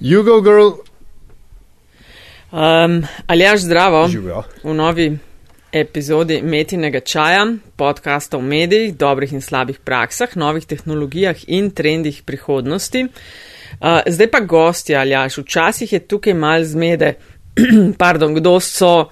Jugo 0.00 0.40
girl, 0.42 0.86
Um, 2.52 3.02
Aljaš 3.26 3.60
zdravo 3.60 4.08
živijo. 4.08 4.42
v 4.64 4.74
novi 4.74 5.18
epizodi 5.72 6.42
Metinega 6.42 7.00
čaja, 7.00 7.46
podcasta 7.76 8.36
o 8.36 8.40
medijih, 8.40 8.96
dobrih 8.96 9.32
in 9.32 9.40
slabih 9.40 9.78
praksah, 9.78 10.36
novih 10.36 10.66
tehnologijah 10.66 11.36
in 11.46 11.70
trendih 11.70 12.22
prihodnosti. 12.22 13.02
Uh, 13.04 13.98
zdaj 14.06 14.30
pa 14.30 14.40
gosti, 14.40 14.96
Aljaš, 14.96 15.38
včasih 15.38 15.92
je 15.92 15.98
tukaj 15.98 16.34
mal 16.34 16.64
zmede, 16.64 17.14
pardon, 17.98 18.34
kdo 18.34 18.60
so 18.60 19.08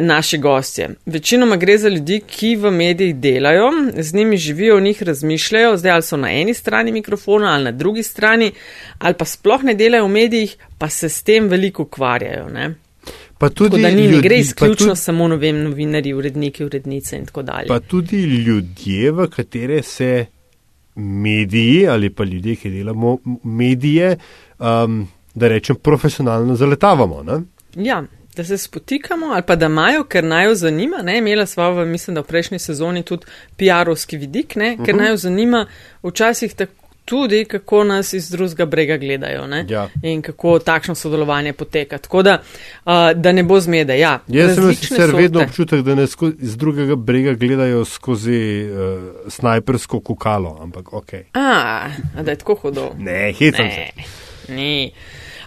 naši 0.00 0.38
gostje. 0.38 0.90
Večinoma 1.06 1.56
gre 1.56 1.78
za 1.78 1.88
ljudi, 1.88 2.20
ki 2.26 2.56
v 2.56 2.70
medijih 2.70 3.16
delajo, 3.16 3.70
z 3.96 4.14
njimi 4.14 4.36
živijo, 4.36 4.76
o 4.76 4.80
njih 4.80 5.02
razmišljajo, 5.02 5.76
zdaj 5.76 5.92
ali 5.92 6.02
so 6.02 6.16
na 6.16 6.32
eni 6.32 6.54
strani 6.54 6.92
mikrofona 6.92 7.52
ali 7.52 7.64
na 7.64 7.70
drugi 7.70 8.02
strani, 8.02 8.52
ali 8.98 9.14
pa 9.14 9.24
sploh 9.24 9.62
ne 9.62 9.74
delajo 9.74 10.04
v 10.04 10.08
medijih, 10.08 10.56
pa 10.78 10.88
se 10.88 11.08
s 11.08 11.22
tem 11.22 11.48
veliko 11.48 11.82
ukvarjajo. 11.82 12.48
Ne? 12.48 12.74
Pa 13.38 13.48
Tako 13.48 13.54
tudi, 13.54 13.82
da 13.82 13.88
ni, 13.88 13.94
ne 13.94 14.08
ljudi, 14.08 14.22
gre 14.22 14.38
izključno 14.38 14.86
tudi, 14.86 15.00
samo 15.00 15.28
no 15.28 15.36
vem, 15.36 15.62
novinarji, 15.62 16.14
uredniki, 16.14 16.64
urednice 16.64 17.16
in 17.16 17.26
tako 17.26 17.42
dalje. 17.42 17.68
pa 17.68 17.80
tudi 17.80 18.16
ljudje, 18.22 19.10
v 19.10 19.28
katere 19.30 19.82
se 19.82 20.26
mediji 20.94 21.88
ali 21.88 22.10
pa 22.10 22.24
ljudje, 22.24 22.56
ki 22.56 22.70
delamo 22.70 23.18
medije, 23.44 24.16
um, 24.58 25.08
da 25.34 25.48
rečem, 25.48 25.76
profesionalno 25.76 26.56
zaletavamo. 26.56 27.22
Ne? 27.22 27.40
Ja, 27.84 28.04
da 28.36 28.44
se 28.44 28.58
spotikamo 28.58 29.26
ali 29.26 29.42
pa 29.42 29.56
da 29.56 29.66
imajo, 29.66 30.04
ker 30.04 30.24
naj 30.24 30.44
jo 30.44 30.54
zanima. 30.56 30.96
Ne? 30.98 31.18
Imela 31.18 31.46
sva 31.46 31.70
v, 31.70 31.86
mislim, 31.86 32.14
da 32.14 32.20
v 32.20 32.24
prejšnji 32.24 32.58
sezoni 32.60 33.02
tudi 33.02 33.26
PR-ovski 33.56 34.18
vidik, 34.18 34.56
ne? 34.56 34.76
ker 34.76 34.80
uh 34.80 34.88
Mhm. 34.88 34.90
-huh. 34.90 34.96
naj 34.98 35.10
jo 35.10 35.16
zanima 35.18 35.66
včasih 36.02 36.54
tako. 36.54 36.72
Tudi 37.06 37.44
kako 37.44 37.84
nas 37.84 38.12
iz 38.12 38.30
drugega 38.30 38.64
brega 38.66 38.96
gledajo 38.96 39.46
ne? 39.46 39.66
Ja. 39.68 39.88
in 40.02 40.22
kako 40.22 40.58
takšno 40.58 40.94
sodelovanje 40.94 41.52
poteka. 41.52 41.98
Tako 41.98 42.22
da, 42.22 42.38
uh, 42.84 42.92
da 43.14 43.32
ne 43.32 43.42
bo 43.42 43.60
zmede. 43.60 43.98
Ja, 43.98 44.18
Jaz 44.28 44.54
sem 44.54 44.74
sicer 44.74 45.10
vedno 45.12 45.42
občutek, 45.42 45.80
da 45.80 45.94
ne 45.94 46.02
sko- 46.02 46.32
z 46.40 46.56
drugega 46.56 46.96
brega 46.96 47.32
gledajo 47.32 47.84
skozi 47.84 48.64
uh, 48.64 49.02
snajpersko 49.28 50.00
kukalo, 50.00 50.58
ampak 50.60 50.92
ok. 50.92 51.12
A, 51.34 51.88
da 52.22 52.30
je 52.30 52.36
tako 52.36 52.54
hudo. 52.54 52.90
Ne, 52.98 53.32
hecam 53.32 53.66
se. 53.66 53.86
Ne. 54.48 54.90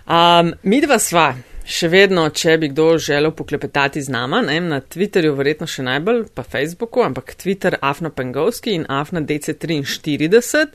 Um, 0.07 0.53
mi 0.63 0.81
dva 0.81 0.99
sva, 0.99 1.33
še 1.69 1.85
vedno, 1.91 2.23
če 2.33 2.55
bi 2.61 2.69
kdo 2.71 2.97
želel 2.97 3.31
poklepetati 3.37 4.01
z 4.01 4.09
nama, 4.09 4.41
ne, 4.45 4.59
na 4.63 4.79
Twitterju 4.81 5.35
verjetno 5.37 5.67
še 5.69 5.83
najbolj, 5.85 6.23
pa 6.33 6.43
Facebooku, 6.43 7.03
ampak 7.05 7.35
Twitter 7.37 7.77
Afna 7.85 8.09
Pengovski 8.09 8.73
in 8.73 8.85
Afna 8.89 9.21
DC43. 9.21 10.65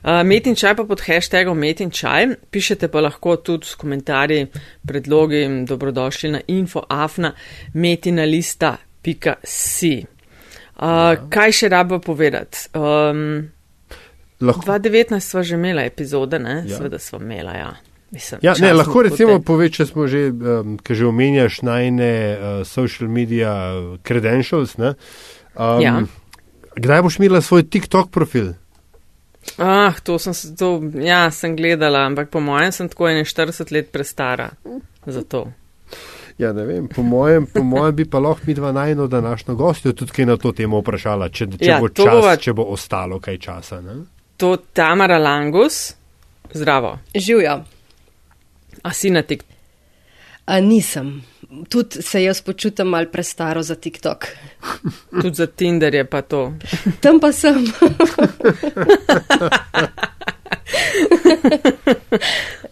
Uh, 0.00 0.24
metin 0.24 0.56
čaj 0.56 0.74
pa 0.78 0.84
pod 0.88 1.00
hashtagom 1.04 1.58
metin 1.60 1.90
čaj, 1.92 2.26
pišete 2.50 2.88
pa 2.92 3.00
lahko 3.04 3.36
tudi 3.44 3.66
s 3.68 3.74
komentarji, 3.80 4.46
predlogi 4.88 5.44
dobrodošli 5.68 6.28
na 6.38 6.40
infoafna 6.48 7.34
metinalista.si. 7.76 9.94
Uh, 10.80 11.12
kaj 11.28 11.52
še 11.52 11.68
rabo 11.68 12.00
povedati? 12.00 12.72
Um, 12.72 13.52
Lahko, 14.40 14.64
2019 14.64 15.20
sva 15.20 15.44
že 15.44 15.60
imela 15.60 15.84
epizode, 15.84 16.40
ne? 16.40 16.64
Ja. 16.64 16.66
Ja. 16.72 16.80
Seveda 16.80 16.96
sva 16.96 17.20
imela, 17.20 17.52
ja. 17.58 17.89
Mislim, 18.10 18.40
ja, 18.42 18.54
ne, 18.56 18.72
lahko 18.72 19.02
recimo 19.02 19.28
potem- 19.30 19.44
poveš, 19.44 19.70
če 19.72 19.86
smo 19.86 20.06
že, 20.06 20.20
um, 20.28 20.78
ki 20.78 20.94
že 20.94 21.06
omenjaš 21.06 21.62
najne 21.62 22.10
uh, 22.30 22.38
social 22.66 23.08
media 23.08 23.52
credentials. 24.02 24.76
Ne? 24.76 24.94
Um, 25.54 25.80
Ja. 25.80 26.02
Kdaj 26.76 27.02
boš 27.02 27.18
imela 27.18 27.40
svoj 27.40 27.62
TikTok 27.64 28.10
profil? 28.10 28.52
Ah, 29.56 29.94
to 30.00 30.18
sem, 30.18 30.32
to, 30.54 30.68
ja, 30.96 31.30
sem 31.30 31.56
gledala, 31.56 31.98
ampak 32.00 32.28
po 32.28 32.40
mojem 32.40 32.72
sem 32.72 32.88
tako 32.88 33.04
41 33.06 33.34
let 33.70 33.88
prestara 33.88 34.50
za 35.06 35.22
to. 35.22 35.46
Ja, 36.38 36.52
ne 36.52 36.64
vem, 36.64 36.88
po 36.88 37.02
mojem, 37.02 37.46
po 37.46 37.62
mojem 37.62 37.94
bi 37.94 38.04
pa 38.04 38.18
lahko 38.18 38.40
mi 38.44 38.54
dva 38.54 38.72
najno 38.72 39.06
današnjo 39.06 39.54
gostjo 39.54 39.92
tudi 39.92 40.12
kaj 40.12 40.26
na 40.26 40.36
to 40.36 40.52
temo 40.52 40.78
vprašala, 40.78 41.28
če, 41.28 41.46
če, 41.48 41.64
Ja, 41.66 41.80
bo, 41.80 41.88
čas, 41.90 42.06
bova- 42.06 42.36
če 42.36 42.52
bo 42.52 42.64
ostalo 42.64 43.18
kaj 43.18 43.38
časa. 43.38 43.80
Ne? 43.80 43.94
To 44.36 44.56
Tamara 44.56 45.18
Langus, 45.18 45.94
zdravo. 46.50 46.98
Živijo. 47.14 47.60
A 48.82 48.92
si 48.92 49.10
na 49.10 49.22
tik. 49.22 49.44
A 50.46 50.60
nisem. 50.60 51.22
Tudi 51.68 52.02
se 52.02 52.22
jaz 52.22 52.40
počutim 52.42 52.86
mal 52.86 53.06
prestaro 53.06 53.62
za 53.62 53.74
TikTok. 53.74 54.26
Tudi 55.22 55.34
za 55.34 55.46
Tinder 55.46 55.94
je 55.94 56.04
pa 56.04 56.22
to. 56.22 56.52
Tam 57.02 57.20
pa 57.20 57.32
sem. 57.32 57.64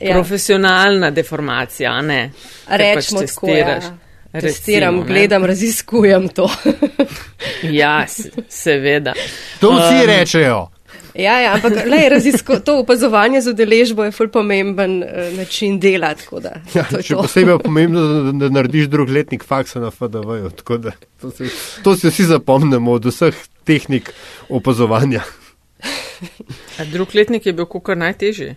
Ja. 0.00 0.14
Profesionalna 0.14 1.10
deformacija, 1.10 1.91
a 1.92 2.02
ne? 2.02 2.30
Pač 2.69 2.78
Rečemo 2.80 3.20
tako, 3.22 3.48
ja. 3.48 3.64
testiraš. 3.64 3.84
Testiram, 4.32 4.94
Recimo, 4.94 5.04
ne. 5.04 5.06
gledam, 5.08 5.44
raziskujem 5.44 6.28
to. 6.28 6.50
Ja, 7.62 8.04
seveda. 8.48 9.12
To 9.60 9.70
vsi 9.72 9.94
Um, 9.94 10.06
rečejo. 10.06 10.69
Ja, 11.14 11.41
ja, 11.41 11.54
ampak 11.54 11.72
lej, 11.84 12.08
razisko, 12.08 12.60
to 12.60 12.78
opazovanje 12.78 13.41
z 13.41 13.48
udeležbo 13.48 14.04
je 14.04 14.12
ful 14.12 14.28
pomemben 14.28 14.98
uh, 14.98 15.08
način 15.32 15.80
dela. 15.80 16.14
tako 16.14 16.41
Da, 16.41 16.60
Ja, 16.74 16.84
to 16.84 16.96
je 16.96 17.02
še 17.02 17.14
to. 17.14 17.22
posebej 17.22 17.52
je 17.52 17.58
pomembno, 17.58 18.00
da, 18.00 18.32
da 18.34 18.48
narediš 18.50 18.86
drug 18.86 19.08
letnik 19.08 19.44
faksa 19.44 19.80
na 19.80 19.91
FDV-ju. 19.91 20.50
tako 20.52 20.76
da 20.78 20.92
To, 21.20 21.30
si- 21.30 21.50
to 21.82 21.96
si 21.96 22.08
vsi 22.08 22.24
zapomnimo 22.26 22.92
od 22.92 23.04
vseh 23.04 23.34
tehnik 23.64 24.12
opazovanja. 24.48 25.22
A 26.78 26.84
drug 26.84 27.14
letnik 27.14 27.46
je 27.46 27.52
bil 27.52 27.66
kukar 27.66 27.96
najtežji. 27.96 28.54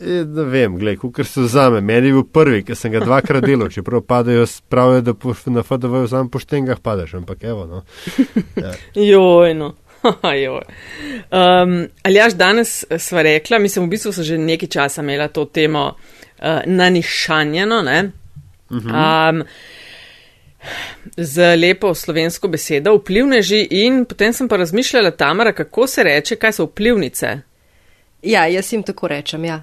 E, 0.00 0.24
ne 0.26 0.44
vem, 0.44 0.74
gledaj, 0.76 0.98
kar 1.12 1.26
se 1.26 1.40
vzame. 1.40 1.80
Meni 1.80 2.06
je 2.06 2.12
bil 2.12 2.24
prvi, 2.24 2.62
ker 2.62 2.76
sem 2.76 2.92
ga 2.92 3.00
dvakrat 3.00 3.44
delal, 3.44 3.68
čeprav 3.68 4.00
padajo, 4.02 4.44
pravijo, 4.68 5.00
da 5.00 5.14
po, 5.14 5.34
na 5.46 5.62
FDV-ju 5.62 6.08
samo 6.08 6.28
po 6.28 6.38
štengah 6.38 6.80
padeš, 6.80 7.14
ampak 7.14 7.44
evo. 7.44 7.66
No. 7.66 7.82
Joj, 8.94 9.54
no. 9.54 9.74
Um, 11.32 11.88
Aljaš, 12.02 12.34
danes 12.34 12.84
sva 12.98 13.22
rekla, 13.22 13.58
mislim, 13.58 13.86
v 13.86 13.94
bistvu 13.94 14.12
so 14.12 14.24
že 14.26 14.38
nekaj 14.38 14.68
časa 14.68 15.02
imela 15.02 15.28
to 15.28 15.44
temo 15.44 15.84
uh, 15.94 16.60
nanišanjeno, 16.66 17.82
ne? 17.82 18.10
Um, 18.72 19.42
z 21.16 21.56
lepo 21.56 21.94
slovensko 21.94 22.48
besedo, 22.48 22.94
vplivneži 22.96 23.66
in 23.70 24.04
potem 24.04 24.32
sem 24.32 24.48
pa 24.48 24.56
razmišljala, 24.56 25.10
Tamara, 25.10 25.52
kako 25.52 25.86
se 25.86 26.02
reče, 26.02 26.36
kaj 26.36 26.52
so 26.52 26.64
vplivnice. 26.64 27.38
Ja, 28.22 28.46
jaz 28.46 28.72
jim 28.72 28.82
tako 28.82 29.08
rečem. 29.08 29.44
Ja. 29.44 29.62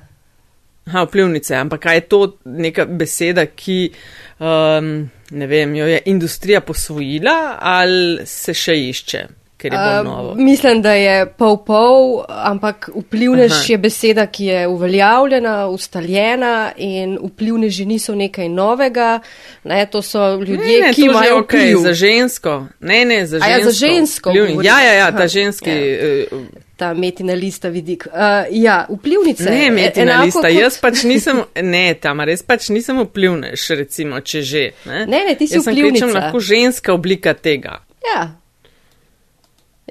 Aha, 0.86 1.04
vplivnice, 1.04 1.56
ampak 1.56 1.82
kaj 1.82 1.96
je 1.96 2.02
to 2.02 2.20
neka 2.46 2.86
beseda, 2.86 3.46
ki, 3.46 3.92
um, 4.40 5.10
ne 5.32 5.48
vem, 5.48 5.76
jo 5.76 5.88
je 5.88 6.02
industrija 6.06 6.62
posvojila 6.62 7.58
ali 7.62 8.26
se 8.26 8.54
še 8.54 8.76
išče, 8.90 9.26
ker 9.60 9.74
je 9.74 9.80
bolj 9.80 10.04
novo? 10.06 10.32
Uh, 10.32 10.38
mislim, 10.40 10.82
da 10.82 10.94
je 10.94 11.26
pol-pol, 11.28 12.24
ampak 12.28 12.90
vplivnež 12.96 13.52
Aha. 13.54 13.64
je 13.68 13.78
beseda, 13.80 14.26
ki 14.28 14.46
je 14.46 14.62
uveljavljena, 14.68 15.68
ustaljena 15.68 16.54
in 16.78 17.18
vplivneži 17.24 17.86
niso 17.86 18.16
nekaj 18.16 18.50
novega. 18.50 19.20
Ne, 19.64 19.86
to 19.86 20.02
so 20.02 20.36
ljudje, 20.36 20.58
ne, 20.58 20.88
ne, 20.88 20.94
ki 20.94 21.02
imajo 21.04 21.36
okay, 21.38 21.46
vpliv. 21.66 21.78
za 21.80 21.94
žensko. 21.96 22.56
Ne, 22.82 23.06
ne, 23.06 23.26
za 23.26 23.38
A 23.38 23.48
ja, 23.48 23.56
žensko. 23.56 23.66
za 23.66 23.78
žensko 23.78 24.30
Vplivni. 24.30 24.66
Ja, 24.66 24.80
ja, 24.82 24.94
ja, 24.96 25.12
ta 25.12 25.18
Aha, 25.18 25.28
ženski. 25.28 25.70
ja. 25.70 26.26
Uh, 26.32 26.48
Ta 26.76 26.94
metina 26.94 27.34
lista 27.34 27.68
vidik. 27.70 28.08
Uh, 28.08 28.14
ja, 28.54 28.86
vplivnice. 28.90 29.44
ne, 29.46 29.66
e- 29.68 29.72
metina 29.72 30.24
lista. 30.24 30.40
kot- 30.42 30.54
Jaz 30.54 30.78
pač 30.78 31.04
nisem, 31.04 31.42
ne, 31.66 31.94
tam 31.94 32.22
res 32.22 32.40
pač 32.42 32.70
nisem 32.70 33.00
vplivnež, 33.00 33.70
recimo, 33.72 34.22
če 34.22 34.42
že. 34.42 34.64
Ne, 34.86 35.06
Ne, 35.06 35.20
ne, 35.28 35.36
ti 35.36 35.48
si 35.48 35.56
Jaz 35.56 35.64
sem 35.64 35.74
vplivnica. 35.74 36.06
kvečem 36.06 36.16
lahko 36.16 36.40
ženska 36.40 36.94
oblika 36.94 37.34
tega. 37.34 37.82
Ja. 38.06 38.32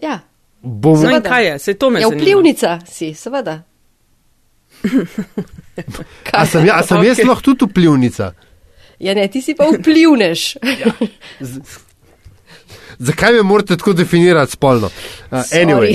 Ja, 0.02 0.20
Bomo, 0.62 1.02
No 1.02 1.08
in 1.08 1.14
Seveda. 1.14 1.28
kaj 1.28 1.46
je? 1.46 1.58
Se 1.58 1.74
to 1.74 1.90
me 1.90 2.00
ja 2.00 2.08
zanima. 2.08 2.22
vplivnica 2.22 2.80
si, 2.86 3.14
seveda. 3.14 3.62
a 6.32 6.46
sem, 6.46 6.66
ja, 6.66 6.78
a 6.78 6.82
sem 6.82 6.96
okay. 6.96 7.06
jaz 7.06 7.18
lahko 7.26 7.42
tudi 7.42 7.64
vplivnica? 7.70 8.32
Ja, 8.98 9.14
ne, 9.14 9.28
ti 9.28 9.42
si 9.42 9.54
pa 9.54 9.68
vplivnež. 9.70 10.56
Zakaj 12.98 13.32
me 13.32 13.42
morate 13.42 13.76
tako 13.76 13.92
definirati 13.92 14.52
spolno? 14.52 14.90
Uh, 15.30 15.38
anyway, 15.38 15.94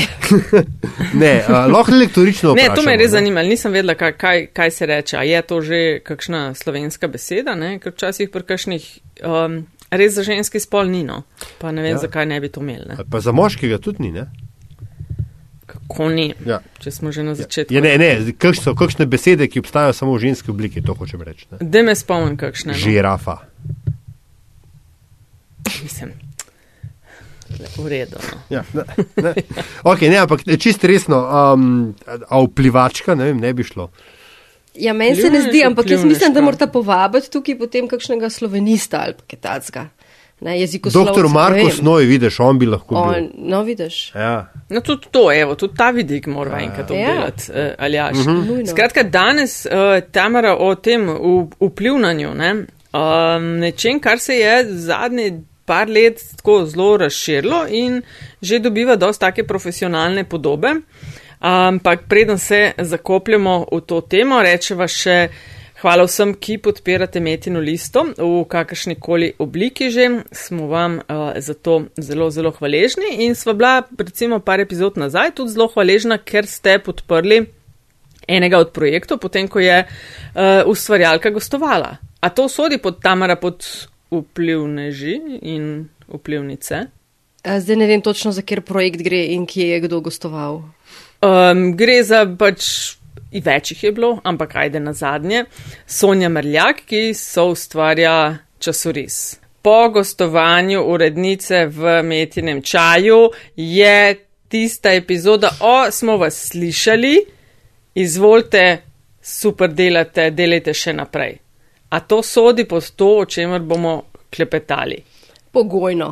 ne, 1.21 1.43
uh, 1.49 1.55
lahko 1.71 1.91
lektorično. 1.91 2.53
Ne, 2.53 2.61
to 2.63 2.69
me 2.69 2.71
vprašamo, 2.71 2.91
je 2.91 2.97
res 2.97 3.11
ne? 3.11 3.11
zanimalo. 3.11 3.47
Nisem 3.47 3.71
vedela, 3.71 3.95
kaj, 3.99 4.13
kaj, 4.17 4.45
kaj 4.53 4.71
se 4.71 4.85
reče. 4.85 5.17
A 5.17 5.23
je 5.23 5.41
to 5.41 5.61
že 5.61 5.99
kakšna 6.03 6.53
slovenska 6.55 7.07
beseda, 7.07 7.55
ne? 7.55 7.75
ker 7.79 7.91
včasih 7.91 8.31
pri 8.31 8.43
kakšnih 8.43 8.87
um, 9.23 9.65
res 9.93 10.13
za 10.13 10.23
ženski 10.23 10.59
spol 10.59 10.85
ni. 10.85 11.03
No. 11.03 11.23
Pa 11.57 11.71
ne 11.71 11.81
vem, 11.81 11.91
Ja. 11.91 11.95
ja. 11.95 12.01
zakaj 12.01 12.25
ne 12.25 12.39
bi 12.39 12.49
to 12.49 12.59
imeli. 12.59 12.85
Ne? 12.87 12.95
Pa 13.03 13.19
za 13.19 13.31
moškega 13.31 13.77
tudi 13.77 14.01
ni, 14.01 14.11
ne? 14.11 14.27
Kako 15.65 16.09
ni, 16.09 16.33
Ja. 16.45 16.59
če 16.77 16.91
smo 16.91 17.11
že 17.11 17.23
na 17.23 17.33
začetku. 17.33 17.73
Ja, 17.73 17.81
ne, 17.81 17.97
ne, 17.97 18.09
kak 18.33 18.55
so 18.55 18.73
kakšne 18.73 19.05
besede, 19.05 19.47
ki 19.47 19.59
obstajajo 19.59 19.93
samo 19.93 20.13
v 20.13 20.19
ženski 20.21 20.51
obliki, 20.51 20.81
to 20.81 20.93
hočem 20.93 21.21
reči. 21.21 21.47
ne. 21.51 21.57
Da 21.61 21.81
me 21.81 21.95
spomnim, 21.95 22.37
kakšne. 22.37 22.71
No. 22.71 22.77
Žirafa. 22.77 23.37
Mislim. 25.83 26.11
V 27.77 27.87
redu. 27.87 28.17
No. 28.17 28.39
Ja, 28.51 28.63
ne, 28.73 28.83
ne. 29.15 29.33
Okay, 29.83 30.09
ne, 30.09 30.17
ampak 30.17 30.41
čisto 30.57 30.87
resno, 30.87 31.21
um, 31.53 31.93
a 32.27 32.39
vplivačka, 32.39 33.15
ne, 33.15 33.23
vem, 33.25 33.37
ne 33.37 33.53
bi 33.53 33.63
šlo. 33.63 33.89
Ja, 34.75 34.93
meni 34.93 35.15
se 35.15 35.29
ne 35.29 35.41
zdi, 35.41 35.63
ampak 35.65 35.89
jaz 35.89 36.03
mislim, 36.03 36.33
da 36.33 36.39
vplivnežka. 36.39 36.45
morate 36.45 36.67
povabiti 36.67 37.29
tukaj 37.31 37.57
potem 37.57 37.87
kakšnega 37.87 38.29
slovenista 38.29 39.03
ali 39.05 39.13
kaj 39.29 39.39
takega. 39.39 39.89
Ne, 40.43 40.59
jezikoslovca, 40.59 41.11
Doktor 41.11 41.25
ne 41.25 41.33
Markus 41.33 41.77
vem. 41.77 41.85
Noj, 41.85 42.05
vidiš, 42.05 42.39
on 42.39 42.59
bi 42.59 42.65
lahko 42.65 42.95
bil. 42.95 43.03
On, 43.03 43.29
no, 43.37 43.61
vidiš. 43.63 44.11
Ja. 44.15 44.51
No, 44.69 44.81
tudi 44.81 45.07
to, 45.11 45.31
evo, 45.31 45.55
tudi 45.55 45.77
ta 45.77 45.91
vidik 45.91 46.27
mora 46.27 46.59
enkrat 46.59 46.89
Ja. 46.91 46.95
obdelati, 46.97 47.51
uh, 47.51 47.57
Aljaš. 47.77 48.25
Nujno. 48.25 48.65
Skratka, 48.67 49.03
danes, 49.03 49.65
uh, 49.65 50.01
Tamara, 50.11 50.55
o 50.59 50.75
tem 50.75 51.07
vplivnanju, 51.61 52.33
ne, 52.33 52.51
um, 52.93 53.47
nečem, 53.59 53.99
kar 53.99 54.19
se 54.19 54.35
je 54.35 54.65
zadnje 54.83 55.31
par 55.65 55.87
let 55.89 56.19
tako 56.35 56.65
zelo 56.65 56.97
razširilo 56.97 57.65
in 57.69 58.01
že 58.41 58.59
dobiva 58.59 58.95
dosta 58.95 59.31
take 59.31 59.47
profesionalne 59.47 60.23
podobe. 60.23 60.73
Ampak 61.43 62.07
preden 62.07 62.37
se 62.39 62.71
zakopljemo 62.77 63.65
v 63.71 63.81
to 63.83 63.97
temo, 64.01 64.37
rečeva 64.39 64.85
še 64.87 65.27
hvala 65.81 66.05
vsem, 66.07 66.31
ki 66.39 66.55
podpirate 66.63 67.19
Metino 67.19 67.59
listo 67.59 68.05
v 68.15 68.45
kakršni 68.47 68.95
koli 68.95 69.33
obliki 69.43 69.89
že. 69.91 70.23
Smo 70.31 70.69
vam 70.71 71.01
uh, 71.03 71.35
za 71.35 71.51
to 71.53 71.81
zelo, 71.99 72.29
zelo 72.31 72.53
hvaležni 72.55 73.27
in 73.27 73.35
sva 73.35 73.51
bila 73.59 73.73
recimo 73.99 74.39
par 74.39 74.63
epizod 74.63 74.95
nazaj 74.95 75.35
tudi 75.35 75.51
zelo 75.51 75.67
hvaležna, 75.75 76.17
ker 76.23 76.47
ste 76.47 76.79
podprli 76.79 77.41
enega 78.23 78.63
od 78.63 78.71
projektov, 78.71 79.19
potem 79.19 79.51
ko 79.51 79.59
je 79.59 79.83
uh, 79.83 80.63
ustvarjalka 80.63 81.27
gostovala. 81.35 81.97
A 82.23 82.31
to 82.31 82.47
sodi 82.47 82.79
pod 82.79 83.03
Tamara 83.03 83.35
pod 83.35 83.67
vplivneži 84.15 85.19
in 85.43 85.89
vplivnice? 86.07 86.87
Zdaj 87.43 87.75
ne 87.75 87.87
vem 87.91 88.01
točno, 88.01 88.31
za 88.31 88.41
kjer 88.41 88.61
projekt 88.63 89.03
gre 89.03 89.25
in 89.35 89.43
kje 89.43 89.67
je 89.67 89.79
kdo 89.83 89.99
gostoval. 89.99 90.61
Um, 91.23 91.71
gre 91.79 92.01
za 92.03 92.25
pač. 92.39 92.97
Več 93.33 93.71
jih 93.71 93.83
je 93.87 93.91
bilo, 93.95 94.09
ampak 94.21 94.51
ajde 94.61 94.77
na 94.83 94.91
zadnje. 94.93 95.45
Sonja 95.89 96.29
Mrljak, 96.29 96.83
ki 96.85 97.15
so 97.17 97.47
ustvarja 97.55 98.17
časoris. 98.61 99.39
Po 99.63 99.89
gostovanju 99.89 100.83
urednice 100.85 101.63
v 101.65 101.95
Metinem 102.05 102.59
čaju 102.61 103.31
je 103.55 103.95
tista 104.53 104.91
epizoda, 104.93 105.49
o, 105.65 105.91
smo 105.91 106.17
vas 106.21 106.37
slišali, 106.51 107.15
izvolite, 107.95 108.65
super 109.21 109.73
delate, 109.73 110.27
delajte 110.29 110.75
še 110.77 110.93
naprej. 110.93 111.39
A 111.89 111.99
to 112.05 112.21
sodi 112.21 112.67
pod 112.69 112.91
to, 112.93 113.09
o 113.23 113.25
čemer 113.25 113.65
bomo 113.65 113.95
klepetali? 114.29 114.99
Pogojno. 115.51 116.11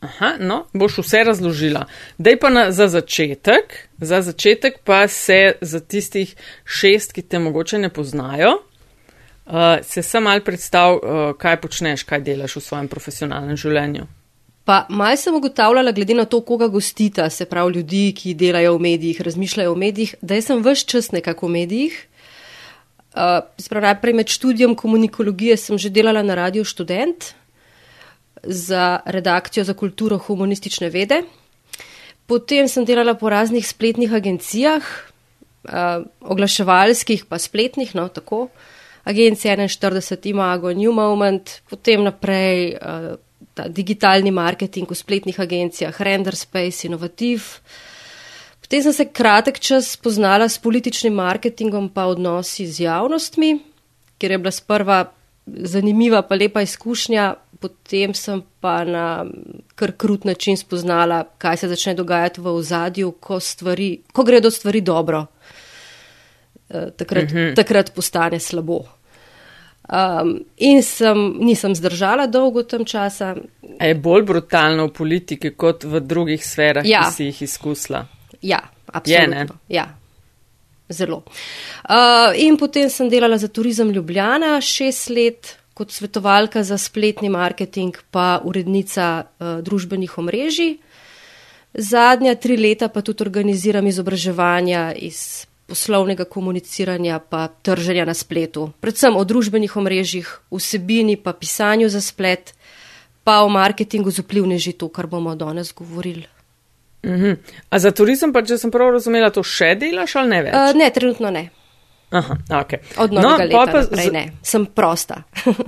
Aha, 0.00 0.36
no, 0.40 0.64
boš 0.72 1.02
vse 1.02 1.24
razložila. 1.28 1.84
Dej 2.18 2.38
pa 2.40 2.48
na, 2.48 2.70
za 2.72 2.88
začetek, 2.88 3.74
za 4.00 4.22
začetek 4.24 4.80
pa 4.84 5.08
se 5.08 5.52
za 5.60 5.80
tistih 5.80 6.32
šest, 6.64 7.12
ki 7.12 7.22
te 7.22 7.38
mogoče 7.38 7.78
ne 7.78 7.90
poznajo, 7.92 8.54
uh, 8.54 9.52
se 9.82 10.02
sam 10.02 10.24
mal 10.24 10.40
predstav, 10.40 10.96
uh, 10.96 11.18
kaj 11.36 11.60
počneš, 11.60 12.04
kaj 12.08 12.22
delaš 12.24 12.56
v 12.56 12.62
svojem 12.64 12.88
profesionalnem 12.88 13.60
življenju. 13.60 14.06
Pa 14.64 14.86
malo 14.88 15.16
sem 15.20 15.36
ugotavljala, 15.36 15.92
glede 15.92 16.16
na 16.16 16.24
to, 16.24 16.40
koga 16.48 16.68
gostita, 16.68 17.28
se 17.30 17.44
pravi 17.44 17.74
ljudi, 17.74 18.04
ki 18.16 18.32
delajo 18.34 18.78
v 18.78 18.84
medijih, 18.86 19.20
razmišljajo 19.20 19.72
o 19.72 19.76
medijih, 19.76 20.14
da 20.22 20.40
sem 20.40 20.62
vse 20.64 20.86
čas 20.86 21.12
nekako 21.12 21.50
v 21.50 21.58
medijih. 21.58 21.98
Uh, 23.10 23.42
sprav, 23.58 23.82
najprej 23.82 24.16
med 24.16 24.32
študijem 24.32 24.72
komunikologije 24.78 25.56
sem 25.60 25.78
že 25.78 25.90
delala 25.90 26.22
na 26.22 26.34
radiju 26.38 26.64
študent 26.64 27.34
za 28.42 29.00
redakcijo 29.06 29.64
za 29.64 29.74
kulturo 29.74 30.18
humanistične 30.18 30.90
vede. 30.90 31.22
Potem 32.26 32.68
sem 32.68 32.84
delala 32.84 33.14
po 33.14 33.28
raznih 33.30 33.66
spletnih 33.66 34.12
agencijah, 34.12 34.84
uh, 35.64 36.04
oglaševalskih, 36.20 37.24
pa 37.26 37.38
spletnih, 37.38 37.94
no 37.94 38.08
tako. 38.08 38.48
Agencija 39.04 39.56
41, 39.56 40.30
Imago, 40.30 40.72
New 40.72 40.92
Moment, 40.92 41.50
potem 41.70 42.04
naprej 42.04 42.76
uh, 42.76 43.16
ta 43.54 43.68
digitalni 43.68 44.30
marketing 44.30 44.90
v 44.90 44.94
spletnih 44.94 45.40
agencijah, 45.40 46.00
Render 46.00 46.36
Space, 46.36 46.86
Innovativ. 46.86 47.58
Potem 48.60 48.82
sem 48.82 48.92
se 48.92 49.08
kratek 49.10 49.58
čas 49.58 49.96
poznala 49.96 50.48
s 50.48 50.58
političnim 50.58 51.14
marketingom 51.14 51.88
pa 51.90 52.06
odnosi 52.06 52.68
z 52.70 52.86
javnostmi, 52.86 53.58
ker 54.18 54.30
je 54.30 54.38
bila 54.38 54.54
sprva 54.54 54.98
zanimiva 55.46 56.22
pa 56.22 56.38
lepa 56.38 56.62
izkušnja, 56.62 57.34
potem 57.60 58.14
sem 58.14 58.42
pa 58.60 58.84
na 58.84 59.24
kar 59.74 59.92
krut 59.92 60.24
način 60.24 60.56
spoznala, 60.56 61.24
kaj 61.38 61.56
se 61.56 61.68
začne 61.68 61.94
dogajati 61.94 62.40
v 62.40 62.54
ozadju, 62.54 63.12
ko, 63.20 63.40
stvari, 63.40 64.00
ko 64.12 64.24
gredo 64.24 64.50
stvari 64.50 64.80
dobro. 64.80 65.26
Eh, 66.70 66.90
Takrat, 66.96 67.24
uh 67.24 67.30
-huh. 67.30 67.54
takrat 67.56 67.94
postane 67.94 68.40
slabo. 68.40 68.84
Um, 69.90 70.44
in 70.56 70.82
sem, 70.82 71.34
nisem 71.40 71.74
zdržala 71.74 72.26
dolgo 72.26 72.62
tam 72.62 72.84
časa. 72.84 73.34
A 73.80 73.86
je 73.86 73.94
bolj 73.94 74.22
brutalno 74.22 74.86
v 74.86 74.92
politiki 74.92 75.50
kot 75.50 75.84
v 75.84 76.00
drugih 76.00 76.46
sferah, 76.46 76.86
Ja. 76.86 77.00
ki 77.02 77.12
si 77.14 77.24
jih 77.24 77.42
izkusila. 77.42 78.06
Ja, 78.42 78.60
Je, 79.04 79.18
ne? 79.18 79.36
absolutno. 79.40 79.56
Ja, 79.68 79.88
zelo. 80.88 81.22
Uh, 81.88 82.34
in 82.36 82.56
potem 82.56 82.90
sem 82.90 83.08
delala 83.10 83.38
za 83.38 83.48
Turizem 83.48 83.90
Ljubljana 83.90 84.60
šest 84.60 85.10
let 85.10 85.56
kot 85.80 85.94
svetovalka 85.96 86.60
za 86.62 86.76
spletni 86.78 87.32
marketing, 87.32 87.96
pa 88.12 88.40
urednica 88.44 89.24
uh, 89.24 89.60
družbenih 89.64 90.18
omrežij. 90.20 90.74
Zadnja 91.72 92.34
tri 92.36 92.58
leta 92.60 92.90
pa 92.92 93.00
tudi 93.00 93.24
organiziram 93.24 93.86
izobraževanja 93.86 94.90
iz 94.92 95.46
poslovnega 95.70 96.26
komuniciranja 96.28 97.20
pa 97.22 97.46
trženja 97.48 98.04
na 98.04 98.14
spletu. 98.14 98.72
Predvsem 98.82 99.16
o 99.16 99.22
družbenih 99.24 99.76
omrežjih, 99.76 100.28
vsebini 100.52 101.16
pa 101.16 101.32
pisanju 101.32 101.88
za 101.88 102.02
splet, 102.04 102.52
pa 103.24 103.38
o 103.46 103.48
marketingu 103.48 104.10
z 104.10 104.26
vplivneži, 104.26 104.74
to, 104.76 104.90
kar 104.92 105.06
bomo 105.06 105.32
danes 105.38 105.72
govorili. 105.72 106.26
Mhm. 107.06 107.32
A 107.70 107.78
za 107.78 107.94
turizem 107.96 108.34
pa, 108.34 108.42
če 108.44 108.58
sem 108.60 108.74
prav 108.74 108.92
razumela, 108.98 109.30
to 109.32 109.46
še 109.46 109.72
delaš 109.80 110.18
ali 110.20 110.34
ne 110.34 110.42
več? 110.44 110.58
Uh, 110.58 110.76
ne, 110.76 110.90
trenutno 110.92 111.32
ne. 111.32 111.46
Aha, 112.10 112.36
ok. 112.60 112.72
Od 112.98 113.12
novega 113.12 113.28
no, 113.30 113.36
leta 113.44 113.72
pa 113.72 113.80
naprej 113.80 114.10
ne. 114.10 114.24
Sem 114.42 114.66
prosta. 114.66 115.22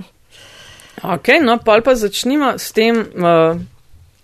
Ok, 1.03 1.27
no, 1.41 1.57
pol 1.59 1.81
pa 1.83 1.95
začnimo 1.97 2.53
s 2.55 2.71
tem, 2.71 2.95
uh, 2.95 3.57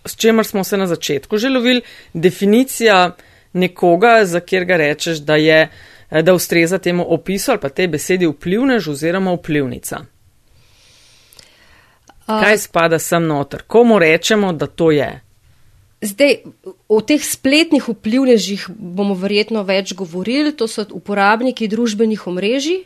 s 0.06 0.16
čemer 0.16 0.46
smo 0.46 0.64
se 0.64 0.78
na 0.78 0.88
začetku 0.88 1.38
že 1.38 1.50
lovili, 1.50 1.82
definicija 2.14 3.16
nekoga, 3.54 4.26
za 4.26 4.40
kjer 4.40 4.66
ga 4.66 4.78
rečeš, 4.78 5.18
da 5.18 5.36
je, 5.36 5.70
eh, 6.12 6.22
da 6.22 6.34
ustreza 6.34 6.78
temu 6.78 7.06
opisu 7.14 7.52
ali 7.52 7.60
pa 7.60 7.70
tej 7.70 7.88
besedi 7.88 8.28
vplivnež 8.28 8.88
oziroma 8.88 9.34
vplivnica. 9.34 10.06
Kaj 12.26 12.58
spada 12.58 13.00
sem 13.00 13.26
noter? 13.26 13.64
Komu 13.68 14.00
rečemo, 14.00 14.54
da 14.54 14.68
to 14.68 14.92
je? 14.92 15.22
Zdaj, 16.00 16.38
o 16.88 17.02
teh 17.04 17.20
spletnih 17.20 17.84
vplivnežih 17.84 18.70
bomo 18.72 19.18
verjetno 19.20 19.66
več 19.68 19.92
govorili. 19.94 20.54
To 20.56 20.68
so 20.68 20.86
uporabniki 20.96 21.68
družbenih 21.68 22.24
omrežij, 22.32 22.86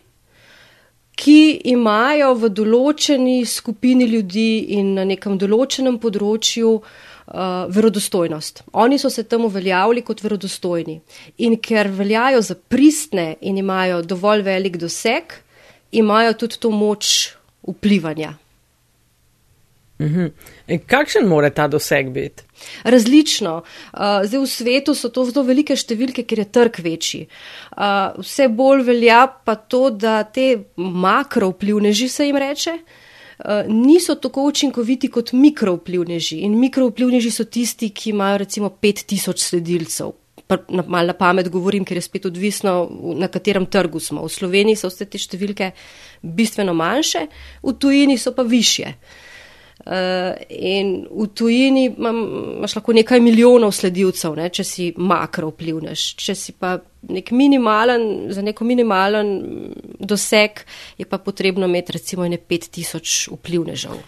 ki 1.14 1.62
imajo 1.76 2.34
v 2.42 2.50
določeni 2.50 3.44
skupini 3.46 4.10
ljudi 4.10 4.66
in 4.80 4.96
na 4.98 5.06
nekem 5.06 5.38
določenem 5.38 6.00
področju 6.02 6.74
uh, 6.74 7.70
verodostojnost. 7.70 8.64
Oni 8.74 8.98
so 8.98 9.14
se 9.14 9.28
tam 9.30 9.46
uveljavili 9.46 10.02
kot 10.02 10.26
verodostojni. 10.26 11.00
In 11.46 11.60
ker 11.62 11.94
veljajo 11.94 12.42
za 12.42 12.58
pristne 12.58 13.36
in 13.42 13.62
imajo 13.62 14.02
dovolj 14.02 14.42
velik 14.50 14.82
doseg, 14.82 15.38
imajo 15.94 16.34
tudi 16.34 16.58
to 16.58 16.74
moč 16.74 17.36
vplivanja. 17.62 18.40
Mhm. 20.04 20.26
In 20.68 20.80
kakšen 20.88 21.28
mora 21.28 21.50
ta 21.50 21.68
doseg 21.68 22.10
biti? 22.12 22.44
Različno. 22.84 23.56
Uh, 23.94 24.24
zdaj 24.28 24.40
v 24.40 24.48
svetu 24.48 24.96
so 24.96 25.12
to 25.14 25.26
zelo 25.30 25.46
velike 25.48 25.76
številke, 25.80 26.26
ker 26.28 26.44
je 26.44 26.50
trg 26.58 26.80
večji. 26.84 27.22
Uh, 27.76 28.20
vse 28.20 28.50
bolj 28.52 28.84
velja 28.88 29.26
pa 29.46 29.56
to, 29.56 29.90
da 29.90 30.24
te 30.24 30.66
makrovplivneži, 30.78 32.10
se 32.10 32.28
jim 32.28 32.40
reče, 32.40 32.76
uh, 32.80 33.70
niso 33.70 34.16
tako 34.16 34.48
učinkoviti 34.52 35.12
kot 35.12 35.34
mikrovplivneži. 35.36 36.42
In 36.48 36.60
mikrovplivneži 36.60 37.32
so 37.32 37.48
tisti, 37.48 37.92
ki 37.96 38.12
imajo 38.12 38.44
recimo 38.44 38.74
5000 38.82 39.48
sledilcev. 39.48 40.20
Mal 40.70 41.08
na 41.08 41.16
pamet 41.18 41.48
govorim, 41.50 41.86
ker 41.88 41.98
je 41.98 42.04
spet 42.06 42.26
odvisno, 42.28 42.76
na 43.18 43.30
katerem 43.32 43.66
trgu 43.66 44.00
smo. 44.04 44.26
V 44.28 44.32
Sloveniji 44.32 44.78
so 44.78 44.92
vse 44.92 45.08
te 45.10 45.18
številke 45.18 45.72
bistveno 46.22 46.76
manjše, 46.78 47.28
v 47.64 47.74
tujini 47.80 48.20
so 48.22 48.36
pa 48.36 48.44
više. 48.46 48.92
Uh, 48.92 49.22
in 50.50 50.92
v 51.12 51.28
tujini 51.36 51.86
imam, 51.98 52.20
imaš 52.58 52.76
lahko 52.78 52.94
nekaj 52.96 53.20
milijonov 53.20 53.74
sledilcev, 53.76 54.36
ne, 54.40 54.48
če 54.54 54.64
si 54.64 54.90
makro 54.98 55.50
vplivneš. 55.52 56.06
Če 56.24 56.36
si 56.40 56.56
pa 56.56 56.78
nek 57.10 57.34
minimalen, 57.36 58.32
za 58.32 58.42
neko 58.46 58.64
minimalen 58.64 59.34
doseg, 60.00 60.64
je 60.98 61.06
pa 61.10 61.20
potrebno 61.20 61.68
imeti 61.68 61.98
recimo 61.98 62.28
ne 62.28 62.40
5000 62.40 63.34
vplivnežev. 63.36 64.00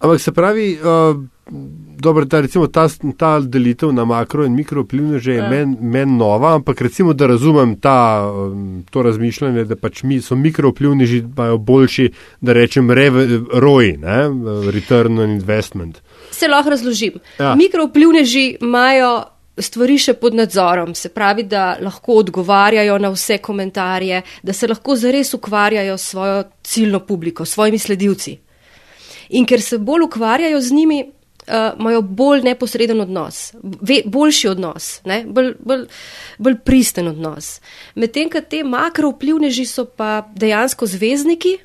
Ampak 0.00 0.20
se 0.20 0.32
pravi, 0.32 0.78
uh, 0.80 1.16
dobro, 1.98 2.24
ta, 2.26 2.40
recimo, 2.40 2.66
ta, 2.66 2.88
ta 3.16 3.40
delitev 3.40 3.92
na 3.92 4.04
makro 4.04 4.44
in 4.44 4.54
mikro 4.54 4.82
vplivneže 4.82 5.32
je 5.32 5.38
Ja. 5.38 5.48
meni 5.50 5.76
men 5.80 6.16
nova, 6.16 6.54
ampak 6.54 6.80
recimo, 6.80 7.12
da 7.12 7.26
razumem 7.26 7.76
ta, 7.80 8.24
to 8.90 9.02
razmišljanje, 9.02 9.64
da 9.64 9.76
pač 9.76 10.02
mi 10.02 10.20
so 10.20 10.36
mikro 10.36 10.70
vplivneži 10.70 11.18
imajo 11.18 11.58
boljši, 11.58 12.10
da 12.40 12.52
rečem, 12.52 12.90
ROI, 13.52 13.96
return 14.72 15.18
on 15.18 15.30
investment. 15.30 16.00
Se 16.30 16.48
lahko 16.48 16.70
razložim. 16.70 17.12
Ja. 17.38 17.44
Ja. 17.44 17.54
Mikrovplivneži 17.54 18.56
imajo 18.60 19.24
stvari 19.58 19.98
še 19.98 20.14
pod 20.14 20.34
nadzorom, 20.34 20.94
se 20.94 21.08
pravi, 21.08 21.42
da 21.42 21.76
lahko 21.80 22.18
odgovarjajo 22.24 22.98
na 22.98 23.08
vse 23.14 23.38
komentarje, 23.38 24.22
da 24.42 24.52
se 24.52 24.66
lahko 24.66 24.96
zares 24.96 25.34
ukvarjajo 25.34 25.98
s 25.98 26.10
svojo 26.10 26.44
ciljno 26.62 27.00
publiko, 27.00 27.44
s 27.44 27.54
svojimi 27.54 27.78
sledilci. 27.78 28.38
In 29.34 29.46
ker 29.46 29.62
se 29.62 29.78
bolj 29.78 30.06
ukvarjajo 30.06 30.60
z 30.60 30.72
njimi, 30.72 31.00
uh, 31.04 31.80
imajo 31.80 32.02
bolj 32.02 32.42
neposreden 32.46 33.00
odnos, 33.00 33.52
ve, 33.62 34.02
boljši 34.06 34.48
odnos, 34.48 35.00
ne, 35.04 35.24
bolj, 35.26 35.54
bolj, 35.58 35.86
bolj 36.38 36.58
pristen 36.64 37.08
odnos. 37.10 37.58
Medtem, 37.94 38.30
ko 38.30 38.40
te 38.40 38.62
makrovplivneži 38.64 39.66
so 39.66 39.84
pa 39.84 40.28
dejansko 40.36 40.86
zvezdniki, 40.86 41.56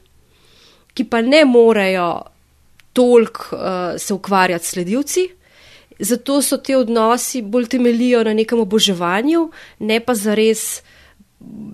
ki 0.94 1.06
pa 1.10 1.22
ne 1.22 1.46
morejo 1.46 2.10
toliko 2.94 3.56
uh, 3.56 3.98
se 3.98 4.14
ukvarjati 4.14 4.66
s 4.66 4.76
sledilci. 4.76 5.30
Zato 6.00 6.42
so 6.42 6.58
ti 6.58 6.76
odnosi 6.76 7.42
bolj 7.42 7.68
temelijo 7.68 8.24
na 8.24 8.34
nekem 8.34 8.60
oboževanju, 8.60 9.50
ne 9.80 10.00
pa 10.00 10.16
zares 10.16 10.82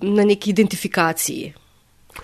na 0.02 0.24
neki 0.24 0.50
identifikaciji. 0.50 1.52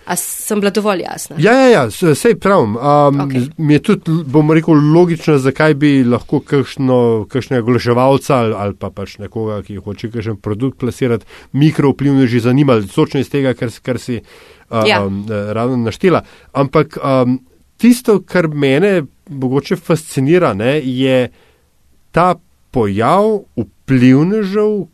A 0.05 0.15
sem 0.15 0.59
bila 0.59 0.71
dovolj 0.71 1.01
jasna? 1.01 1.35
Ja, 1.39 1.53
ja, 1.53 1.67
ja 1.69 1.83
sej 2.15 2.35
pravim. 2.35 2.75
Um, 2.75 3.19
Okej. 3.21 3.41
okay. 3.41 3.51
Mi 3.57 3.73
je 3.73 3.79
tudi, 3.81 4.11
bomo 4.25 4.53
rekel, 4.53 4.75
logično, 4.93 5.37
zakaj 5.37 5.73
bi 5.73 6.03
lahko 6.03 6.39
kakšno, 6.39 6.97
kakšnega 7.29 7.63
oglaševalca 7.63 8.35
ali, 8.35 8.53
ali 8.57 8.75
pa 8.75 8.89
pač 8.89 9.17
nekoga, 9.17 9.61
ki 9.61 9.77
hoče 9.77 10.11
kakšen 10.11 10.35
produkt 10.37 10.77
plasirati, 10.77 11.25
mikrovplivneži 11.53 12.39
zanimali, 12.39 12.87
točno 12.87 13.19
iz 13.19 13.29
tega, 13.29 13.53
kar, 13.53 13.69
kar 13.81 13.99
si 13.99 14.19
uh, 14.19 14.83
Ja. 14.87 15.05
um, 15.05 15.23
ravno 15.29 15.77
naštela. 15.77 16.23
Ampak 16.53 16.97
um, 16.97 17.39
tisto, 17.77 18.19
kar 18.21 18.47
mene 18.47 19.03
mogoče 19.29 19.75
fascinira, 19.75 20.53
ne, 20.53 20.81
je 20.83 21.29
ta 22.11 22.35
pojav 22.71 23.43
vplivnežev 23.55 24.87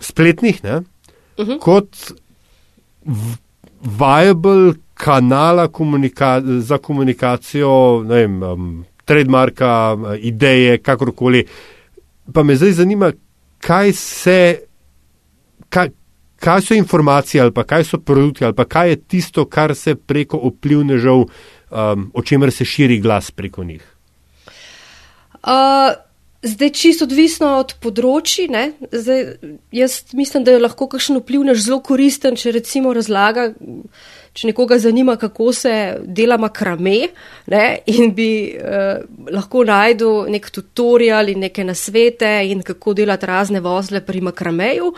spletnih, 0.00 0.62
ne, 0.64 0.76
uh 0.76 0.84
Mhm. 1.44 1.50
-huh. 1.50 1.58
kot 1.58 2.12
v- 3.06 3.38
viable 3.82 4.74
kanala 4.94 5.68
komunika 5.68 6.40
za 6.44 6.78
komunikacijo, 6.78 8.02
ne 8.02 8.14
vem, 8.14 8.42
um, 8.42 8.84
trademarka, 9.04 9.94
um, 9.94 10.06
ideje, 10.18 10.78
kakorkoli. 10.78 11.46
Pa 12.32 12.42
me 12.42 12.56
zdaj 12.56 12.72
zanima, 12.72 13.12
kaj 13.58 13.92
se, 13.92 14.60
kaj, 15.68 15.90
kaj 16.36 16.60
so 16.60 16.74
informacije 16.74 17.42
ali 17.42 17.52
pa 17.52 17.64
kaj 17.64 17.84
so 17.84 17.98
produkti 17.98 18.44
ali 18.44 18.54
pa 18.54 18.64
kaj 18.64 18.88
je 18.88 18.96
tisto, 18.96 19.44
kar 19.44 19.74
se 19.74 19.94
preko 19.94 20.36
vplivnežev, 20.36 21.24
um, 21.70 22.10
o 22.14 22.22
čemer 22.22 22.52
se 22.52 22.64
širi 22.64 23.00
glas 23.00 23.30
preko 23.30 23.64
njih. 23.64 23.82
Uh, 25.42 26.11
zdaj, 26.42 26.70
čisto 26.74 27.06
odvisno 27.06 27.56
od 27.60 27.76
področji. 27.82 28.48
Zdaj, 28.90 29.22
jaz 29.74 29.98
mislim, 30.18 30.44
da 30.44 30.54
je 30.54 30.62
lahko 30.62 30.88
kakšen 30.90 31.20
vplivnež 31.22 31.62
zelo 31.62 31.80
koristen, 31.84 32.36
če 32.38 32.54
recimo 32.58 32.92
razlaga, 32.94 33.52
če 34.32 34.48
nekoga 34.50 34.78
zanima, 34.82 35.16
kako 35.20 35.50
se 35.54 35.72
dela 36.02 36.38
makrame 36.40 37.12
ne, 37.52 37.64
in 37.92 38.14
bi 38.16 38.30
uh, 38.56 39.02
lahko 39.32 39.64
najdel 39.68 40.32
nek 40.32 40.48
tutorial 40.54 41.28
in 41.28 41.44
neke 41.46 41.64
nasvete 41.68 42.30
in 42.48 42.64
kako 42.66 42.96
delati 42.96 43.28
razne 43.28 43.62
vozle 43.62 44.02
pri 44.04 44.24
makrameju. 44.24 44.92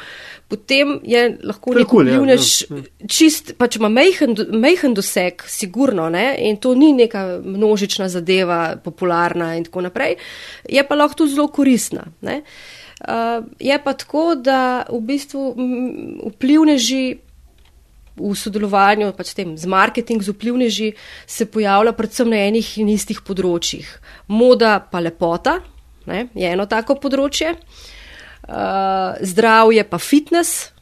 Potem 0.49 0.99
je 1.03 1.23
lahko 1.43 1.73
nek 1.73 1.89
kul, 1.89 2.05
ja, 2.05 2.19
vplivnež 2.19 2.49
ja. 2.69 2.81
čist, 3.09 3.55
pač 3.57 3.79
ima 3.79 3.89
mejhen, 3.89 4.37
mejhen 4.53 4.93
doseg, 4.97 5.41
sigurno, 5.49 6.11
ne? 6.13 6.35
in 6.45 6.59
to 6.61 6.75
ni 6.77 6.93
neka 6.93 7.41
množična 7.41 8.11
zadeva, 8.13 8.77
popularna 8.85 9.55
in 9.57 9.65
tako 9.65 9.87
naprej, 9.87 10.19
je 10.69 10.85
pa 10.85 10.99
lahko 10.99 11.23
tudi 11.23 11.33
zelo 11.35 11.49
koristna. 11.49 12.05
Ne? 12.21 12.43
Uh, 13.05 13.47
je 13.59 13.79
pa 13.85 13.97
tako, 13.97 14.35
da 14.37 14.85
v 14.93 15.01
bistvu 15.09 15.47
vplivneži 16.35 17.05
v 18.15 18.35
sodelovanju 18.39 19.11
pač 19.17 19.33
tem, 19.35 19.57
z 19.59 19.67
marketing, 19.67 20.23
z 20.23 20.37
vplivneži, 20.37 20.93
se 21.27 21.49
pojavlja 21.51 21.97
predvsem 21.97 22.31
na 22.31 22.45
enih 22.45 22.69
in 22.85 22.93
istih 22.93 23.25
področjih. 23.27 23.89
Moda 24.31 24.77
pa 24.93 25.03
lepota 25.03 25.59
ne, 26.07 26.29
je 26.37 26.53
eno 26.53 26.69
tako 26.71 27.01
področje, 27.01 27.57
uh, 27.57 27.91
zdravje 29.21 29.85
pa 29.85 29.99
fitness, 29.99 30.75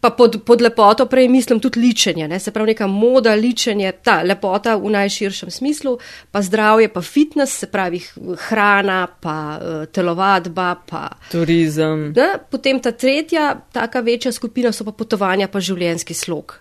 pa 0.00 0.10
pod, 0.10 0.36
pod 0.44 0.60
lepoto 0.60 1.06
prej 1.06 1.28
mislim 1.28 1.60
tudi 1.60 1.80
ličenje, 1.80 2.28
ne, 2.28 2.38
se 2.38 2.50
pravi 2.50 2.66
neka 2.66 2.86
moda, 2.86 3.34
ličenje, 3.34 3.92
ta 4.02 4.20
lepota 4.22 4.76
v 4.76 4.90
najširšem 4.90 5.50
smislu, 5.50 5.96
pa 6.30 6.42
zdravje 6.42 6.88
pa 6.92 7.02
fitness, 7.02 7.58
se 7.58 7.66
pravi 7.66 8.00
hrana, 8.48 9.06
pa 9.20 9.58
uh, 9.58 9.86
telovadba, 9.86 10.74
pa 10.86 11.08
Turizem. 11.32 12.12
Ne? 12.16 12.28
Potem 12.50 12.80
ta 12.80 12.92
tretja, 12.92 13.54
taka 13.72 14.00
večja 14.00 14.32
skupina 14.32 14.72
so 14.72 14.84
pa 14.84 14.92
potovanja, 14.92 15.48
pa 15.48 15.60
življenjski 15.60 16.14
slog. 16.14 16.60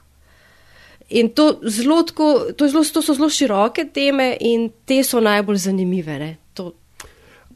In 1.10 1.30
to, 1.38 1.60
zelo 1.70 2.02
tako, 2.04 2.32
to, 2.58 2.68
zelo, 2.68 2.82
to 2.94 3.02
so 3.02 3.14
zelo 3.14 3.30
široke 3.30 3.92
teme 3.94 4.32
in 4.42 4.72
te 4.86 5.04
so 5.04 5.22
najbolj 5.22 5.60
zanimive. 5.68 6.18
Ne? 6.20 6.32
To 6.58 6.72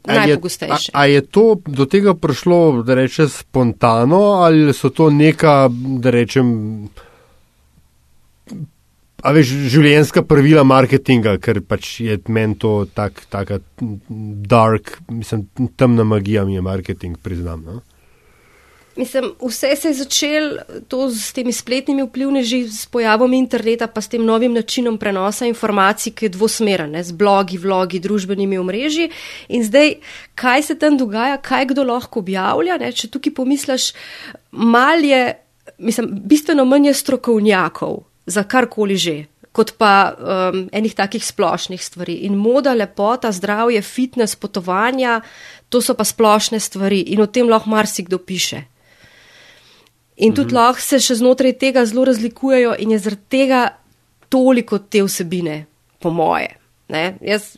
najpogostejše. 0.06 0.92
A, 0.94 1.00
a 1.00 1.06
je 1.06 1.20
to 1.20 1.60
do 1.66 1.86
tega 1.86 2.14
prišlo, 2.14 2.82
da 2.82 2.94
rečem, 2.94 3.28
spontano, 3.28 4.40
ali 4.44 4.72
so 4.72 4.90
to 4.90 5.10
neka, 5.10 5.68
da 6.00 6.10
rečem, 6.14 6.88
a 9.22 9.32
veš, 9.36 9.52
življenjska 9.74 10.24
pravila 10.24 10.64
marketinga, 10.64 11.36
ker 11.42 11.60
pač 11.60 12.00
je 12.00 12.18
meni 12.28 12.56
to 12.60 12.86
tak, 12.94 13.24
taka 13.32 13.60
dark, 13.80 14.96
mislim, 15.12 15.46
temna 15.76 16.04
magija 16.04 16.44
mi 16.44 16.56
je 16.56 16.64
marketing, 16.64 17.20
priznam. 17.22 17.64
No? 17.66 17.80
Mislim, 19.00 19.32
vse 19.40 19.76
se 19.76 19.88
je 19.88 19.94
začelo 19.94 21.08
s 21.10 21.32
temi 21.32 21.52
spletnimi 21.52 22.02
vplivneži, 22.02 22.66
s 22.68 22.86
pojavom 22.86 23.32
interneta, 23.32 23.86
pa 23.88 24.00
s 24.00 24.10
tem 24.12 24.24
novim 24.24 24.52
načinom 24.52 24.98
prenosa 25.00 25.46
informacij, 25.48 26.12
ki 26.12 26.26
je 26.26 26.32
dvosmeren, 26.34 26.90
ne, 26.92 27.00
z 27.00 27.16
blogi, 27.16 27.56
vlogi, 27.58 27.96
družbenimi 28.04 28.58
omrežji. 28.60 29.08
In 29.48 29.64
zdaj, 29.64 29.94
kaj 30.36 30.66
se 30.68 30.76
tam 30.78 30.98
dogaja, 31.00 31.38
kaj 31.40 31.70
kdo 31.70 31.86
lahko 31.88 32.20
objavlja, 32.20 32.76
ne, 32.82 32.90
če 32.92 33.08
tukaj 33.14 33.32
pomisliš, 33.38 33.86
mal 34.52 35.00
je, 35.00 35.22
mislim, 35.78 36.10
bistveno 36.28 36.66
manj 36.68 36.90
je 36.90 36.94
strokovnjakov 37.00 38.02
za 38.28 38.44
karkoli 38.44 38.98
že. 39.00 39.16
Kot 39.50 39.72
pa 39.80 40.12
um, 40.14 40.66
enih 40.70 40.92
takih 40.94 41.24
splošnih 41.26 41.80
stvari. 41.82 42.20
In 42.28 42.36
moda, 42.38 42.70
lepota, 42.76 43.32
zdravje, 43.32 43.80
fitness, 43.82 44.36
potovanja, 44.36 45.22
to 45.72 45.80
so 45.82 45.96
pa 45.96 46.04
splošne 46.04 46.60
stvari 46.60 47.00
in 47.16 47.24
o 47.24 47.26
tem 47.26 47.48
lahko 47.48 47.72
marsikdo 47.72 48.20
piše. 48.22 48.60
In 50.20 50.34
tudi 50.36 50.54
lahko 50.54 50.82
se 50.84 51.00
še 51.00 51.16
znotraj 51.20 51.54
tega 51.60 51.84
zelo 51.88 52.04
razlikujejo, 52.08 52.74
in 52.78 52.92
je 52.92 52.98
zaradi 53.00 53.28
tega 53.32 53.60
toliko 54.28 54.78
te 54.78 55.02
vsebine, 55.02 55.64
po 55.98 56.12
moje. 56.14 56.50
Ne? 56.90 57.04
Jaz, 57.24 57.54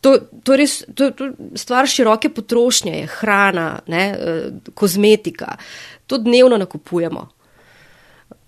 to, 0.00 0.18
to 0.44 0.54
je 0.54 0.58
res 0.60 0.76
to, 0.94 1.10
to 1.16 1.30
stvar 1.58 1.88
široke 1.90 2.30
potrošnje, 2.34 2.92
je 3.00 3.12
hrana, 3.18 3.68
ne? 3.90 4.04
eh, 4.12 4.50
kozmetika. 4.74 5.56
To 6.06 6.18
dnevno 6.22 6.58
nakupujemo. 6.62 7.26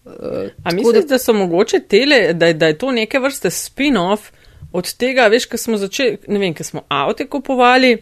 Eh, 0.06 0.50
A 0.64 0.72
misliš, 0.72 1.08
da 1.08 1.18
so 1.18 1.32
mogoče 1.32 1.80
tele, 1.80 2.32
da, 2.32 2.52
da 2.52 2.66
je 2.70 2.78
to 2.78 2.92
neke 2.92 3.18
vrste 3.18 3.50
spin-off 3.50 4.30
od 4.72 4.92
tega, 4.94 5.28
veš, 5.32 5.48
ko 5.48 5.56
smo 5.56 5.76
začeli, 5.80 6.18
ne 6.28 6.38
vem, 6.38 6.54
ko 6.54 6.64
smo 6.64 6.84
avte 6.88 7.26
kupovali, 7.26 7.96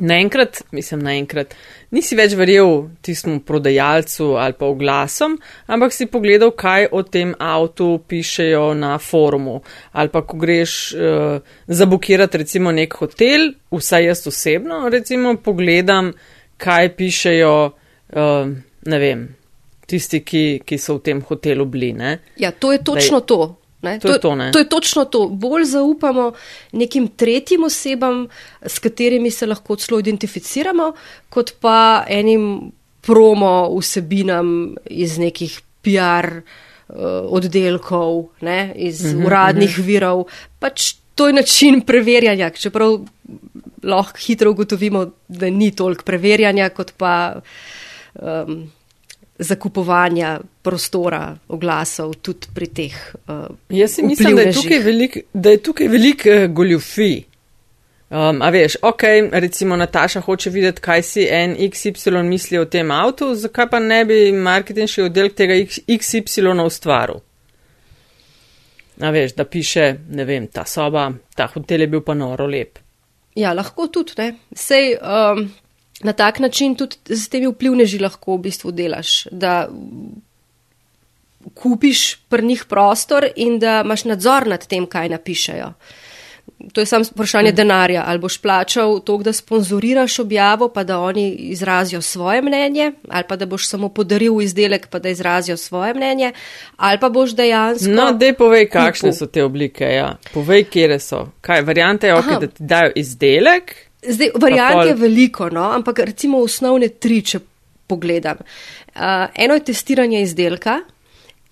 naenkrat, 0.00 0.62
mislim, 0.72 1.02
naenkrat, 1.04 1.54
nisi 1.94 2.16
več 2.18 2.34
verjel 2.38 2.88
tistemu 3.04 3.40
prodajalcu 3.46 4.32
ali 4.40 4.56
pa 4.58 4.68
oglasom, 4.70 5.36
ampak 5.70 5.94
si 5.94 6.08
pogledal, 6.10 6.52
kaj 6.56 6.88
o 6.92 7.02
tem 7.02 7.34
avtu 7.38 7.90
pišejo 8.08 8.72
na 8.78 8.96
forumu. 8.98 9.60
Ali 9.92 10.12
pa, 10.12 10.22
ko 10.26 10.38
greš 10.40 10.76
uh, 10.94 11.54
zabukirati 11.66 12.42
recimo 12.44 12.72
nek 12.72 12.96
hotel, 13.02 13.52
vsaj 13.74 14.08
jaz 14.10 14.26
osebno, 14.30 14.86
recimo, 14.92 15.36
pogledam, 15.44 16.12
kaj 16.60 16.94
pišejo, 16.96 17.54
uh, 17.70 18.50
ne 18.90 18.98
vem, 18.98 19.28
tisti, 19.90 20.22
ki, 20.24 20.44
ki 20.66 20.78
so 20.78 20.98
v 20.98 21.06
tem 21.10 21.24
hotelu 21.26 21.66
bili. 21.66 21.92
Ne? 21.96 22.18
Ja, 22.40 22.52
to 22.52 22.72
je 22.72 22.84
točno 22.84 23.20
to. 23.20 23.59
Ne? 23.82 23.98
To 24.00 24.12
je 24.12 24.20
to, 24.20 24.34
ne? 24.36 24.50
to 24.52 24.58
je 24.58 24.68
točno 24.68 25.04
to. 25.04 25.28
Bolj 25.28 25.64
zaupamo 25.64 26.32
nekim 26.72 27.08
tretjim 27.08 27.64
osebam, 27.64 28.26
s 28.62 28.78
katerimi 28.78 29.30
se 29.30 29.46
lahko 29.46 29.76
celo 29.76 30.00
identificiramo, 30.00 30.92
kot 31.28 31.54
pa 31.60 32.04
enim 32.08 32.72
promo 33.00 33.70
vsebinam 33.78 34.74
iz 34.84 35.18
nekih 35.18 35.60
PR 35.82 36.28
uh, 36.36 36.96
oddelkov, 37.32 38.26
ne? 38.40 38.72
iz 38.76 39.04
Mhm, 39.14 39.24
uradnih 39.26 39.78
virov. 39.78 40.26
Pač 40.58 40.94
to 41.14 41.26
je 41.26 41.32
način 41.32 41.80
preverjanja, 41.80 42.50
čeprav 42.50 42.98
lahko 43.82 44.18
hitro 44.26 44.50
ugotovimo, 44.50 45.06
da 45.28 45.50
ni 45.50 45.70
toliko 45.76 46.04
preverjanja, 46.04 46.68
kot 46.68 46.92
pa 46.96 47.40
um, 48.14 48.70
zakupovanja 49.40 50.40
prostora, 50.62 51.36
oglasov 51.48 52.14
tudi 52.20 52.52
pri 52.54 52.66
teh. 52.66 52.96
Uh, 53.26 53.48
Jaz 53.68 53.96
si 53.96 54.02
mislim, 54.02 54.36
da 54.36 54.42
je 54.42 54.52
tukaj 54.52 54.78
veliko 54.78 55.20
velik, 55.88 56.26
uh, 56.26 56.46
goljufij. 56.54 57.22
Um, 58.10 58.42
a 58.42 58.50
veš, 58.50 58.76
ok, 58.82 59.02
recimo 59.32 59.76
Nataša 59.76 60.20
hoče 60.20 60.50
videti, 60.50 60.80
kaj 60.82 61.02
si 61.02 61.26
en 61.30 61.54
XY 61.56 62.22
misli 62.22 62.58
o 62.58 62.64
tem 62.64 62.90
avtu, 62.90 63.34
zakaj 63.34 63.68
pa 63.70 63.78
ne 63.78 64.04
bi 64.04 64.32
marketinški 64.32 65.04
oddelek 65.06 65.36
tega 65.38 65.54
XY 65.54 66.64
ustvaril? 66.64 67.20
A 69.00 69.10
veš, 69.14 69.36
da 69.38 69.44
piše, 69.44 69.94
ne 70.10 70.24
vem, 70.24 70.48
ta 70.50 70.64
soba, 70.66 71.12
ta 71.34 71.46
hotel 71.54 71.80
je 71.80 71.86
bil 71.86 72.02
pa 72.02 72.14
noro 72.14 72.46
lep. 72.50 72.78
Ja, 73.38 73.52
lahko 73.54 73.86
tudi, 73.86 74.18
ne. 74.18 74.32
Sej, 74.58 74.96
um, 74.98 75.46
na 76.02 76.12
tak 76.12 76.38
način 76.38 76.74
tudi 76.74 76.96
z 77.04 77.28
temi 77.28 77.46
vplivneži 77.46 77.98
lahko 77.98 78.36
v 78.36 78.46
bistvu 78.48 78.72
delaš, 78.72 79.24
da 79.30 79.68
kupiš 81.54 82.16
pri 82.28 82.42
njih 82.46 82.64
prostor 82.68 83.26
in 83.36 83.58
da 83.58 83.80
imaš 83.84 84.04
nadzor 84.04 84.46
nad 84.46 84.66
tem, 84.66 84.86
kaj 84.86 85.08
napišejo. 85.08 85.72
To 86.72 86.80
je 86.80 86.86
samo 86.86 87.04
vprašanje 87.04 87.52
denarja. 87.52 88.04
Ali 88.06 88.18
boš 88.18 88.38
plačal 88.38 89.00
to, 89.00 89.16
da 89.18 89.32
sponzoriraš 89.32 90.18
objavo, 90.18 90.68
pa 90.68 90.84
da 90.84 90.98
oni 91.00 91.30
izrazijo 91.30 92.02
svoje 92.02 92.42
mnenje, 92.42 92.92
ali 93.08 93.24
pa 93.28 93.36
da 93.36 93.46
boš 93.46 93.68
samo 93.68 93.88
podaril 93.88 94.42
izdelek, 94.42 94.86
pa 94.86 94.98
da 94.98 95.08
izrazijo 95.08 95.56
svoje 95.56 95.94
mnenje, 95.94 96.32
ali 96.76 96.98
pa 97.00 97.08
boš 97.08 97.30
dejansko. 97.30 97.90
No, 97.90 98.12
dej 98.12 98.34
povej, 98.34 98.68
kakšne 98.68 99.12
so 99.12 99.26
te 99.26 99.44
oblike. 99.44 99.84
Ja. 99.84 100.16
Povej, 100.34 100.64
kje 100.64 100.98
so. 101.00 101.28
Kaj, 101.40 101.62
variante 101.62 102.06
je, 102.06 102.14
okay, 102.14 102.40
da 102.40 102.46
ti 102.46 102.62
dajo 102.64 102.92
izdelek? 102.94 103.89
Zdaj, 104.02 104.30
variant 104.40 104.86
je 104.86 104.94
veliko, 104.94 105.50
no, 105.52 105.66
ampak 105.76 105.98
recimo 106.08 106.40
osnovne 106.40 106.88
tri, 106.88 107.20
če 107.22 107.40
pogledam. 107.86 108.40
Uh, 108.94 109.28
eno 109.34 109.54
je 109.58 109.64
testiranje 109.70 110.22
izdelka, 110.22 110.80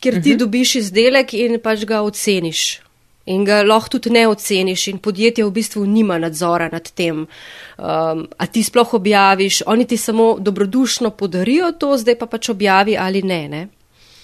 kjer 0.01 0.15
ti 0.15 0.19
uh 0.19 0.25
mhm. 0.25 0.35
-huh. 0.35 0.39
dobiš 0.39 0.75
izdelek 0.75 1.35
in 1.35 1.61
pač 1.61 1.85
ga 1.85 2.03
oceniš 2.03 2.81
in 3.29 3.45
ga 3.45 3.63
lahko 3.63 3.89
tudi 3.89 4.11
ne 4.11 4.27
oceniš 4.29 4.87
in 4.89 4.99
podjetje 4.99 5.45
v 5.45 5.51
bistvu 5.51 5.85
nima 5.87 6.19
nadzora 6.19 6.69
nad 6.73 6.91
tem, 6.91 7.27
um, 7.27 8.27
a 8.39 8.47
ti 8.47 8.63
sploh 8.63 8.95
objaviš, 8.95 9.63
oni 9.67 9.85
ti 9.87 9.97
samo 9.97 10.37
dobrodušno 10.41 11.11
podarijo 11.11 11.73
to, 11.73 11.97
zdaj 11.97 12.19
pa 12.19 12.27
pač 12.27 12.49
objavi 12.49 12.97
ali 12.97 13.23
ne. 13.23 13.49
ne? 13.49 13.69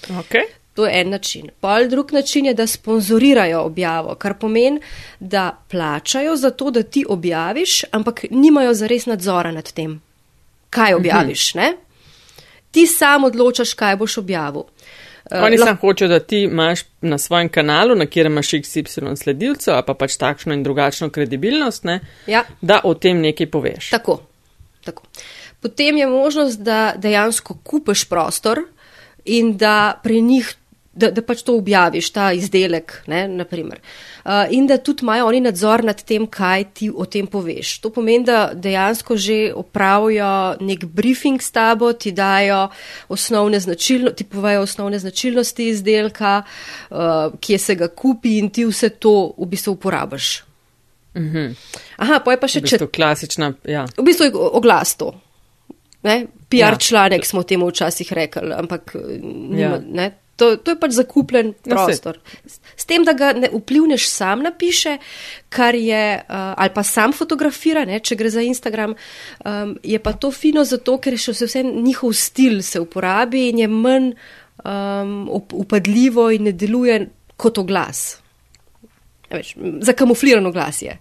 Okay. 0.08 0.48
To 0.74 0.86
je 0.86 1.00
en 1.00 1.10
način. 1.10 1.50
Pol 1.60 1.88
drug 1.88 2.12
način 2.12 2.46
je, 2.46 2.54
da 2.54 2.66
sponzorirajo 2.66 3.60
objavo, 3.62 4.14
kar 4.14 4.34
pomeni, 4.34 4.80
da 5.20 5.56
plačajo 5.70 6.36
za 6.36 6.50
to, 6.50 6.70
da 6.70 6.82
ti 6.82 7.04
objaviš, 7.08 7.82
ampak 7.90 8.24
nimajo 8.30 8.74
zares 8.74 9.06
nadzora 9.06 9.52
nad 9.52 9.72
tem, 9.72 10.00
kaj 10.70 10.92
mhm. 10.92 11.00
objaviš. 11.00 11.54
Mhm. 11.54 11.64
Ti 12.70 12.86
sam 12.86 13.24
odločaš, 13.24 13.74
kaj 13.74 13.96
boš 13.96 14.18
objavil. 14.18 14.62
Uh, 15.30 15.42
Oni 15.42 15.58
samo 15.58 15.76
hočejo, 15.80 16.08
da 16.08 16.18
ti 16.20 16.42
imaš 16.42 16.80
na 17.00 17.18
svojem 17.18 17.48
kanalu, 17.48 17.94
na 17.94 18.06
kjer 18.06 18.26
imaš 18.26 18.50
XY 18.50 19.16
sledilcev, 19.16 19.82
pa 19.86 19.94
pač 19.94 20.16
takšno 20.16 20.52
in 20.54 20.62
drugačno 20.62 21.08
kredibilnost, 21.10 21.84
ne, 21.84 22.00
ja. 22.26 22.42
da 22.60 22.80
o 22.84 22.94
tem 22.94 23.20
nekaj 23.20 23.46
poveš. 23.50 23.90
Tako, 23.90 24.20
tako. 24.84 25.02
Potem 25.60 25.96
je 25.96 26.06
možnost, 26.06 26.60
da 26.60 26.92
dejansko 26.96 27.56
kupiš 27.64 28.04
prostor 28.04 28.60
in 29.24 29.56
da 29.56 30.00
pri 30.02 30.20
njih 30.20 30.54
da, 30.94 31.10
da 31.10 31.22
pač 31.22 31.42
to 31.42 31.56
objaviš, 31.58 32.10
ta 32.14 32.28
izdelek, 32.36 32.96
ne, 33.10 33.24
naprimer. 33.28 33.80
Uh, 34.24 34.46
in 34.54 34.66
da 34.70 34.78
tudi 34.78 35.04
imajo 35.04 35.26
oni 35.26 35.40
nadzor 35.44 35.84
nad 35.84 36.00
tem, 36.06 36.26
kaj 36.30 36.64
ti 36.78 36.90
o 36.90 37.06
tem 37.10 37.26
poveš. 37.26 37.78
To 37.84 37.90
pomeni, 37.94 38.24
da 38.24 38.52
dejansko 38.54 39.16
že 39.16 39.38
opravijo 39.54 40.30
nek 40.60 40.84
briefing 40.84 41.42
s 41.42 41.50
tabo, 41.54 41.92
ti 41.92 42.12
dajo 42.12 42.68
osnovne 43.08 43.60
značilnosti, 43.60 44.24
ti 44.24 44.30
povejo 44.30 44.62
osnovne 44.62 44.98
značilnosti 44.98 45.68
izdelka, 45.74 46.42
uh, 46.90 47.34
kje 47.40 47.58
se 47.58 47.74
ga 47.74 47.88
kupi 47.88 48.38
in 48.38 48.50
ti 48.50 48.64
vse 48.64 48.88
to 48.88 49.34
v 49.38 49.50
bistvu 49.50 49.78
uporabiš. 49.78 50.32
Mhm. 51.14 51.52
Aha, 51.96 52.20
pa 52.24 52.34
je 52.34 52.40
pa 52.40 52.48
še. 52.50 52.62
V 52.62 52.70
bistvu 52.70 52.90
klasična, 52.94 53.52
ja. 53.70 53.86
V 53.98 54.06
bistvu 54.06 54.30
je 54.30 54.34
oglas 54.34 54.96
to. 54.98 55.12
Ne? 56.04 56.26
PR 56.50 56.76
ja. 56.76 56.78
članek 56.78 57.24
smo 57.26 57.42
temu 57.42 57.68
včasih 57.70 58.12
rekli, 58.12 58.52
ampak 58.52 58.92
nima, 59.22 59.60
ja. 59.60 59.80
ne, 59.88 60.10
To, 60.36 60.56
to 60.58 60.74
je 60.74 60.78
pač 60.80 60.96
zakupljen 60.96 61.52
ja, 61.62 61.76
prostor. 61.76 62.18
S 62.74 62.88
tem, 62.90 63.04
da 63.06 63.14
ga 63.14 63.30
ne 63.38 63.50
vplivneš 63.52 64.08
sam 64.10 64.42
napiše, 64.42 64.96
kar 65.48 65.78
je, 65.78 66.04
uh, 66.18 66.54
ali 66.58 66.74
pa 66.74 66.82
sam 66.82 67.14
fotografira, 67.14 67.84
ne, 67.86 68.00
če 68.02 68.18
gre 68.18 68.32
za 68.34 68.42
Instagram, 68.42 68.96
um, 68.96 69.76
je 69.82 70.00
pa 70.02 70.14
to 70.18 70.32
fino 70.34 70.64
zato, 70.66 70.98
ker 70.98 71.14
še 71.20 71.36
vse 71.36 71.62
njihov 71.62 72.16
stil 72.18 72.58
se 72.66 72.82
uporabi 72.82 73.48
in 73.52 73.62
je 73.62 73.70
manj 73.70 74.10
um, 74.64 75.16
upadljivo 75.30 76.30
in 76.34 76.50
ne 76.50 76.52
deluje 76.52 76.98
kot 77.36 77.58
oglas. 77.62 78.04
Ja, 79.30 79.40
zakamuflirano 79.86 80.50
glas 80.54 80.82
je. 80.82 80.98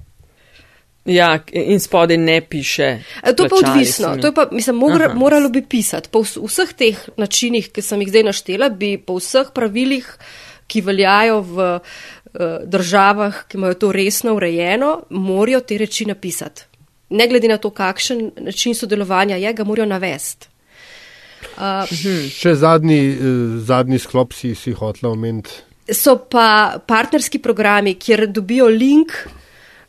Ja, 1.06 1.40
in 1.52 1.80
spodaj 1.84 2.18
ne 2.18 2.42
piše. 2.42 3.04
To 3.36 3.44
je 3.44 3.50
pa 3.50 3.56
odvisno. 3.56 4.16
To 4.18 4.28
je 4.28 4.34
pa, 4.34 4.48
mislim, 4.52 4.76
mora, 4.76 5.14
moralo 5.14 5.50
bi 5.50 5.62
pisati. 5.62 6.10
Po 6.12 6.24
vseh 6.24 6.72
teh 6.80 7.00
načinih, 7.20 7.68
ki 7.76 7.84
sem 7.84 8.02
jih 8.02 8.12
zdaj 8.14 8.24
naštela, 8.30 8.70
bi 8.70 8.96
po 8.98 9.18
vseh 9.20 9.52
pravilih, 9.56 10.08
ki 10.68 10.82
veljajo 10.82 11.42
v 11.42 11.66
uh, 11.74 11.82
državah, 12.64 13.44
ki 13.52 13.60
imajo 13.60 13.80
to 13.84 13.92
resno 13.92 14.38
urejeno, 14.40 14.94
morajo 15.10 15.60
te 15.68 15.78
reči 15.78 16.08
napisati. 16.08 16.70
Ne 17.10 17.28
glede 17.28 17.52
na 17.52 17.60
to, 17.60 17.70
kakšen 17.70 18.32
način 18.48 18.76
sodelovanja 18.76 19.36
je, 19.36 19.54
ga 19.54 19.68
morajo 19.68 19.92
navesti. 19.92 20.48
Uh, 21.60 21.84
Še 22.32 22.56
zadnji, 22.56 23.04
uh, 23.12 23.60
zadnji 23.60 24.00
sklop 24.00 24.32
si, 24.34 24.56
si 24.56 24.72
hotel 24.72 25.12
omeniti. 25.12 25.60
So 25.92 26.16
pa 26.32 26.80
partnerski 26.88 27.44
programi, 27.44 28.00
kjer 28.00 28.30
dobijo 28.32 28.72
link. 28.72 29.12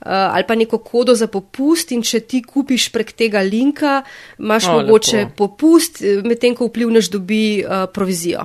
Eh, 0.05 0.11
ali 0.11 0.45
pa 0.49 0.55
neko 0.55 0.79
kodo 0.79 1.15
za 1.15 1.27
popust 1.33 1.93
in 1.97 2.03
če 2.05 2.19
ti 2.29 2.43
kupiš 2.45 2.91
prek 2.93 3.15
tega 3.17 3.41
linka, 3.41 4.03
imaš 4.39 4.67
o, 4.69 4.73
mogoče 4.77 5.17
lepo. 5.17 5.47
popust, 5.47 6.03
eh, 6.03 6.21
medtem 6.29 6.53
ko 6.55 6.69
vplivneš 6.69 7.09
dobi 7.09 7.65
uh, 7.65 7.87
provizijo. 7.89 8.45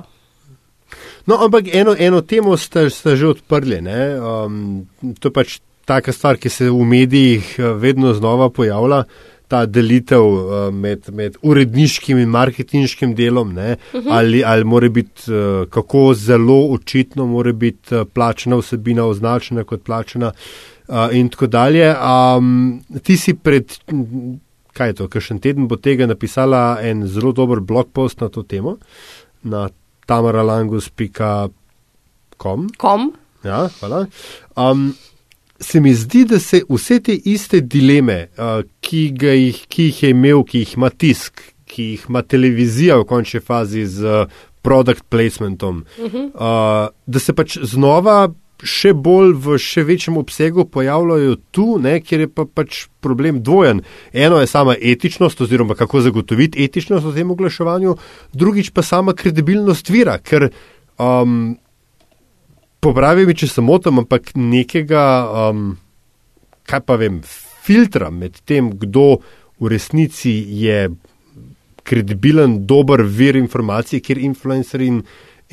No, 1.28 1.36
ampak 1.44 1.68
eno, 1.68 1.92
eno 1.98 2.22
temo 2.24 2.56
ste, 2.56 2.88
ste 2.90 3.12
že 3.16 3.26
odprli. 3.34 3.76
Um, 3.76 4.86
to 5.20 5.28
je 5.28 5.32
pač 5.36 5.58
taka 5.84 6.16
stvar, 6.16 6.40
ki 6.40 6.48
se 6.48 6.70
v 6.70 6.80
medijih 6.80 7.52
vedno 7.76 8.14
znova 8.16 8.48
pojavlja. 8.48 9.04
Ta 9.50 9.66
delitev 9.66 10.70
med, 10.72 11.08
med 11.12 11.36
uredniškim 11.42 12.18
in 12.22 12.28
marketinškim 12.30 13.14
delom, 13.18 13.48
uh 13.50 13.54
mhm. 13.54 13.74
-huh. 13.92 14.06
ali, 14.08 14.44
ali 14.44 14.64
mora 14.64 14.88
biti, 14.88 15.22
kako 15.70 16.14
zelo 16.14 16.70
očitno 16.70 17.26
mora 17.26 17.52
biti 17.52 18.04
plačena 18.14 18.56
vsebina 18.56 19.04
označena 19.04 19.64
kot 19.64 19.82
plačena 19.82 20.28
uh, 20.28 20.79
in 21.12 21.28
tako 21.28 21.46
dalje. 21.46 21.94
Um, 21.94 22.82
ti 23.02 23.16
si 23.16 23.34
pred, 23.34 23.78
kaj 24.72 24.88
je 24.88 24.94
to, 24.94 25.08
kakšen 25.08 25.40
teden 25.40 25.68
bo 25.68 25.76
tega 25.76 26.06
napisala 26.06 26.78
en 26.82 27.06
zelo 27.06 27.32
dober 27.32 27.60
blog 27.60 27.88
post 27.92 28.20
na 28.20 28.28
to 28.28 28.42
temo 28.42 28.76
na 29.42 29.68
tamaralangus.com. 30.06 32.68
Kom? 32.76 33.12
Ja, 33.44 33.68
hvala. 33.80 34.06
Um, 34.56 34.94
se 35.60 35.80
mi 35.80 35.94
zdi, 35.94 36.24
da 36.24 36.38
se 36.38 36.62
vse 36.68 37.00
te 37.00 37.14
iste 37.14 37.60
dileme, 37.60 38.28
uh, 38.38 38.62
ki, 38.80 39.14
jih, 39.20 39.66
ki 39.68 39.82
jih 39.90 40.02
je 40.02 40.10
imel, 40.14 40.44
ki 40.44 40.58
jih 40.64 40.76
ima 40.76 40.90
tisk, 40.90 41.40
ki 41.70 41.82
jih 41.94 42.06
ima 42.08 42.22
televizija 42.22 42.98
v 43.00 43.04
končni 43.08 43.40
fazi 43.44 43.86
z 43.86 44.04
uh, 44.04 44.26
product 44.62 45.02
placementom, 45.08 45.84
uh 45.98 46.12
-huh. 46.12 46.30
uh, 46.34 46.88
da 47.06 47.18
se 47.18 47.32
pač 47.32 47.58
znova 47.62 48.28
še 48.66 48.92
bolj 48.96 49.34
v 49.40 49.56
še 49.60 49.84
večjem 49.88 50.18
obsegu 50.20 50.64
pojavljajo 50.68 51.36
tu, 51.54 51.66
ne, 51.82 51.98
kjer 52.04 52.26
je 52.26 52.30
pa 52.32 52.44
pač 52.44 52.84
problem 53.00 53.40
dvojen. 53.44 53.82
Eno 54.12 54.40
je 54.40 54.50
sama 54.50 54.76
etičnost, 54.76 55.40
oziroma 55.40 55.76
kako 55.78 56.02
zagotoviti 56.06 56.64
etičnost 56.64 57.06
v 57.06 57.14
tem 57.16 57.30
oglaševanju, 57.30 57.96
drugič 58.32 58.72
pa 58.76 58.84
sama 58.86 59.14
kredibilnost 59.16 59.90
vira, 59.90 60.18
ker 60.18 60.50
um, 61.00 61.54
popravi 62.80 63.26
mi, 63.28 63.36
če 63.36 63.48
se 63.48 63.64
motim, 63.64 64.02
ampak 64.02 64.34
nekega, 64.36 65.04
um, 65.50 65.74
kaj 66.68 66.84
pa 66.86 66.98
vem, 67.00 67.20
filtra 67.64 68.10
med 68.10 68.40
tem, 68.48 68.72
kdo 68.76 69.20
v 69.60 69.72
resnici 69.72 70.32
je 70.62 70.88
kredibilen, 71.84 72.64
dober 72.68 73.02
vir 73.02 73.36
informacij, 73.40 74.02
kjer 74.04 74.20
influencer 74.22 74.84
in 74.84 75.02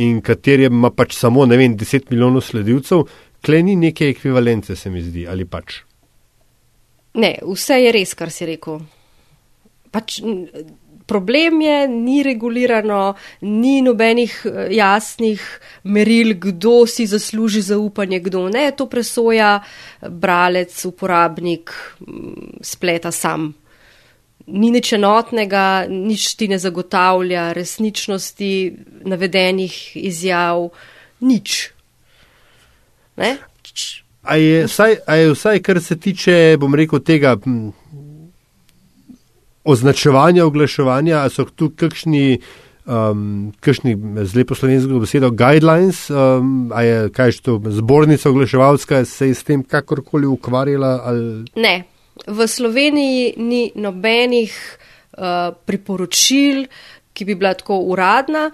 in 0.03 0.21
kateri 0.21 0.67
ima 0.69 0.91
pač 0.93 1.15
samo, 1.17 1.45
ne 1.45 1.57
vem, 1.57 1.77
10 1.77 2.11
milijonov 2.11 2.45
sledilcev, 2.45 3.05
klej 3.41 3.63
ni 3.63 3.75
neke 3.75 4.09
ekvivalence, 4.09 4.75
se 4.75 4.89
mi 4.89 5.01
zdi, 5.01 5.27
ali 5.27 5.45
pač. 5.45 5.81
Ne, 7.17 7.37
vse 7.41 7.79
je 7.81 7.93
res, 7.95 8.13
kar 8.17 8.31
si 8.33 8.45
rekel. 8.45 8.81
Pač, 9.91 10.19
problem 11.07 11.61
je, 11.63 11.77
ni 11.87 12.19
regulirano, 12.23 13.15
ni 13.47 13.79
nobenih 13.81 14.35
eh, 14.45 14.57
jasnih 14.77 15.41
meril, 15.83 16.35
kdo 16.37 16.85
si 16.85 17.07
zasluži 17.07 17.63
zaupanje, 17.71 18.19
kdo 18.19 18.47
ne. 18.53 18.69
To 18.77 18.89
presoja 18.91 19.55
bralec, 20.01 20.75
uporabnik 20.85 21.73
spleta 22.61 23.11
sam. 23.11 23.53
Ni 24.47 24.71
nič 24.71 24.93
enotnega, 24.95 25.87
nič 25.91 26.35
ti 26.39 26.47
ne 26.47 26.55
zagotavlja 26.59 27.51
resničnosti 27.51 28.51
navedenih 29.03 29.75
izjav, 29.99 30.69
nič. 31.19 31.71
Ne? 33.17 33.37
A 34.23 34.35
je, 34.35 34.67
vsaj, 34.67 34.95
a 35.07 35.15
je 35.15 35.33
vsaj, 35.33 35.59
kar 35.63 35.81
se 35.83 35.99
tiče, 35.99 36.57
bom 36.59 36.75
rekel, 36.75 36.99
tega 36.99 37.35
označevanja, 39.67 40.45
oglaševanja, 40.45 41.25
so 41.31 41.45
tu 41.51 41.69
kakšni, 41.75 42.39
um, 42.87 43.51
kakšni 43.59 43.95
z 44.23 44.39
lepo 44.39 44.55
slovensko 44.55 44.99
besedo, 45.03 45.31
guidelines, 45.31 46.05
um, 46.09 46.71
a 46.71 46.83
je 46.87 47.09
kaj 47.11 47.35
že 47.35 47.41
to 47.41 47.59
zbornica 47.79 48.29
oglaševalska, 48.29 49.05
se 49.05 49.27
je 49.27 49.35
s 49.35 49.43
tem 49.43 49.63
kakorkoli 49.63 50.27
ukvarjala? 50.27 51.01
Ali... 51.03 51.45
Ne, 51.55 51.83
v 52.27 52.47
Sloveniji 52.47 53.33
ni 53.37 53.71
nobenih 53.75 54.53
uh, 55.17 55.53
priporočil, 55.65 56.65
ki 57.17 57.25
bi 57.25 57.35
bila 57.35 57.53
tako 57.57 57.79
uradna. 57.89 58.51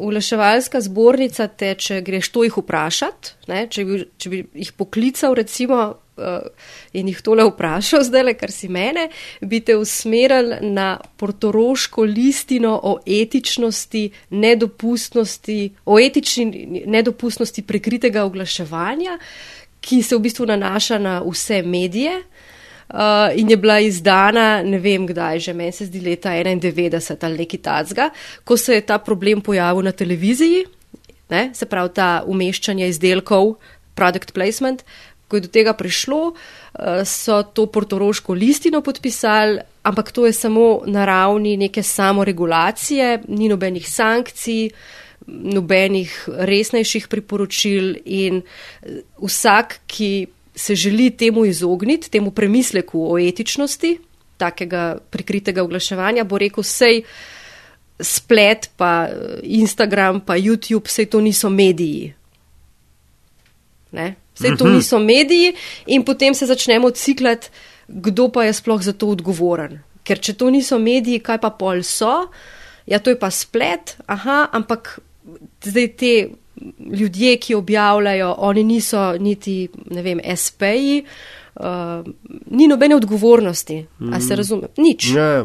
Ulaševalska 0.00 0.80
um, 0.80 0.84
zbornica 0.86 1.48
te, 1.48 1.74
če 1.74 2.00
greš 2.04 2.32
to 2.32 2.46
jih 2.46 2.56
vprašati, 2.62 3.36
ne, 3.52 3.66
če, 3.68 3.84
bi, 3.84 4.00
če 4.16 4.32
bi 4.32 4.42
jih 4.62 4.72
poklical 4.80 5.36
recimo 5.36 5.80
uh, 5.92 6.70
in 6.96 7.10
jih 7.12 7.20
tole 7.24 7.44
vprašal 7.50 8.06
zdaj, 8.08 8.32
kar 8.40 8.54
si 8.54 8.70
mene, 8.72 9.10
bi 9.44 9.60
te 9.60 9.76
usmeril 9.76 10.56
na 10.72 10.94
portoroško 11.20 12.08
listino 12.08 12.72
o 12.80 12.96
etičnosti, 13.04 14.06
nedopustnosti, 14.40 15.60
o 15.84 16.00
etični 16.00 16.86
nedopustnosti 16.88 17.66
prekritega 17.68 18.24
oglaševanja, 18.24 19.20
ki 19.84 20.00
se 20.02 20.16
v 20.16 20.24
bistvu 20.24 20.48
nanaša 20.48 20.96
na 20.98 21.20
vse 21.28 21.60
medije. 21.62 22.16
Uh, 22.16 22.54
in 23.34 23.50
je 23.50 23.56
bila 23.56 23.80
izdana, 23.80 24.62
ne 24.62 24.78
vem 24.78 25.06
kdaj, 25.06 25.40
že 25.48 25.52
meni 25.52 25.72
se 25.72 25.86
zdi 25.86 26.00
leta 26.00 26.30
91 26.30 27.24
ali 27.26 27.38
neki 27.38 27.58
tacga, 27.58 28.10
ko 28.44 28.56
se 28.56 28.74
je 28.74 28.86
ta 28.86 28.98
problem 28.98 29.40
pojavil 29.40 29.82
na 29.82 29.92
televiziji, 29.92 30.64
ne, 31.30 31.50
se 31.54 31.66
pravi 31.66 31.90
ta 31.94 32.22
umeščanje 32.26 32.88
izdelkov, 32.88 33.56
product 33.94 34.32
placement. 34.32 34.84
Ko 35.26 35.40
je 35.40 35.48
do 35.48 35.50
tega 35.50 35.72
prišlo, 35.74 36.20
uh, 36.30 37.00
so 37.02 37.40
to 37.42 37.64
portoroško 37.66 38.36
listino 38.38 38.78
podpisali, 38.78 39.58
ampak 39.82 40.12
to 40.14 40.26
je 40.26 40.32
samo 40.32 40.84
na 40.86 41.04
ravni 41.04 41.56
neke 41.56 41.82
samoregulacije, 41.82 43.24
ni 43.28 43.48
nobenih 43.50 43.88
sankcij, 43.90 44.70
nobenih 45.26 46.12
resnejših 46.46 47.08
priporočil 47.10 47.96
in 48.04 48.38
uh, 48.38 49.02
vsak, 49.26 49.80
ki 49.90 50.12
se 50.56 50.74
želi 50.74 51.10
temu 51.10 51.44
izogniti, 51.44 52.10
temu 52.10 52.30
premisleku 52.30 53.12
o 53.12 53.18
etičnosti 53.18 53.98
takega 54.36 54.98
prikritega 55.10 55.62
oglaševanja, 55.64 56.24
bo 56.24 56.38
rekel, 56.38 56.64
sej 56.64 57.02
splet, 58.00 58.70
pa 58.76 59.08
Instagram, 59.42 60.20
pa 60.20 60.36
YouTube, 60.36 60.88
sej 60.92 61.08
to 61.12 61.20
niso 61.24 61.50
mediji. 61.50 62.12
Ne? 63.96 64.14
Sej 64.36 64.56
to 64.60 64.66
mhm. 64.68 64.76
niso 64.76 65.00
mediji 65.00 65.54
in 65.86 66.04
potem 66.04 66.34
se 66.34 66.46
začnemo 66.46 66.90
ciklati, 66.90 67.48
kdo 67.88 68.28
pa 68.28 68.44
je 68.44 68.52
sploh 68.52 68.82
za 68.82 68.92
to 68.92 69.08
odgovoren. 69.14 69.80
Ker 70.04 70.20
če 70.20 70.36
to 70.38 70.50
niso 70.52 70.78
mediji, 70.78 71.22
kaj 71.24 71.40
pa 71.40 71.50
pol 71.50 71.80
so, 71.86 72.28
ja, 72.86 73.00
to 73.00 73.10
je 73.10 73.18
pa 73.18 73.30
splet, 73.32 73.96
aha, 74.06 74.46
ampak 74.52 74.98
zdaj 75.64 75.88
te 75.98 76.12
ljudje, 76.92 77.36
ki 77.36 77.54
objavljajo, 77.54 78.34
oni 78.38 78.64
niso 78.64 79.12
niti, 79.18 79.68
ne 79.90 80.02
vem, 80.02 80.20
SP-ji, 80.36 81.02
uh, 81.54 81.64
ni 82.50 82.68
nobene 82.68 82.96
odgovornosti, 82.96 83.86
mm. 83.98 84.12
a 84.12 84.20
se 84.20 84.26
mhm. 84.26 84.36
razume, 84.36 84.68
nič. 84.76 85.10
Ne. 85.14 85.44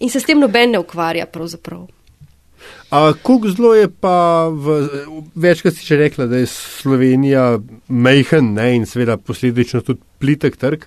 In 0.00 0.10
se 0.10 0.20
s 0.20 0.26
tem 0.26 0.40
noben 0.40 0.70
ne 0.70 0.80
ukvarja 0.82 1.26
pravzaprav. 1.26 1.86
Kako 2.92 3.38
zelo 3.56 3.74
je 3.74 3.88
pa, 3.88 4.48
v, 4.48 4.88
večkrat 5.34 5.74
si 5.74 5.86
že 5.86 5.96
rekla, 5.96 6.26
da 6.26 6.36
je 6.36 6.46
Slovenija 6.46 7.58
mehen 7.88 8.52
ne, 8.54 8.74
in 8.76 8.86
seveda 8.86 9.16
posledično 9.16 9.80
tudi 9.80 10.00
plitek 10.18 10.56
trg. 10.56 10.84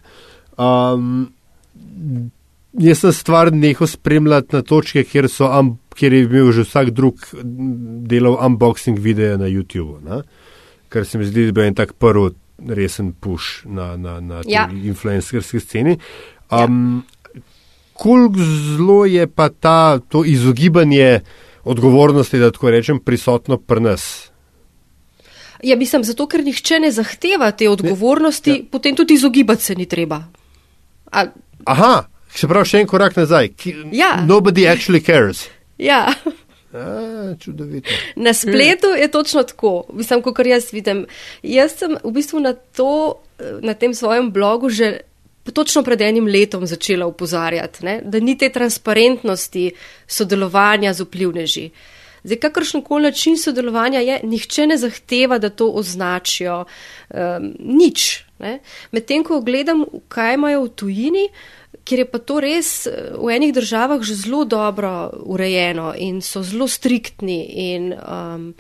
Um, 0.58 1.32
jaz 2.80 3.00
sem 3.00 3.14
stvar 3.14 3.52
nehal 3.54 3.88
spremljati 3.88 4.56
na 4.56 4.62
točke, 4.62 5.04
kjer 5.04 5.30
so 5.30 5.50
am, 5.52 5.78
kjer 5.96 6.14
je 6.14 6.28
bil 6.28 6.52
že 6.52 6.66
vsak 6.68 6.92
drug 6.96 7.28
delal 8.10 8.38
unboxing 8.46 9.00
videa 9.00 9.38
na 9.38 9.48
YouTubu. 9.48 10.02
Ne? 10.04 10.22
Ker 10.90 11.06
se 11.06 11.18
mi 11.18 11.26
zdi, 11.26 11.42
da 11.42 11.48
je 11.48 11.54
bil 11.54 11.68
en 11.70 11.76
tak 11.76 11.94
prvi 12.00 12.36
resen 12.68 13.12
push 13.14 13.66
na, 13.66 13.96
na, 13.98 14.20
na 14.20 14.42
ja. 14.48 14.70
influencerski 14.72 15.60
sceni. 15.60 15.98
Um, 16.52 17.04
ja. 17.36 17.42
Koliko 17.94 18.40
zelo 18.40 19.06
je 19.06 19.28
pa 19.28 19.50
ta, 19.50 20.00
to 20.00 20.26
izogibanje 20.26 21.20
odgovornosti, 21.64 22.40
da 22.40 22.52
tako 22.52 22.70
rečem, 22.70 23.00
prisotno 23.00 23.58
pri 23.58 23.82
nas? 23.82 24.32
Ja, 25.64 25.76
mislim, 25.76 26.04
zato 26.04 26.28
ker 26.28 26.44
nihče 26.44 26.80
ne 26.80 26.92
zahteva 26.92 27.52
te 27.52 27.70
odgovornosti, 27.70 28.52
ja. 28.52 28.64
potem 28.72 28.96
tudi 28.96 29.14
izogibati 29.14 29.64
se 29.64 29.76
ni 29.76 29.86
treba. 29.86 30.24
A... 31.12 31.26
Aha, 31.66 32.04
se 32.40 32.48
pravi, 32.48 32.70
še 32.70 32.84
en 32.84 32.88
korak 32.90 33.18
nazaj. 33.20 33.52
Ja. 33.92 34.18
Nobody 34.28 34.68
actually 34.70 35.04
cares. 35.04 35.48
Ja. 35.78 36.08
A, 36.72 37.36
na 38.16 38.34
spletu 38.34 38.88
je 38.88 39.10
točno 39.12 39.44
tako, 39.44 39.84
mislim, 39.94 40.22
kot 40.22 40.40
jaz 40.48 40.70
vidim. 40.72 41.06
Jaz 41.44 41.76
sem 41.80 41.98
v 42.04 42.12
bistvu 42.16 42.40
na, 42.40 42.54
to, 42.54 43.20
na 43.60 43.74
tem 43.74 43.94
svojem 43.94 44.32
blogu 44.32 44.70
že 44.70 45.02
točno 45.54 45.84
pred 45.84 46.02
enim 46.02 46.28
letom 46.28 46.66
začela 46.66 47.06
upozarjati, 47.06 47.86
ne, 47.86 48.00
da 48.04 48.20
ni 48.20 48.38
te 48.38 48.50
transparentnosti 48.50 49.72
sodelovanja 50.08 50.94
z 50.94 51.06
vplivneži. 51.06 51.70
Zdaj, 52.24 52.40
kakršen 52.40 52.82
koli 52.82 53.04
način 53.04 53.38
sodelovanja 53.38 54.00
je, 54.00 54.20
nihče 54.24 54.68
ne 54.68 54.78
zahteva, 54.78 55.38
da 55.38 55.50
to 55.50 55.70
označijo, 55.70 56.64
um, 56.66 57.52
nič. 57.60 58.24
Medtem, 58.92 59.24
ko 59.24 59.42
gledam, 59.46 59.86
kaj 60.10 60.34
imajo 60.34 60.64
v 60.64 60.72
tujini, 60.76 61.28
uh, 61.30 61.65
kjer 61.86 62.00
je 62.00 62.06
pa 62.12 62.20
to 62.20 62.40
res 62.44 62.88
eh, 62.88 63.14
v 63.18 63.36
enih 63.38 63.54
državah 63.54 64.02
že 64.02 64.18
zelo 64.26 64.46
dobro 64.46 65.12
urejeno 65.26 65.94
in 65.98 66.22
so 66.22 66.44
zelo 66.44 66.68
striktni 66.68 67.40
in 67.74 67.94
um, 67.94 68.54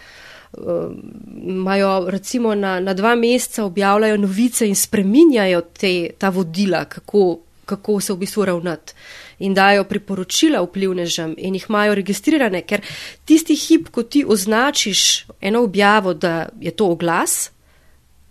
um, 0.57 1.01
imajo 1.47 2.09
recimo 2.09 2.55
na, 2.55 2.79
na 2.79 2.93
dva 2.93 3.15
meseca 3.15 3.65
objavljajo 3.65 4.17
novice 4.17 4.67
in 4.67 4.75
spreminjajo 4.75 5.61
te, 5.61 6.09
ta 6.17 6.29
vodila, 6.29 6.85
kako, 6.85 7.39
kako 7.65 7.99
se 7.99 8.13
v 8.13 8.17
bistvu 8.17 8.45
ravnati. 8.45 8.93
In 9.39 9.53
dajo 9.53 9.83
priporočila 9.83 10.61
vplivnežem 10.63 11.33
in 11.37 11.57
jih 11.57 11.65
imajo 11.69 11.95
registrirane, 11.95 12.61
ker 12.61 12.81
tisti 13.25 13.55
hip, 13.55 13.89
ko 13.91 14.03
ti 14.03 14.23
označiš 14.27 15.25
eno 15.41 15.63
objavo, 15.63 16.13
da 16.13 16.47
je 16.61 16.71
to 16.71 16.87
oglas, 16.87 17.51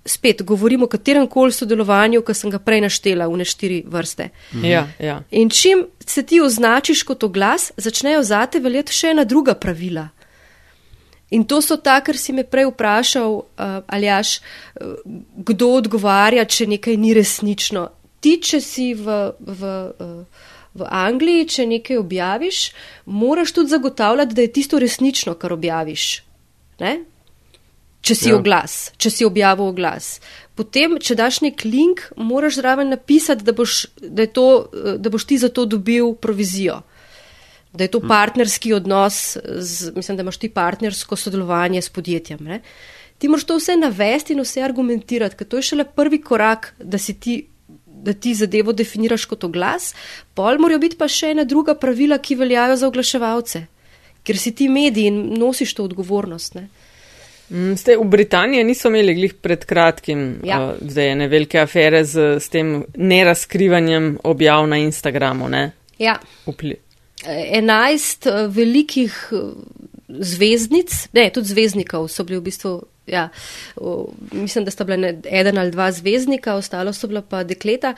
spet 0.05 0.43
govorimo 0.43 0.85
o 0.85 0.89
katerem 0.89 1.27
koli 1.27 1.53
sodelovanju, 1.53 2.23
ki 2.23 2.35
sem 2.35 2.51
ga 2.51 2.59
prej 2.59 2.85
naštela 2.85 3.29
v 3.29 3.39
ne 3.41 3.45
štiri 3.45 3.83
vrste. 3.87 4.29
Mhm. 4.55 4.65
Ja, 4.65 4.87
ja. 4.99 5.23
In 5.31 5.51
čim 5.51 5.87
se 6.07 6.23
ti 6.23 6.41
označiš 6.41 7.03
kot 7.03 7.25
oglas, 7.25 7.73
začnejo 7.77 8.23
zate 8.23 8.61
veljati 8.61 8.93
še 8.93 9.15
ena 9.15 9.25
druga 9.25 9.55
pravila. 9.55 10.09
In 11.31 11.45
to 11.45 11.61
so 11.63 11.77
ta, 11.77 11.99
kar 12.05 12.17
si 12.21 12.33
me 12.33 12.45
prej 12.45 12.69
vprašal, 12.69 13.33
uh, 13.33 13.79
ali 13.87 14.07
jaš, 14.07 14.39
uh, 14.39 14.99
kdo 15.49 15.71
odgovarja, 15.81 16.45
če 16.45 16.69
nekaj 16.77 16.99
ni 17.01 17.15
resnično. 17.17 17.89
Ti, 18.21 18.37
če 18.41 18.61
si 18.61 18.93
v, 18.95 19.17
v, 19.41 19.73
uh, 20.05 20.45
v 20.79 20.91
Angliji, 20.91 21.49
če 21.57 21.67
nekaj 21.73 21.99
objaviš, 21.99 22.61
moraš 23.07 23.55
tudi 23.57 23.73
zagotavljati, 23.73 24.37
da 24.37 24.45
je 24.45 24.53
tisto 24.53 24.79
resnično, 24.79 25.35
kar 25.41 25.57
objaviš. 25.57 26.07
Ne? 26.85 26.95
Če 28.05 28.15
si 28.17 28.31
ja. 28.31 28.39
oglas, 28.39 28.93
če 29.01 29.11
si 29.13 29.27
objavil 29.27 29.71
oglas. 29.73 30.19
Potem, 30.59 30.99
če 31.03 31.17
daš 31.19 31.41
nek 31.45 31.65
link, 31.67 32.05
moraš 32.21 32.61
zraven 32.61 32.93
napisati, 32.93 33.47
da 33.47 33.55
boš, 33.57 33.87
da, 34.01 34.27
to, 34.31 34.49
da 35.01 35.13
boš 35.13 35.27
ti 35.31 35.39
za 35.41 35.51
to 35.55 35.65
dobil 35.67 36.13
provizijo. 36.21 36.83
Da 37.75 37.89
je 37.89 37.91
to 37.97 38.03
hm. 38.03 38.11
partnerski 38.11 38.75
odnos, 38.77 39.39
z, 39.41 39.95
mislim, 39.97 40.19
da 40.19 40.27
imaš 40.27 40.39
ti 40.43 40.53
partnersko 40.53 41.17
sodelovanje 41.19 41.83
s 41.83 41.91
podjetjem. 41.91 42.45
Ne? 42.45 42.61
Ti 43.19 43.31
moraš 43.31 43.49
to 43.49 43.57
vse 43.59 43.75
navesti 43.81 44.37
in 44.37 44.45
vse 44.45 44.63
argumentirati, 44.63 45.41
ker 45.41 45.49
to 45.49 45.59
je 45.59 45.71
šele 45.73 45.89
prvi 45.97 46.21
korak, 46.23 46.75
da 46.79 47.01
si 47.01 47.19
ti. 47.19 47.41
Da 48.05 48.13
ti 48.13 48.35
zadevo 48.37 48.75
definiraš 48.77 49.23
kot 49.25 49.47
oglas, 49.47 49.95
pol 50.37 50.59
morajo 50.61 50.83
biti 50.83 50.99
pa 51.01 51.07
še 51.09 51.31
ena 51.33 51.47
druga 51.49 51.73
pravila, 51.73 52.19
ki 52.21 52.35
veljajo 52.37 52.75
za 52.77 52.89
oglaševalce, 52.91 53.63
ker 54.29 54.37
si 54.37 54.53
ti 54.53 54.67
medij 54.69 55.07
in 55.09 55.23
nosiš 55.41 55.73
to 55.79 55.87
odgovornost. 55.89 56.59
Ne? 56.59 56.67
Mm, 57.51 57.77
ste 57.77 57.97
v 58.01 58.05
Britaniji 58.09 58.65
niso 58.65 58.89
imeli 58.89 59.15
glih 59.15 59.35
pred 59.35 59.65
kratkim 59.69 60.41
ja. 60.45 60.61
uh, 60.63 60.79
zdaj 60.81 61.11
ene 61.13 61.29
velike 61.29 61.61
afere 61.61 62.05
z, 62.05 62.39
z 62.41 62.49
tem 62.49 62.73
nerazkrivanjem 62.97 64.15
objav 64.25 64.67
na 64.69 64.81
Instagramu, 64.81 65.49
ne? 65.49 65.71
Ja. 65.99 66.17
Upli. 66.47 66.77
11 67.25 68.27
eh, 68.27 68.47
velikih 68.49 69.13
eh, 69.33 69.39
zvezdnic, 70.09 70.97
ne, 71.13 71.29
tudi 71.31 71.53
zvezdnikov 71.53 72.09
so 72.09 72.25
bili 72.25 72.41
v 72.41 72.49
bistvu. 72.51 72.75
Ja, 73.05 73.27
o, 73.77 74.09
mislim, 74.33 74.65
da 74.65 74.73
sta 74.73 74.85
bila 74.89 75.11
eden 75.29 75.59
ali 75.61 75.71
dva 75.71 75.91
zvezdnika, 75.93 76.55
ostalo 76.57 76.93
so 76.93 77.09
bila 77.09 77.21
pa 77.21 77.43
dekleta. 77.45 77.93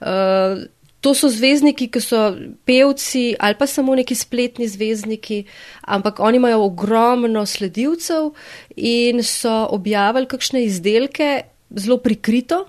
Uh, 0.00 0.62
to 1.06 1.14
so 1.14 1.28
zvezdniki, 1.30 1.86
ki 1.94 2.00
so 2.02 2.20
pevci 2.66 3.36
ali 3.38 3.54
pa 3.54 3.66
samo 3.70 3.94
neki 3.94 4.14
spletni 4.18 4.66
zvezdniki, 4.68 5.44
ampak 5.86 6.18
oni 6.18 6.40
imajo 6.40 6.64
ogromno 6.66 7.44
sledilcev 7.46 8.32
in 8.76 9.22
so 9.22 9.54
objavili 9.70 10.26
kakšne 10.26 10.64
izdelke 10.66 11.28
zelo 11.70 12.00
prikrito. 12.02 12.64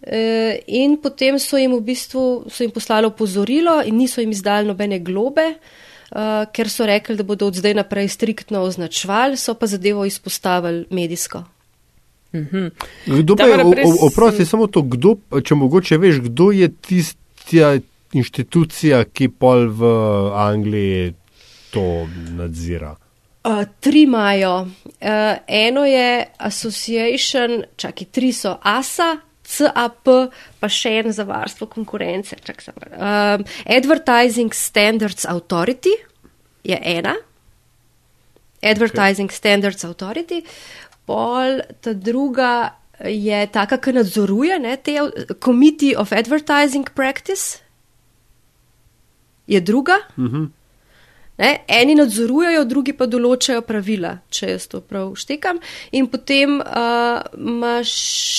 Uh, 0.00 0.56
in 0.66 0.96
potem 0.96 1.38
so 1.38 1.60
jim 1.60 1.76
v 1.76 1.84
bistvu 1.84 2.24
jim 2.58 2.72
poslali 2.74 3.06
opozorilo 3.06 3.82
in 3.84 4.00
niso 4.00 4.24
jim 4.24 4.32
izdali 4.32 4.66
nobene 4.66 4.98
globe. 4.98 5.54
Uh, 6.10 6.48
ker 6.50 6.66
so 6.66 6.82
rekli, 6.88 7.14
da 7.14 7.22
bodo 7.22 7.46
od 7.46 7.54
zdaj 7.54 7.76
naprej 7.78 8.08
striktno 8.10 8.64
označevali, 8.66 9.38
so 9.38 9.54
pa 9.54 9.70
zadevo 9.70 10.02
izpostavili 10.08 10.88
medijsko. 10.90 11.44
Mhm. 12.34 12.66
Kdo 13.06 13.36
pa 13.36 13.46
je, 13.46 13.86
oprosti, 14.02 14.46
samo 14.46 14.66
to, 14.66 14.82
kdo, 14.82 15.16
če 15.44 15.54
mogoče 15.54 15.98
veš, 15.98 16.20
kdo 16.26 16.50
je 16.54 16.68
tista 17.50 17.74
inštitucija, 18.12 19.04
ki 19.14 19.30
pol 19.38 19.68
v 19.74 19.90
Angliji 20.34 21.12
to 21.70 22.06
nadzira? 22.34 22.94
Uh, 23.40 23.64
tri 23.80 24.04
imajo. 24.04 24.66
Uh, 25.00 25.38
eno 25.46 25.84
je 25.86 26.26
Association, 26.38 27.62
čakaj, 27.76 28.10
tri 28.12 28.32
so 28.36 28.56
ASA, 28.62 29.14
CAP, 29.50 30.10
pa 30.60 30.68
še 30.70 30.92
en 31.00 31.14
za 31.14 31.24
varstvo 31.26 31.66
konkurence. 31.70 32.36
Čak, 32.44 32.62
um, 32.70 33.46
Advertising 33.66 34.54
Standards 34.54 35.26
Authority 35.26 35.94
je 36.62 36.76
ena. 36.76 37.16
Advertising 38.62 39.30
okay. 39.30 39.40
Standards 39.40 39.86
Authority. 39.88 40.42
Pol 41.08 41.64
ta 41.80 41.96
druga 41.96 42.79
je 43.04 43.46
taka, 43.52 43.78
ki 43.78 43.92
nadzoruje 43.92 44.58
ne, 44.58 44.76
te 44.76 44.96
Committee 45.40 45.96
of 45.98 46.12
Advertising 46.12 46.90
Practice. 46.94 47.58
Je 49.46 49.60
druga. 49.60 49.96
Mm 50.16 50.28
-hmm. 50.28 50.48
Ne? 51.40 51.50
Eni 51.68 51.94
nadzorujejo, 51.96 52.64
drugi 52.68 52.92
pa 52.92 53.06
določajo 53.08 53.62
pravila, 53.64 54.12
če 54.28 54.50
jaz 54.52 54.66
to 54.68 54.82
prav 54.84 55.14
štekam. 55.16 55.60
In 55.96 56.10
potem 56.12 56.58
uh, 56.60 57.22
imaš 57.32 57.92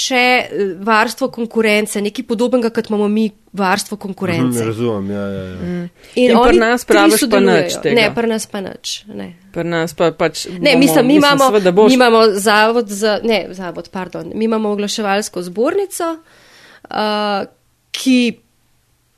še 0.06 0.26
uh, 0.46 0.74
varstvo 0.86 1.32
konkurence, 1.34 2.02
nekaj 2.04 2.28
podobnega, 2.30 2.70
kot 2.76 2.92
imamo 2.92 3.08
mi 3.10 3.26
varstvo 3.58 3.98
konkurence. 3.98 4.62
Mhm, 4.62 4.68
razumem, 4.70 5.10
ja, 5.16 5.24
ja. 5.26 5.42
ja. 5.42 5.56
Mm. 5.56 5.90
In, 6.14 6.36
in 6.36 6.44
pri 6.46 6.62
nas 6.62 6.86
praviš 6.88 7.26
pa 7.26 7.42
nič 7.48 7.80
tega. 7.82 7.96
Ne, 7.98 8.06
pri 8.16 8.32
nas 8.32 8.48
pa 8.54 8.62
nič. 8.68 8.94
Ne. 9.10 9.28
Pri 9.52 9.68
nas 9.74 9.98
pa 9.98 10.14
pač. 10.16 10.46
Ne, 10.54 10.76
bomo, 10.76 10.86
mislim, 10.86 11.10
mi 11.10 11.18
imamo, 11.18 11.50
boš... 11.58 11.90
mi 11.90 11.98
imamo 11.98 12.24
zavod 12.38 12.94
za, 13.02 13.18
ne, 13.26 13.44
zavod, 13.58 13.90
pardon, 13.90 14.30
mi 14.36 14.46
imamo 14.46 14.78
oglaševalsko 14.78 15.42
zbornico, 15.50 16.14
uh, 16.22 17.50
ki 17.98 18.20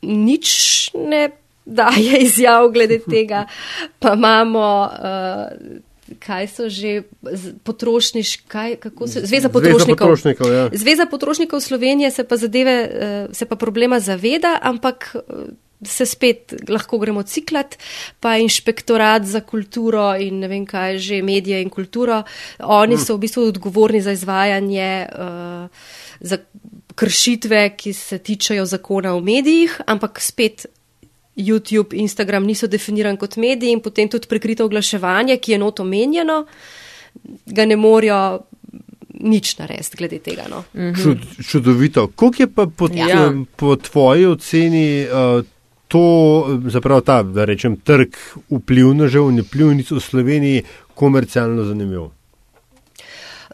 nič 0.07 0.47
ne 0.95 1.27
daje 1.65 2.19
izjav 2.27 2.69
glede 2.69 2.99
tega, 2.99 3.45
pa 3.99 4.13
imamo. 4.13 4.89
Uh, 4.91 5.81
Kaj 6.19 6.47
so 6.51 6.65
že 6.69 7.07
potrošniški, 7.63 8.75
kako 8.79 9.07
se 9.07 9.23
Zveza 9.23 9.49
potrošnikov? 9.49 9.79
Zveza 9.79 9.95
potrošnikov, 9.95 10.51
ja. 10.53 10.65
Zveza 10.73 11.05
potrošnikov 11.05 11.61
Slovenije 11.63 12.11
se 12.11 12.23
pa 12.27 12.37
zadeve, 12.37 12.75
eh, 12.91 13.27
se 13.31 13.45
pa 13.45 13.55
problema 13.55 13.99
zaveda, 13.99 14.59
ampak 14.61 15.15
eh, 15.15 15.21
se 15.85 16.05
spet 16.05 16.53
lahko 16.69 16.97
gremo 16.97 17.23
ciklat, 17.23 17.77
pa 18.19 18.37
inšpektorat 18.37 19.23
za 19.23 19.41
kulturo 19.41 20.13
in 20.19 20.39
ne 20.39 20.47
vem 20.47 20.65
kaj 20.65 20.97
že, 20.97 21.21
medije 21.21 21.61
in 21.61 21.69
kulturo, 21.69 22.23
oni 22.59 22.97
so 22.97 23.15
v 23.15 23.23
bistvu 23.25 23.47
odgovorni 23.47 24.01
za 24.01 24.11
izvajanje, 24.11 25.07
uh, 25.07 25.67
za 26.19 26.37
kršitve, 26.95 27.75
ki 27.77 27.93
se 27.93 28.17
tičejo 28.17 28.65
zakona 28.65 29.15
o 29.15 29.21
medijih, 29.21 29.81
ampak 29.85 30.21
spet 30.21 30.65
YouTube, 31.35 31.95
Instagram 31.97 32.45
niso 32.45 32.67
definirani 32.67 33.17
kot 33.17 33.37
mediji 33.37 33.73
in 33.73 33.81
potem 33.81 34.09
tudi 34.09 34.29
prekrito 34.29 34.65
oglaševanje, 34.65 35.37
ki 35.37 35.51
je 35.51 35.57
not 35.57 35.79
omenjeno, 35.79 36.43
ga 37.45 37.65
ne 37.65 37.77
morajo 37.77 38.39
nič 39.23 39.57
narediti 39.57 39.97
glede 39.97 40.19
tega. 40.19 40.45
No. 40.49 40.63
Mhm. 40.75 41.01
Čud, 41.01 41.25
čudovito. 41.47 42.07
Koliko 42.07 42.43
je 42.43 42.47
pa 42.47 42.67
po, 42.77 42.89
ja. 42.93 43.33
po 43.55 43.75
tvoji 43.75 44.25
oceni 44.25 45.05
uh, 45.05 45.45
to, 45.87 46.59
zapravo 46.67 47.01
ta, 47.01 47.23
da 47.23 47.45
rečem, 47.45 47.75
trg 47.77 48.17
vplivnežev 48.49 49.29
in 49.29 49.41
vplivnic 49.45 49.91
v 49.91 50.01
Sloveniji 50.01 50.63
komercialno 50.93 51.63
zanimiv? 51.63 52.09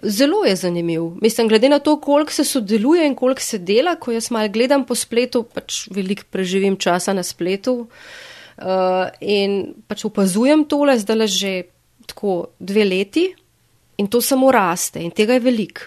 Zelo 0.04 0.46
je 0.46 0.56
zanimiv. 0.56 1.04
Mislim, 1.22 1.48
glede 1.48 1.70
na 1.70 1.80
to, 1.80 2.00
koliko 2.02 2.32
se 2.32 2.44
sodeluje 2.44 3.08
in 3.08 3.16
koliko 3.16 3.42
se 3.42 3.58
dela, 3.58 3.96
ko 3.96 4.12
jaz 4.12 4.32
malo 4.32 4.50
gledam 4.50 4.86
po 4.86 4.96
spletu, 4.96 5.44
pač 5.44 5.88
veliko 5.92 6.24
preživim 6.32 6.78
časa 6.78 7.14
na 7.14 7.24
spletu 7.24 7.74
uh, 7.82 9.10
in 9.22 9.74
pač 9.88 10.06
opazujem 10.06 10.66
tole 10.66 10.98
zdaj 11.00 11.18
le 11.18 11.28
že 11.28 11.54
tako 12.08 12.50
dve 12.60 12.86
leti 12.86 13.28
in 13.98 14.08
to 14.08 14.22
samo 14.22 14.52
raste 14.52 15.02
in 15.04 15.12
tega 15.12 15.34
je 15.34 15.40
veliko. 15.40 15.82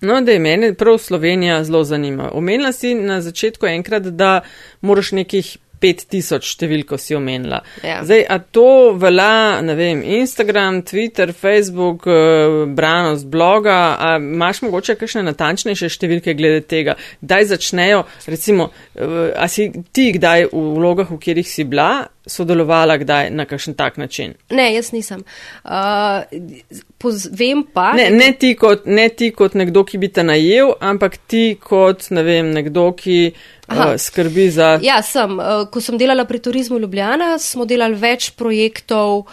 No, 0.00 0.20
da 0.20 0.32
je 0.32 0.38
meni 0.38 0.74
prav 0.74 0.98
Slovenija 0.98 1.64
zelo 1.64 1.84
zanima. 1.84 2.30
Omenila 2.34 2.72
si 2.72 2.94
na 2.94 3.20
začetku 3.20 3.66
enkrat, 3.66 4.02
da 4.02 4.40
moraš 4.80 5.12
nekih 5.12 5.56
5000 5.82 6.46
številko 6.46 6.98
si 7.00 7.16
omenila. 7.16 7.60
Ja. 7.84 8.00
Zdaj, 8.06 8.24
a 8.28 8.38
to 8.40 8.68
velja, 9.00 9.60
ne 9.66 9.76
vem, 9.78 10.02
Instagram, 10.20 10.80
Twitter, 10.88 11.32
Facebook, 11.36 12.08
uh, 12.08 12.64
branost 12.76 13.28
bloga, 13.32 13.78
a 14.00 14.16
imaš 14.20 14.62
mogoče 14.66 14.96
kakšne 15.00 15.26
natančnejše 15.28 15.90
številke 15.92 16.36
glede 16.38 16.64
tega, 16.68 16.96
kdaj 17.24 17.50
začnejo, 17.54 18.04
recimo, 18.26 18.70
uh, 18.70 19.30
a 19.36 19.48
si 19.52 19.68
ti 19.92 20.10
kdaj 20.16 20.50
v 20.52 20.66
vlogah, 20.78 21.12
v 21.12 21.20
kjerih 21.22 21.48
si 21.48 21.66
bila, 21.68 22.06
sodelovala 22.26 22.96
kdaj 22.98 23.30
na 23.30 23.44
kakšen 23.46 23.74
tak 23.74 23.96
način? 23.96 24.34
Ne, 24.50 24.74
jaz 24.74 24.92
nisem. 24.92 25.22
Uh, 25.64 26.26
vem 27.30 27.62
pa. 27.72 27.92
Ne, 27.92 28.10
ne, 28.10 28.32
ti 28.32 28.54
kot, 28.58 28.86
ne 28.86 29.08
ti 29.08 29.30
kot 29.30 29.54
nekdo, 29.54 29.84
ki 29.86 29.98
bi 30.02 30.10
te 30.12 30.24
najel, 30.26 30.74
ampak 30.80 31.18
ti 31.30 31.56
kot, 31.62 32.10
ne 32.10 32.24
vem, 32.26 32.50
nekdo, 32.54 32.90
ki. 32.98 33.20
Aha. 33.66 33.92
Eh, 33.92 33.98
skrbi 33.98 34.50
za. 34.50 34.76
Ja, 34.82 35.00
sem. 35.02 35.38
Eh, 35.40 35.66
ko 35.70 35.82
sem 35.82 35.98
delala 35.98 36.24
pri 36.24 36.38
Turizmu 36.42 36.78
Ljubljana, 36.78 37.34
smo 37.42 37.66
delali 37.66 37.98
več 37.98 38.30
projektov, 38.38 39.26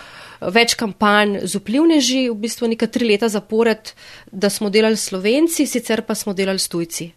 več 0.53 0.73
kampanj 0.77 1.43
z 1.45 1.61
vplivneži, 1.61 2.23
v 2.31 2.37
bistvu 2.45 2.71
nekaj 2.73 2.89
tri 2.93 3.09
leta 3.13 3.29
zapored, 3.29 3.93
da 4.31 4.49
smo 4.49 4.73
delali 4.73 4.97
Slovenci, 4.97 5.67
sicer 5.69 6.01
pa 6.01 6.17
smo 6.17 6.33
delali 6.33 6.59
s 6.59 6.69
tujci. 6.69 7.11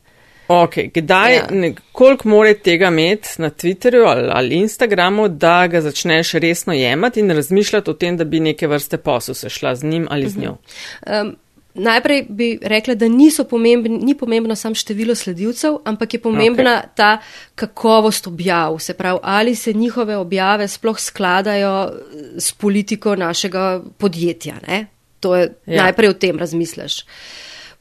Ok, 0.49 0.75
kdaj, 0.95 1.35
ja. 1.35 1.73
koliko 1.93 2.29
more 2.29 2.55
tega 2.55 2.89
imeti 2.89 3.29
na 3.39 3.51
Twitterju 3.51 4.05
ali, 4.07 4.29
ali 4.33 4.55
Instagramu, 4.55 5.29
da 5.29 5.67
ga 5.67 5.81
začneš 5.81 6.33
resno 6.33 6.73
jemati 6.73 7.21
in 7.21 7.31
razmišljati 7.31 7.91
o 7.91 7.95
tem, 7.95 8.17
da 8.17 8.25
bi 8.25 8.41
neke 8.41 8.67
vrste 8.67 8.97
posel 8.97 9.35
se 9.35 9.49
šla 9.49 9.75
z 9.75 9.85
njim 9.85 10.07
ali 10.11 10.29
z 10.29 10.37
mhm. 10.37 10.45
njo? 10.45 10.51
Uh 10.51 10.59
-huh. 11.07 11.23
um, 11.23 11.37
Najprej 11.79 12.27
bi 12.29 12.59
rekla, 12.63 12.95
da 12.95 13.07
pomembni, 13.49 13.99
ni 13.99 14.15
pomembno 14.15 14.57
samo 14.57 14.75
število 14.75 15.15
sledilcev, 15.15 15.77
ampak 15.85 16.15
je 16.15 16.21
pomembna 16.21 16.83
okay. 16.85 16.97
ta 16.97 17.19
kakovost 17.55 18.27
objav. 18.27 18.79
Se 18.79 18.95
pravi, 18.95 19.19
ali 19.23 19.55
se 19.55 19.73
njihove 19.73 20.17
objave 20.17 20.69
sploh 20.69 21.01
skladajo 21.01 21.93
s 22.39 22.53
politiko 22.53 23.17
našega 23.17 23.83
podjetja. 23.99 24.55
Ne? 24.69 24.87
To 25.21 25.37
je 25.37 25.53
ja. 25.67 25.83
najprej 25.83 26.09
o 26.09 26.13
tem 26.13 26.39
razmisliš. 26.39 27.01
Uh, 27.01 27.07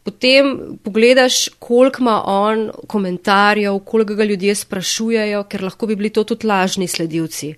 Potem 0.06 0.78
pogledaš, 0.84 1.50
koliko 1.60 2.04
ima 2.04 2.22
on 2.30 2.68
komentarjev, 2.88 3.80
koliko 3.80 4.16
ga 4.16 4.24
ljudje 4.24 4.54
sprašujejo, 4.56 5.40
ker 5.50 5.64
lahko 5.66 5.88
bi 5.90 5.96
bili 5.96 6.12
to 6.14 6.24
tudi 6.24 6.46
lažni 6.48 6.88
sledilci. 6.88 7.56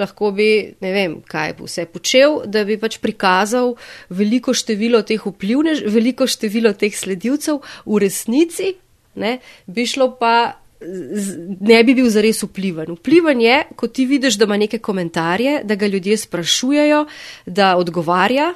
Lahko 0.00 0.30
bi, 0.32 0.48
ne 0.80 0.92
vem, 0.92 1.18
kaj 1.28 1.52
bi 1.58 1.66
vse 1.68 1.84
počel, 1.92 2.38
da 2.46 2.64
bi 2.64 2.78
pač 2.80 2.96
prikazal 3.04 3.74
veliko 4.08 4.54
število 4.56 5.02
teh 5.04 5.26
vplivnež, 5.26 5.84
veliko 5.92 6.24
število 6.24 6.72
teh 6.72 6.96
sledilcev, 6.96 7.60
v 7.84 8.00
resnici 8.00 8.72
ne, 9.20 9.36
bi 9.66 9.86
šlo 9.86 10.14
pa. 10.16 10.56
Ne 10.80 11.82
bi 11.84 11.92
bil 11.92 12.06
zares 12.08 12.38
vpliven. 12.40 12.94
Vpliven 12.96 13.40
je, 13.44 13.56
ko 13.76 13.90
ti 13.92 14.06
vidiš, 14.08 14.38
da 14.40 14.46
ima 14.48 14.56
neke 14.56 14.78
komentarje, 14.80 15.58
da 15.68 15.76
ga 15.76 15.86
ljudje 15.86 16.16
sprašujejo, 16.16 17.02
da 17.44 17.74
odgovarja, 17.76 18.54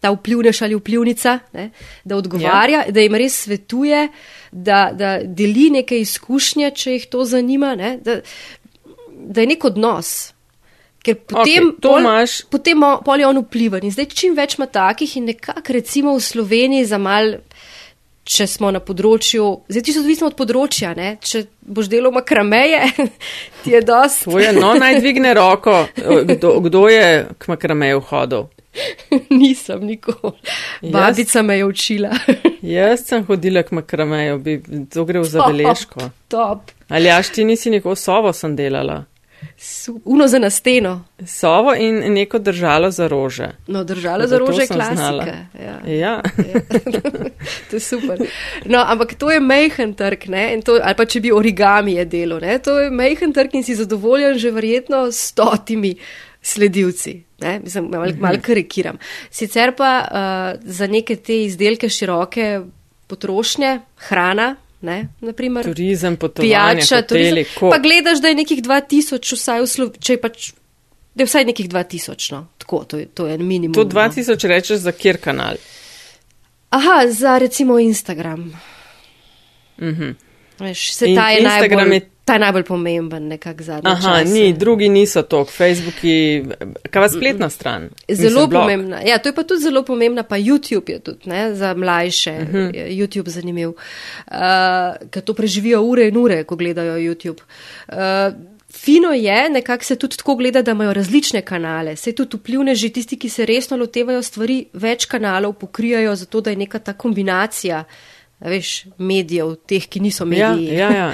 ta 0.00 0.12
vplivnež 0.14 0.62
ali 0.62 0.78
vplivnica, 0.78 1.38
ne, 1.56 1.70
da 2.04 2.16
odgovarja, 2.16 2.86
ja. 2.86 2.92
da 2.92 3.04
jim 3.04 3.18
res 3.18 3.40
svetuje, 3.46 4.06
da, 4.52 4.90
da 4.92 5.18
deli 5.24 5.70
neke 5.78 5.98
izkušnje, 6.00 6.70
če 6.76 6.96
jih 6.98 7.10
to 7.12 7.24
zanima, 7.24 7.74
ne, 7.78 7.96
da, 8.04 8.20
da 9.10 9.44
je 9.44 9.52
nek 9.54 9.64
odnos. 9.64 10.14
Ker 11.06 11.20
potem, 11.22 11.70
okay, 11.70 11.80
pol, 11.82 12.00
imaš... 12.02 12.40
potem 12.50 12.82
pol 13.06 13.20
je 13.22 13.26
on 13.28 13.38
vpliven. 13.44 13.84
In 13.86 13.94
zdaj 13.94 14.08
čim 14.10 14.34
več 14.34 14.56
ima 14.58 14.66
takih 14.66 15.12
in 15.20 15.28
nekako 15.30 15.76
recimo 15.76 16.16
v 16.16 16.24
Sloveniji 16.24 16.88
za 16.90 16.98
mal 16.98 17.36
če 18.26 18.46
smo 18.50 18.72
na 18.74 18.80
področju, 18.82 19.44
zdaj 19.70 19.84
ti 19.86 19.94
so 19.94 20.02
odvisno 20.02 20.30
od 20.32 20.36
področja, 20.38 20.92
ne? 20.98 21.14
če 21.22 21.44
boš 21.62 21.90
delal 21.90 22.14
makrameje, 22.14 22.82
ti 23.62 23.74
je 23.76 23.82
dosti. 23.86 24.26
Tvoje, 24.26 24.50
no, 24.56 24.72
naj 24.78 24.98
dvigne 24.98 25.32
roko, 25.38 25.84
kdo, 26.32 26.56
kdo 26.66 26.86
je 26.90 27.06
k 27.38 27.52
makrameju 27.52 28.02
hodil. 28.10 28.48
Nisem 29.38 29.86
nikoli. 29.86 30.32
Babica 30.82 31.42
me 31.42 31.58
je 31.58 31.64
učila. 31.64 32.10
Jaz 32.62 33.06
sem 33.06 33.24
hodila 33.24 33.62
k 33.62 33.70
makrameju, 33.70 34.38
bi 34.38 34.60
to 34.92 35.04
gre 35.04 35.20
v 35.20 35.24
zabeležko. 35.24 36.10
Top. 36.28 36.70
Ali 36.88 37.08
jaš 37.08 37.28
ti 37.28 37.44
nisi 37.44 37.70
nikoli 37.70 37.96
sovo 37.96 38.32
sem 38.32 38.56
delala? 38.56 39.04
Uno 40.04 40.28
za 40.28 40.38
na 40.38 40.50
steno. 40.50 41.04
Sovo 41.26 41.74
in 41.74 42.12
neko 42.12 42.38
držalo 42.38 42.90
za 42.90 43.08
rože. 43.08 43.48
No, 43.66 43.84
držalo 43.84 44.26
za 44.26 44.38
rože 44.38 44.62
je 44.62 44.66
klasika. 44.66 45.36
Ja. 45.64 45.80
ja. 45.86 45.92
ja. 45.94 46.22
to 47.70 47.76
je 47.76 47.80
super. 47.80 48.18
No, 48.64 48.84
ampak 48.86 49.14
to 49.14 49.30
je 49.30 49.40
mehen 49.40 49.94
trg, 49.94 50.28
ne? 50.28 50.60
To, 50.64 50.78
ali 50.82 50.94
pa 50.94 51.04
če 51.04 51.20
bi 51.20 51.32
origami 51.32 51.92
je 51.92 52.04
delo, 52.04 52.40
ne? 52.40 52.58
To 52.58 52.78
je 52.78 52.90
mehen 52.90 53.32
trg 53.32 53.54
in 53.54 53.64
si 53.64 53.74
zadovoljen 53.74 54.38
že 54.38 54.50
verjetno 54.50 55.06
s 55.12 55.32
stotimi 55.32 55.96
sledilci. 56.46 57.16
Ne? 57.42 57.58
Mislim, 57.64 57.88
mal, 57.92 58.12
mal 58.20 58.38
karikiram. 58.42 58.98
Sicer 59.30 59.74
pa 59.76 59.90
uh, 60.04 60.70
za 60.78 60.86
neke 60.86 61.16
te 61.16 61.42
izdelke 61.44 61.90
široke 61.92 62.60
potrošnje, 63.06 63.80
hrana, 64.08 64.54
Ne, 64.86 65.08
naprimer, 65.24 65.64
turizem, 65.64 66.18
potovanje, 66.20 66.50
pijača, 66.50 66.96
hoteli, 67.00 67.44
turizem. 67.44 67.70
Pa 67.72 67.78
gledaš, 67.82 68.20
da 68.22 68.28
je 68.28 68.36
nekih 68.36 68.60
2000, 68.62 69.32
vsaj 69.38 69.62
v 69.62 69.68
Sloveniji, 69.72 70.02
če 70.04 70.12
je 70.12 70.20
pač, 70.20 70.48
da 71.16 71.24
je 71.24 71.26
vsaj 71.30 71.46
nekih 71.48 71.70
2000, 71.72 72.26
no, 72.34 72.40
tako, 72.60 72.82
to 72.84 73.00
je, 73.00 73.06
to 73.08 73.26
je 73.26 73.38
minimum. 73.40 73.72
To 73.74 73.86
2000 73.88 74.36
no. 74.36 74.50
rečeš 74.52 74.84
za 74.84 74.92
kjer 74.92 75.18
kanal? 75.24 75.56
Aha, 76.76 76.98
za 77.08 77.38
recimo 77.42 77.78
Instagram. 77.80 78.44
Mhm. 79.80 80.12
Veš, 80.58 80.92
se 80.94 81.06
ta 81.14 81.30
je 81.30 81.42
Instagram 81.42 81.88
najbolj, 81.88 81.94
je 81.94 82.16
ta 82.26 82.32
je 82.32 82.38
najbolj 82.38 82.62
pomemben, 82.62 83.28
nekak 83.28 83.62
zadnji. 83.62 83.90
Aha, 83.90 84.18
čas, 84.18 84.32
ni, 84.32 84.52
drugi 84.52 84.88
niso 84.88 85.22
to, 85.22 85.44
Facebook, 85.44 86.00
kaj 86.90 87.02
pa 87.02 87.08
spletna 87.08 87.50
stran. 87.50 87.88
Zelo 88.08 88.46
Mislim, 88.46 88.60
pomembna. 88.60 89.00
Ja, 89.06 89.18
to 89.18 89.28
je 89.28 89.34
pa 89.34 89.42
tudi 89.42 89.62
zelo 89.62 89.82
pomembna, 89.82 90.22
pa 90.22 90.38
YouTube 90.38 90.90
je 90.90 90.98
tudi, 90.98 91.30
ne, 91.30 91.54
za 91.54 91.74
mlajše. 91.74 92.32
Uh 92.42 92.48
mhm. 92.48 92.56
-huh. 92.56 92.98
YouTube 92.98 93.28
zanimiv, 93.28 93.68
uh, 93.68 93.76
ker 95.10 95.22
to 95.22 95.34
preživijo 95.34 95.82
ure 95.82 96.08
in 96.08 96.16
ure, 96.16 96.44
ko 96.44 96.56
gledajo 96.56 96.98
YouTube. 96.98 97.40
Uh, 97.88 97.96
Fino 98.70 99.12
je, 99.12 99.50
nekako 99.50 99.84
se 99.84 99.96
tudi 99.96 100.16
tako 100.16 100.34
gleda, 100.36 100.62
da 100.62 100.70
imajo 100.70 100.92
različne 100.92 101.42
kanale. 101.42 101.96
Se 101.96 102.12
tudi 102.12 102.36
vplivneži, 102.36 102.90
tisti, 102.90 103.18
ki 103.18 103.28
se 103.28 103.46
resno 103.46 103.76
lotevajo 103.76 104.22
stvari, 104.22 104.64
več 104.72 105.04
kanalov 105.04 105.52
pokrijajo, 105.52 106.14
zato 106.14 106.40
da 106.40 106.50
je 106.50 106.56
neka 106.56 106.78
ta 106.78 106.92
kombinacija 106.92 107.84
veš, 108.40 108.86
medijev, 108.98 109.54
teh, 109.66 109.86
ki 109.88 110.00
niso 110.00 110.24
ja, 110.24 110.52
mediji. 110.52 110.74
Ja, 110.74 110.90
ja, 110.90 110.96
ja. 110.96 111.12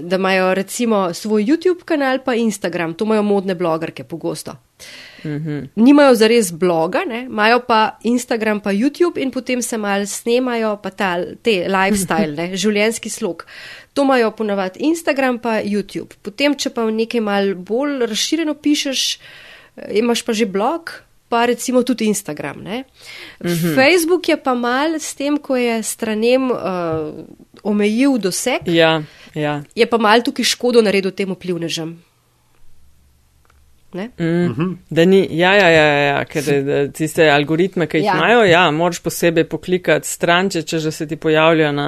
da 0.10 0.16
imajo 0.16 0.54
recimo 0.54 1.14
svoj 1.14 1.44
YouTube 1.44 1.84
kanal, 1.84 2.18
pa 2.24 2.34
Instagram, 2.34 2.94
to 2.94 3.04
imajo 3.04 3.22
modne 3.22 3.54
blogerke 3.54 4.04
pogosto. 4.04 4.56
-hmm. 5.26 5.68
Nimajo 5.74 6.14
zares 6.14 6.52
bloga, 6.52 7.04
ne? 7.06 7.24
imajo 7.24 7.60
pa 7.68 7.98
Instagram, 8.02 8.60
pa 8.60 8.72
YouTube 8.72 9.20
in 9.20 9.30
potem 9.30 9.62
se 9.62 9.78
mal 9.78 10.06
snemajo, 10.06 10.76
pa 10.82 10.90
ta, 10.90 11.16
te 11.42 11.66
lifestyle, 11.68 12.34
ne? 12.36 12.56
življenski 12.62 13.10
slog. 13.10 13.46
To 13.94 14.04
imajo 14.04 14.30
ponavadi 14.30 14.84
Instagram, 14.84 15.38
pa 15.38 15.60
YouTube. 15.62 16.18
Potem, 16.22 16.54
če 16.54 16.70
pa 16.70 16.86
nekaj 16.90 17.20
mal 17.24 17.54
bolj 17.54 18.06
razširjeno 18.06 18.54
pišeš, 18.54 19.02
eh, 19.76 19.98
imaš 20.02 20.22
pa 20.22 20.36
že 20.36 20.46
blog, 20.46 20.92
pa 21.28 21.46
recimo 21.46 21.82
tudi 21.82 22.04
Instagram. 22.04 22.56
Mm 22.56 22.84
-hmm. 23.40 23.74
Facebook 23.74 24.28
je 24.28 24.36
pa 24.36 24.54
mal 24.54 24.94
s 24.98 25.14
tem, 25.14 25.38
ko 25.38 25.56
je 25.56 25.82
stranem 25.82 26.50
uh, 26.50 26.58
omejil 27.62 28.18
doseg. 28.18 28.60
Ja, 28.66 29.02
ja. 29.34 29.62
Je 29.74 29.86
pa 29.86 29.98
mal 29.98 30.22
tukaj 30.22 30.44
škodo 30.44 30.82
naredil 30.82 31.10
temu 31.10 31.34
plivnežem. 31.34 32.02
Mm, 33.94 34.50
mhm. 34.50 34.72
Da 34.90 35.04
ni, 35.04 35.28
ja, 35.30 35.54
ja, 35.54 35.68
ja, 35.68 35.84
ja 35.84 36.24
ker 36.24 36.42
tiste 36.96 37.30
algoritme, 37.30 37.86
ki 37.86 38.00
jih 38.00 38.04
ja. 38.04 38.16
imajo, 38.16 38.44
ja, 38.44 38.70
moraš 38.70 39.00
posebej 39.02 39.46
poklikati 39.48 40.08
stran, 40.08 40.50
če, 40.50 40.62
če 40.62 40.78
že 40.78 40.92
se 40.92 41.06
ti 41.06 41.16
pojavlja 41.16 41.72
na, 41.72 41.86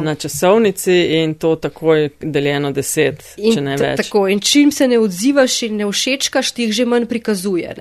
na 0.00 0.14
časovnici 0.14 0.98
in 1.18 1.34
to 1.34 1.54
takoj 1.56 2.08
deljeno 2.20 2.72
deset, 2.72 3.24
in 3.36 3.56
če 3.56 3.64
ne 3.64 3.76
več. 3.76 4.04
Tako, 4.04 4.26
in 4.32 4.40
čim 4.40 4.72
se 4.72 4.88
ne 4.88 5.00
odzivaš 5.02 5.62
in 5.68 5.76
ne 5.82 5.90
všečkaš, 5.90 6.54
ti 6.56 6.68
jih 6.68 6.76
že 6.82 6.88
manj 6.88 7.08
prikazuje. 7.10 7.74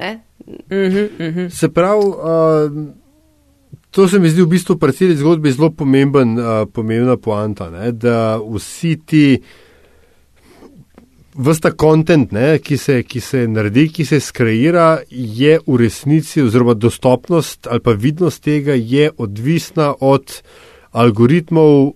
Mm 0.52 0.92
-hmm, 0.92 1.10
mm 1.20 1.34
-hmm. 1.36 1.50
Se 1.50 1.70
pravi, 1.70 2.06
uh, 2.06 2.16
to 3.92 4.08
se 4.08 4.20
mi 4.20 4.30
zdi 4.30 4.42
v 4.42 4.48
bistvu 4.48 4.78
pri 4.78 4.94
celi 4.94 5.16
zgodbi 5.16 5.52
zelo 5.52 5.70
pomemben, 5.70 6.40
uh, 6.40 6.46
pomembna 6.74 7.18
poanta, 7.18 7.70
ne, 7.70 7.92
da 7.92 8.40
vsi 8.56 9.00
ti 9.06 9.42
Vsta 11.32 11.72
kontent, 11.72 12.34
ki, 12.64 12.76
ki 13.08 13.20
se 13.24 13.48
naredi, 13.48 13.86
ki 13.90 14.06
se 14.06 14.20
skreira, 14.20 15.00
je 15.10 15.60
v 15.68 15.78
resnici, 15.80 16.42
oziroma 16.44 16.74
dostopnost 16.74 17.68
ali 17.72 17.80
pa 17.80 17.92
vidnost 17.92 18.44
tega 18.44 18.74
je 18.76 19.12
odvisna 19.18 19.94
od 20.00 20.42
algoritmov 20.92 21.94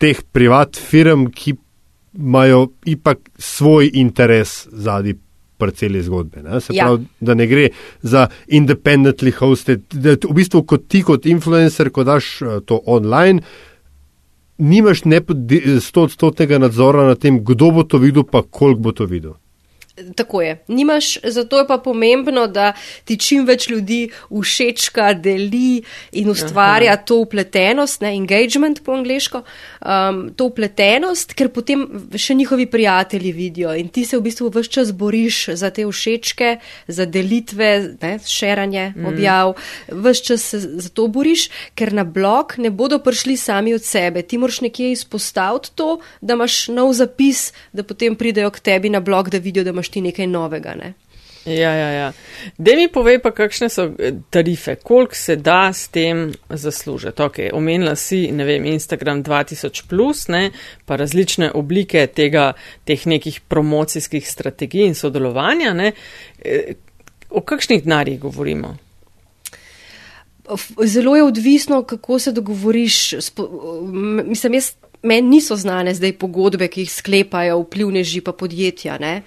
teh 0.00 0.22
privat 0.32 0.76
firm, 0.76 1.26
ki 1.26 1.54
imajo 2.16 2.70
ipak 2.86 3.18
svoj 3.38 3.90
interes 3.92 4.68
zadnji 4.72 5.18
parceli 5.58 6.02
zgodbe. 6.02 6.42
Ne? 6.42 6.60
Se 6.60 6.74
ja. 6.74 6.86
pravi, 6.86 7.06
da 7.20 7.34
ne 7.34 7.46
gre 7.46 7.68
za 8.02 8.26
independently 8.46 9.32
hosted, 9.38 9.84
da 9.92 10.16
v 10.16 10.34
bistvu 10.34 10.64
kot 10.66 10.88
ti 10.88 11.02
kot 11.06 11.26
influencer, 11.26 11.90
ko 11.94 12.04
daš 12.04 12.34
eh, 12.42 12.58
to 12.66 12.80
online 12.86 13.42
nimaš 14.58 15.04
ne 15.04 15.20
stotstotnega 15.80 16.58
nadzora 16.58 17.06
nad 17.06 17.18
tem, 17.18 17.40
kdo 17.44 17.70
bo 17.70 17.82
to 17.82 17.98
videl, 17.98 18.22
pa 18.22 18.42
koliko 18.42 18.80
bo 18.80 18.92
to 18.92 19.06
videl. 19.06 19.34
Tako 19.94 20.42
je. 20.42 20.64
Nimaš, 20.68 21.18
zato 21.22 21.58
je 21.58 21.66
pa 21.66 21.78
pomembno, 21.78 22.46
da 22.46 22.72
ti 23.04 23.14
čim 23.16 23.44
več 23.46 23.68
ljudi 23.70 24.08
všečka, 24.30 25.12
deli 25.22 25.84
in 26.18 26.30
ustvarja 26.30 26.96
Aha. 26.96 27.02
to 27.06 27.20
upletenost, 27.22 28.00
ne, 28.02 28.10
engagement 28.16 28.80
po 28.82 28.96
angliško, 28.98 29.44
um, 29.80 30.18
to 30.34 30.48
upletenost, 30.50 31.36
ker 31.38 31.52
potem 31.54 31.86
še 32.18 32.34
njihovi 32.34 32.66
prijatelji 32.66 33.32
vidijo 33.32 33.74
in 33.78 33.88
ti 33.88 34.02
se 34.04 34.18
v 34.18 34.24
bistvu 34.26 34.50
vse 34.50 34.72
čas 34.78 34.90
boriš 34.90 35.38
za 35.54 35.70
te 35.70 35.86
všečke, 35.86 36.56
za 36.88 37.06
delitve, 37.06 37.70
ne, 38.02 38.18
šeranje 38.26 38.88
mm. 38.96 39.06
objav, 39.12 39.54
vse 39.94 40.24
čas 40.26 40.48
se 40.50 40.60
za 40.60 40.90
to 40.90 41.06
boriš, 41.06 41.46
ker 41.78 41.94
na 41.94 42.02
blog 42.02 42.56
ne 42.58 42.74
bodo 42.74 42.98
prišli 42.98 43.36
sami 43.38 43.76
od 43.78 43.86
sebe. 43.86 44.26
Ti 44.26 44.42
moraš 44.42 44.60
nekje 44.66 44.90
izpostaviti 44.98 45.70
to, 45.78 46.00
da 46.20 46.34
imaš 46.34 46.66
nov 46.74 46.92
zapis, 46.98 47.52
da 47.72 47.86
potem 47.86 48.18
pridejo 48.18 48.50
k 48.50 48.58
tebi 48.58 48.90
na 48.90 48.98
blog, 49.00 49.30
da 49.30 49.38
vidijo, 49.38 49.62
da 49.62 49.70
imaš 49.70 49.83
ti 49.88 50.00
nekaj 50.00 50.26
novega. 50.26 50.74
Ne? 50.74 50.94
Ja, 51.44 51.74
ja, 51.74 51.88
ja. 51.90 52.12
Da 52.56 52.72
mi 52.76 52.88
povej 52.88 53.18
pa, 53.20 53.30
kakšne 53.36 53.68
so 53.68 53.90
eh, 53.98 54.14
tarife, 54.32 54.76
koliko 54.80 55.14
se 55.14 55.36
da 55.36 55.72
s 55.72 55.88
tem 55.92 56.30
zaslužiti. 56.48 57.22
Ok, 57.22 57.38
omenila 57.52 57.96
si, 57.96 58.30
ne 58.32 58.44
vem, 58.44 58.64
Instagram 58.64 59.22
2000, 59.24 59.84
plus, 59.88 60.28
ne, 60.28 60.50
pa 60.84 60.96
različne 60.96 61.50
oblike 61.52 62.06
tega, 62.06 62.52
teh 62.84 63.06
nekih 63.06 63.40
promocijskih 63.48 64.30
strategij 64.30 64.88
in 64.88 64.96
sodelovanja. 64.96 65.74
Ne. 65.74 65.92
Eh, 66.40 66.74
o 67.30 67.40
kakšnih 67.40 67.84
denarjih 67.84 68.20
govorimo? 68.20 68.76
Zelo 70.84 71.16
je 71.16 71.22
odvisno, 71.22 71.82
kako 71.82 72.18
se 72.18 72.32
dogovoriš. 72.32 73.14
Mislim, 74.24 74.54
jaz, 74.54 74.72
meni 75.02 75.28
niso 75.28 75.56
znane 75.56 75.94
zdaj 75.94 76.12
pogodbe, 76.18 76.68
ki 76.68 76.84
jih 76.84 76.92
sklepajo 76.92 77.60
vplivneži 77.60 78.20
pa 78.20 78.32
podjetja. 78.32 78.98
Ne. 78.98 79.22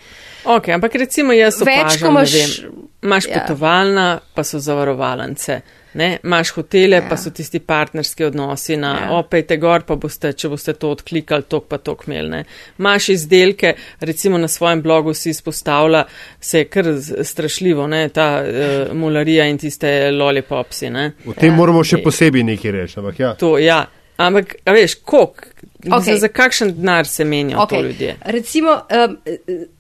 Ok, 0.48 0.70
ampak 0.70 0.96
recimo 0.96 1.34
jaz 1.34 1.62
opažam, 1.62 2.12
imaš, 2.12 2.34
vem, 2.34 2.72
imaš 3.04 3.26
ja. 3.28 3.40
potovalna, 3.40 4.20
pa 4.34 4.44
so 4.44 4.60
zavarovalance. 4.60 5.62
Ne, 5.98 6.20
imaš 6.24 6.52
hotele, 6.54 7.00
ja. 7.00 7.04
pa 7.10 7.18
so 7.18 7.32
tisti 7.34 7.60
partnerski 7.60 8.24
odnosi 8.24 8.78
na 8.78 8.92
ja. 9.02 9.10
opejte 9.18 9.58
gor, 9.58 9.82
pa 9.88 9.96
boste, 9.98 10.32
če 10.38 10.52
boste 10.52 10.76
to 10.78 10.92
odklikali, 10.94 11.48
tok 11.50 11.66
pa 11.72 11.80
tok 11.82 12.06
imeli. 12.08 12.44
Imaš 12.80 13.10
izdelke, 13.16 13.74
recimo 14.00 14.38
na 14.38 14.48
svojem 14.48 14.82
blogu 14.86 15.14
si 15.14 15.34
izpostavlja, 15.34 16.04
se 16.40 16.64
je 16.64 16.70
kar 16.70 16.92
strašljivo, 17.24 17.88
ne, 17.88 18.06
ta 18.14 18.30
uh, 18.44 18.96
mularija 18.96 19.48
in 19.50 19.58
tiste 19.58 20.12
lollipopsi. 20.12 20.90
Ne. 20.94 21.12
O 21.26 21.34
tem 21.34 21.52
ja. 21.52 21.58
moramo 21.58 21.84
še 21.84 22.04
posebej 22.04 22.46
nekaj 22.54 22.78
reči. 22.78 23.00
Ampak, 23.02 23.20
ja. 23.20 23.34
To, 23.42 23.58
ja. 23.58 23.86
Ampak 24.18 24.56
veš, 24.66 24.96
koliko? 25.04 25.54
Okay. 25.88 26.18
Za 26.20 26.28
kakšen 26.28 26.74
denar 26.76 27.08
se 27.08 27.26
menijo 27.26 27.60
okay. 27.60 27.70
to 27.70 27.82
ljudje? 27.82 28.16
Recimo, 28.26 28.72
um, 28.72 29.18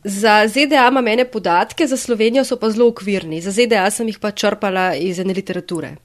za 0.03 0.47
ZDA 0.47 0.87
ima 0.91 1.01
mene 1.01 1.25
podatke, 1.25 1.87
za 1.87 1.97
Slovenijo 1.97 2.45
so 2.45 2.55
pa 2.59 2.69
zelo 2.69 2.87
ukvirni. 2.87 3.41
Za 3.41 3.51
ZDA 3.51 3.89
sem 3.91 4.07
jih 4.07 4.19
pa 4.19 4.31
črpala 4.31 4.93
iz 4.95 5.19
ene 5.19 5.33
literature. 5.33 5.95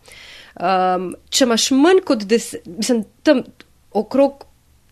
Um, 0.55 1.12
če 1.30 1.45
imaš 1.45 1.70
manj 1.76 2.03
kot 2.05 2.24
deset, 2.28 2.66
mislim, 2.66 3.05
tam 3.22 3.45
okrog, 3.93 4.47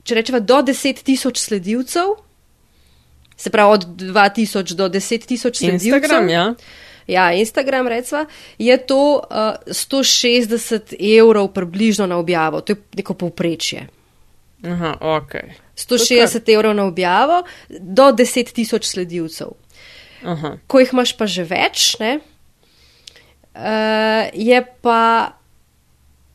če 0.04 0.20
rečeva, 0.20 0.40
do 0.40 0.60
deset 0.62 1.02
tisoč 1.04 1.40
sledilcev, 1.40 2.14
se 3.40 3.50
pravi 3.50 3.78
od 3.78 3.84
dva 4.04 4.28
tisoč 4.28 4.76
do 4.76 4.88
deset 4.88 5.26
tisoč 5.26 5.62
sledilcev. 5.62 5.96
Instagram, 5.96 6.28
ja. 6.28 6.46
Ja, 7.06 7.32
Instagram, 7.32 7.88
recimo, 7.88 8.24
je 8.58 8.76
to 8.86 9.20
uh, 9.20 9.56
160 9.66 10.94
evrov 10.98 11.52
približno 11.52 12.06
na 12.06 12.18
objavo, 12.18 12.60
to 12.60 12.72
je 12.72 12.82
neko 12.96 13.14
povprečje. 13.14 13.86
Aha, 14.64 14.96
ok. 15.00 15.32
160 15.76 16.52
evrov 16.52 16.74
na 16.74 16.84
objavo, 16.84 17.42
do 17.68 18.12
10 18.12 18.52
tisoč 18.52 18.84
sledilcev. 18.84 19.56
Aha. 20.22 20.58
Ko 20.66 20.80
jih 20.80 20.92
imaš 20.92 21.16
pa 21.16 21.26
že 21.26 21.44
več, 21.48 21.94
ne, 22.00 22.18
uh, 23.54 24.28
je 24.34 24.60
pa, 24.82 25.32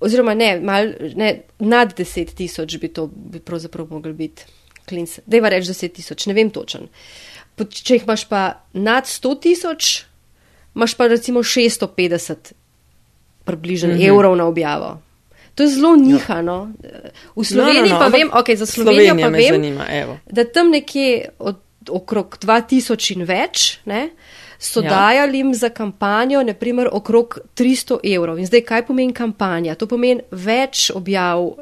oziroma 0.02 0.34
ne, 0.34 0.56
mal, 0.60 0.94
ne 1.16 1.46
nad 1.60 1.94
10 1.94 2.34
tisoč 2.38 2.78
bi 2.82 2.90
to 2.90 3.08
bi 3.08 3.40
pravzaprav 3.40 3.88
mogli 3.90 4.14
biti. 4.14 4.50
Dejva 5.26 5.50
reči 5.50 5.74
10 5.74 5.96
tisoč, 5.98 6.28
ne 6.30 6.34
vem 6.38 6.52
točen. 6.54 6.90
Če 7.58 7.98
jih 7.98 8.04
imaš 8.06 8.26
pa 8.30 8.42
nad 8.74 9.08
100 9.10 9.34
tisoč, 9.42 9.94
imaš 10.76 10.94
pa 10.94 11.08
recimo 11.08 11.40
650 11.40 12.36
približno 13.46 13.90
mm 13.90 13.98
-hmm. 13.98 14.10
evrov 14.10 14.36
na 14.36 14.46
objavo. 14.46 15.02
To 15.56 15.64
je 15.64 15.70
zelo 15.70 15.96
nihano. 15.96 16.72
V 17.36 17.44
Sloveniji 17.44 17.82
no, 17.82 17.88
no, 17.88 17.94
no, 17.94 18.00
pa 18.00 18.08
vem, 18.08 18.30
ok, 18.34 18.56
za 18.56 18.66
Slovenijo 18.66 19.16
pa 19.22 19.28
vem, 19.28 19.52
zanima, 19.52 19.86
da 20.32 20.44
tam 20.44 20.70
nekje 20.70 21.30
od, 21.40 21.56
okrog 21.90 22.38
2000 22.42 23.16
in 23.16 23.24
več 23.24 23.80
ne, 23.86 24.10
so 24.60 24.82
ja. 24.82 24.90
dajali 24.90 25.38
jim 25.38 25.54
za 25.54 25.70
kampanjo 25.70 26.44
naprimer 26.44 26.90
okrog 26.92 27.40
300 27.56 28.16
evrov. 28.16 28.40
In 28.40 28.46
zdaj, 28.46 28.62
kaj 28.62 28.86
pomeni 28.86 29.14
kampanja? 29.14 29.76
To 29.76 29.88
pomeni 29.88 30.22
več 30.32 30.92
objav 30.96 31.54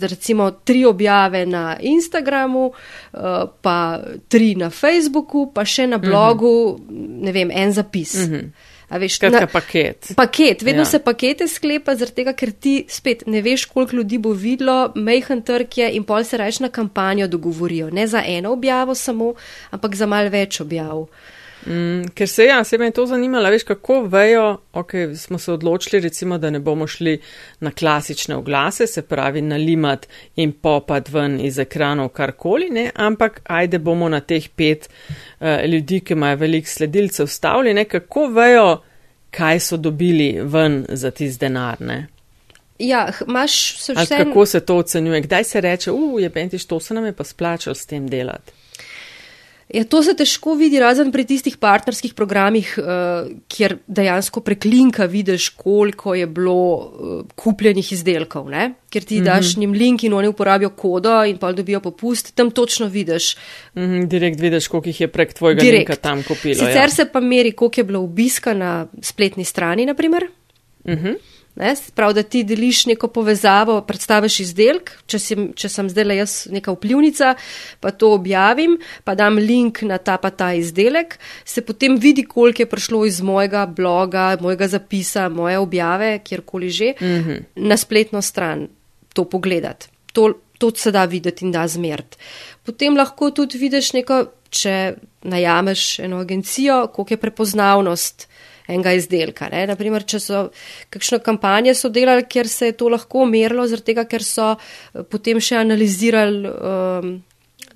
recimo 0.00 0.50
tri 0.50 0.84
objave 0.84 1.46
na 1.46 1.76
Instagramu, 1.80 2.66
uh, 2.66 3.20
pa 3.62 4.00
tri 4.28 4.54
na 4.54 4.70
Facebooku, 4.70 5.52
pa 5.54 5.64
še 5.64 5.86
na 5.86 5.98
blogu, 5.98 6.46
uh 6.46 6.78
-huh. 6.78 7.22
ne 7.22 7.32
vem, 7.32 7.50
en 7.50 7.72
zapis. 7.72 8.14
Uh 8.14 8.20
mhm. 8.20 8.34
-huh. 8.34 8.50
Veš, 8.98 9.20
na, 9.20 9.46
paket. 9.46 10.12
Paket, 10.16 10.62
vedno 10.62 10.82
ja. 10.82 10.84
se 10.84 10.98
pakete 10.98 11.48
sklepa, 11.48 11.96
tega, 11.96 12.32
ker 12.32 12.52
ti 12.52 12.84
spet 12.88 13.22
ne 13.26 13.42
veš, 13.42 13.64
koliko 13.64 13.96
ljudi 13.96 14.18
bo 14.18 14.32
videlo, 14.32 14.92
mejhen 14.94 15.42
trg 15.42 15.78
je 15.78 15.92
in 15.92 16.04
pol 16.04 16.24
se 16.24 16.36
reč 16.36 16.60
na 16.60 16.68
kampanjo 16.68 17.28
dogovorijo. 17.28 17.90
Ne 17.90 18.06
za 18.06 18.22
eno 18.26 18.52
objavo 18.52 18.94
samo, 18.94 19.34
ampak 19.70 19.94
za 19.94 20.06
mal 20.06 20.28
več 20.28 20.60
objav. 20.60 20.98
Uh, 20.98 21.08
Mm, 21.66 22.10
ker 22.14 22.28
se 22.28 22.44
ja, 22.44 22.64
se 22.64 22.78
me 22.78 22.84
je 22.84 22.90
to 22.90 23.06
zanimalo, 23.06 23.50
veš, 23.50 23.62
kako 23.62 24.02
vejo, 24.02 24.58
ok, 24.72 24.92
smo 25.16 25.38
se 25.38 25.52
odločili, 25.52 26.00
recimo, 26.00 26.38
da 26.38 26.50
ne 26.50 26.58
bomo 26.58 26.86
šli 26.86 27.18
na 27.60 27.70
klasične 27.70 28.36
oglase, 28.36 28.86
se 28.86 29.02
pravi 29.02 29.42
nalimat 29.42 30.06
in 30.36 30.52
popad 30.52 31.08
ven 31.08 31.40
iz 31.40 31.58
ekranov 31.58 32.08
karkoli, 32.08 32.68
ne, 32.70 32.90
ampak 32.94 33.40
ajde 33.44 33.78
bomo 33.78 34.08
na 34.08 34.20
teh 34.20 34.48
pet 34.56 34.88
uh, 34.88 35.64
ljudi, 35.64 36.00
ki 36.00 36.12
imajo 36.12 36.36
velik 36.36 36.68
sledilcev 36.68 37.26
stavljene, 37.26 37.84
kako 37.84 38.26
vejo, 38.26 38.82
kaj 39.30 39.60
so 39.60 39.76
dobili 39.76 40.40
ven 40.42 40.84
za 40.88 41.10
tiz 41.10 41.38
denar, 41.38 41.80
ne. 41.80 42.06
Ja, 42.78 43.08
imaš 43.28 43.76
vse. 43.78 43.94
Kako 44.08 44.46
se 44.46 44.60
to 44.60 44.76
ocenjuje? 44.76 45.20
Kdaj 45.20 45.44
se 45.44 45.60
reče, 45.60 45.92
uf, 45.92 46.20
je 46.20 46.30
pentiš, 46.30 46.64
to 46.66 46.80
se 46.80 46.94
nam 46.94 47.04
je 47.04 47.12
pa 47.12 47.24
splačal 47.24 47.74
s 47.74 47.86
tem 47.86 48.08
delati? 48.08 48.52
Ja, 49.72 49.80
to 49.88 50.02
se 50.04 50.12
težko 50.12 50.54
vidi, 50.60 50.76
razen 50.78 51.08
pri 51.12 51.24
tistih 51.24 51.56
partnerskih 51.56 52.12
programih, 52.14 52.74
uh, 52.78 53.30
kjer 53.48 53.78
dejansko 53.86 54.42
preklinka 54.44 55.06
vidiš, 55.08 55.48
koliko 55.56 56.14
je 56.14 56.26
bilo 56.26 56.56
uh, 56.76 57.14
kupljenih 57.34 57.92
izdelkov. 57.96 58.50
Ne? 58.52 58.74
Ker 58.92 59.04
ti 59.04 59.20
mm 59.20 59.22
-hmm. 59.22 59.24
daš 59.24 59.56
njim 59.56 59.72
link 59.72 60.04
in 60.04 60.12
oni 60.12 60.28
uporabijo 60.28 60.70
kodo 60.70 61.24
in 61.24 61.38
pa 61.38 61.52
dobijo 61.52 61.80
popust, 61.80 62.34
tam 62.34 62.50
točno 62.50 62.86
vidiš. 62.86 63.36
Mm 63.74 63.80
-hmm, 63.80 64.06
direkt 64.06 64.40
vidiš, 64.40 64.68
koliko 64.68 64.88
jih 64.88 65.00
je 65.00 65.08
prek 65.08 65.32
tvojega 65.32 65.60
direkt. 65.60 65.88
linka 65.88 65.96
tam 65.96 66.22
kupilo. 66.22 66.54
Sicer 66.54 66.76
ja. 66.76 66.88
se 66.88 67.04
pa 67.04 67.20
meri, 67.20 67.52
koliko 67.52 67.80
je 67.80 67.84
bilo 67.84 68.00
obiska 68.00 68.54
na 68.54 68.86
spletni 69.02 69.44
strani, 69.44 69.86
naprimer. 69.86 70.26
Mm 70.84 70.92
-hmm. 70.92 71.14
Ne, 71.54 71.74
prav, 71.94 72.12
da 72.12 72.22
ti 72.22 72.42
deliš 72.42 72.86
neko 72.86 73.08
povezavo, 73.14 73.76
predstaviš 73.86 74.40
izdelek, 74.42 74.90
če, 75.06 75.18
si, 75.22 75.36
če 75.54 75.68
sem 75.70 75.90
zdaj 75.90 76.06
le 76.08 76.16
jaz 76.18 76.32
neka 76.50 76.74
vplivnica, 76.74 77.36
pa 77.78 77.92
to 77.94 78.10
objavim, 78.16 78.74
pa 79.06 79.14
dam 79.14 79.38
link 79.38 79.84
na 79.86 80.00
ta 80.02 80.16
pa 80.18 80.32
ta 80.34 80.50
izdelek, 80.58 81.14
se 81.46 81.62
potem 81.62 81.94
vidi, 82.02 82.24
koliko 82.26 82.64
je 82.64 82.70
prišlo 82.70 83.04
iz 83.06 83.20
mojega 83.22 83.68
bloga, 83.70 84.32
mojega 84.42 84.68
zapisa, 84.74 85.28
moje 85.28 85.60
objave, 85.62 86.18
kjerkoli 86.26 86.70
že, 86.70 86.94
mm 87.00 87.06
-hmm. 87.06 87.44
na 87.54 87.76
spletno 87.76 88.22
stran 88.22 88.68
to 89.12 89.24
pogledati. 89.24 89.86
To, 90.12 90.32
to 90.58 90.70
se 90.74 90.90
da 90.90 91.04
videti 91.04 91.44
in 91.44 91.52
da 91.52 91.68
zmert. 91.68 92.18
Potem 92.62 92.96
lahko 92.96 93.30
tudi 93.30 93.58
vidiš 93.58 93.92
neko, 93.92 94.24
če 94.50 94.94
najameš 95.22 95.98
eno 95.98 96.18
agencijo, 96.18 96.86
koliko 96.86 97.14
je 97.14 97.16
prepoznavnost 97.16 98.28
enega 98.68 98.94
izdelka. 98.96 99.48
Ne. 99.52 99.64
Naprimer, 99.68 100.06
če 100.08 100.20
so 100.22 100.40
kakšno 100.94 101.20
kampanje 101.24 101.74
so 101.76 101.90
delali, 101.92 102.26
kjer 102.28 102.48
se 102.48 102.72
je 102.72 102.78
to 102.80 102.88
lahko 102.92 103.26
merilo, 103.28 103.66
zaradi 103.68 103.92
tega, 103.92 104.06
ker 104.08 104.24
so 104.24 104.54
eh, 104.54 105.04
potem 105.08 105.40
še 105.42 105.60
analizirali 105.60 106.52
um, 106.54 107.14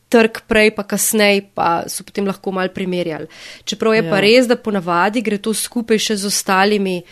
trg 0.09 0.43
prej, 0.49 0.73
pa 0.77 0.87
kasneje, 0.89 1.49
pa 1.55 1.71
so 1.91 2.07
potem 2.09 2.29
lahko 2.29 2.55
mal 2.57 2.73
primerjali. 2.75 3.29
Čeprav 3.69 3.99
je 3.99 4.05
ja. 4.05 4.11
pa 4.11 4.23
res, 4.25 4.49
da 4.49 4.57
ponavadi 4.57 5.25
gre 5.25 5.41
to 5.43 5.53
skupaj 5.55 6.01
še 6.09 6.17
z 6.23 6.31
ostalimi. 6.33 7.03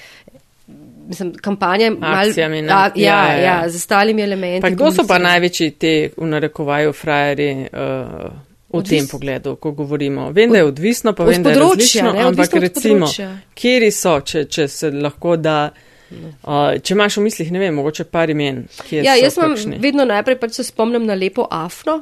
Mislim, 1.07 1.37
kampanje, 1.39 1.93
Akcijami, 2.03 2.64
mal, 2.66 2.89
a, 2.89 2.99
ja, 2.99 3.05
ja, 3.07 3.18
ja. 3.31 3.43
ja, 3.45 3.57
z 3.70 3.79
ostalimi 3.79 4.24
elementi. 4.24 4.64
Pa 4.64 4.72
kdo 4.74 4.89
so 4.91 5.05
pa 5.07 5.20
največji 5.22 5.68
te, 5.79 5.93
v 6.16 6.31
narekovaju, 6.33 6.97
frajeri? 6.97 7.51
Uh, 7.70 8.55
v 8.77 8.85
Odvis... 8.85 9.01
tem 9.01 9.09
pogledu, 9.11 9.57
ko 9.61 9.72
govorimo. 9.77 10.31
Vem, 10.37 10.53
da 10.53 10.62
je 10.62 10.68
odvisno, 10.68 11.12
pa 11.16 11.24
vem, 11.24 11.43
da 11.43 11.53
je 11.53 11.61
različno, 11.61 12.12
ne, 12.12 12.24
ampak 12.31 12.55
recimo, 12.62 13.09
kjeri 13.55 13.91
so, 13.95 14.18
če, 14.20 14.45
če 14.53 14.68
se 14.68 14.91
lahko 14.95 15.37
da. 15.41 15.59
Uh, 16.07 16.77
če 16.79 16.95
imaš 16.95 17.16
v 17.18 17.24
mislih, 17.24 17.49
ne 17.51 17.59
vem, 17.64 17.74
mogoče 17.74 18.05
par 18.07 18.31
imen. 18.31 18.62
Ja, 18.95 19.16
jaz 19.18 19.41
imam 19.41 19.57
vedno 19.83 20.05
najprej, 20.07 20.39
pač 20.39 20.61
se 20.61 20.66
spomnim 20.68 21.03
na 21.09 21.16
lepo 21.18 21.49
Afno, 21.51 21.97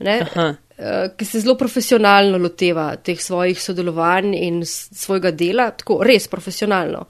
uh, 0.00 0.40
ki 1.12 1.28
se 1.28 1.42
zelo 1.44 1.58
profesionalno 1.60 2.40
loteva 2.40 2.94
teh 2.96 3.20
svojih 3.20 3.60
sodelovanj 3.60 4.32
in 4.38 4.62
svojega 4.64 5.34
dela, 5.36 5.68
tako 5.76 6.00
res 6.08 6.30
profesionalno. 6.32 7.04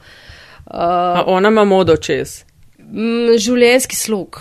Uh, 0.67 1.23
ona 1.31 1.55
ima 1.55 1.65
modo 1.65 1.97
čez. 1.97 2.43
M, 2.83 3.37
življenjski 3.39 3.97
slog. 3.97 4.41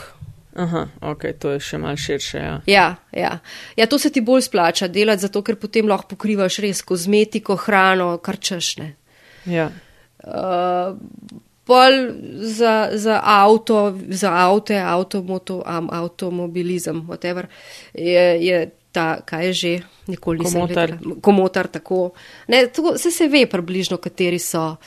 Aha, 0.57 0.87
ok, 1.05 1.23
to 1.37 1.51
je 1.53 1.59
še 1.61 1.77
mal 1.77 1.97
širše. 2.01 2.37
Ja. 2.41 2.53
Ja, 2.65 2.85
ja. 3.13 3.33
ja, 3.77 3.85
to 3.85 3.99
se 4.01 4.09
ti 4.09 4.23
bolj 4.25 4.47
splača 4.47 4.87
delati, 4.89 5.21
zato 5.27 5.43
ker 5.45 5.59
potem 5.61 5.85
lahko 5.89 6.15
pokrivaš 6.15 6.57
res 6.65 6.81
kozmetiko, 6.81 7.59
hrano, 7.61 8.15
kar 8.25 8.39
češne. 8.41 8.95
Ja. 9.45 9.69
Uh, 10.25 10.97
pol 11.67 11.99
za, 12.41 12.89
za 12.97 13.19
avto, 13.21 13.93
za 14.09 14.33
avte, 14.47 14.81
avtomoto, 14.81 15.61
um, 15.61 15.91
avtomobilizem, 15.93 17.03
whatever, 17.05 17.51
je, 17.93 18.25
je 18.41 18.63
ta, 18.91 19.21
kaj 19.21 19.45
je 19.51 19.53
že, 19.53 19.73
nikoli 20.09 20.41
nisem 20.41 20.65
videl. 20.65 20.97
Komotar. 21.21 21.67
tako. 21.67 22.11
Ne, 22.47 22.65
to, 22.73 22.97
se 22.97 23.11
se 23.11 23.27
ve 23.27 23.45
približno, 23.45 24.01
kateri 24.01 24.39
so. 24.41 24.77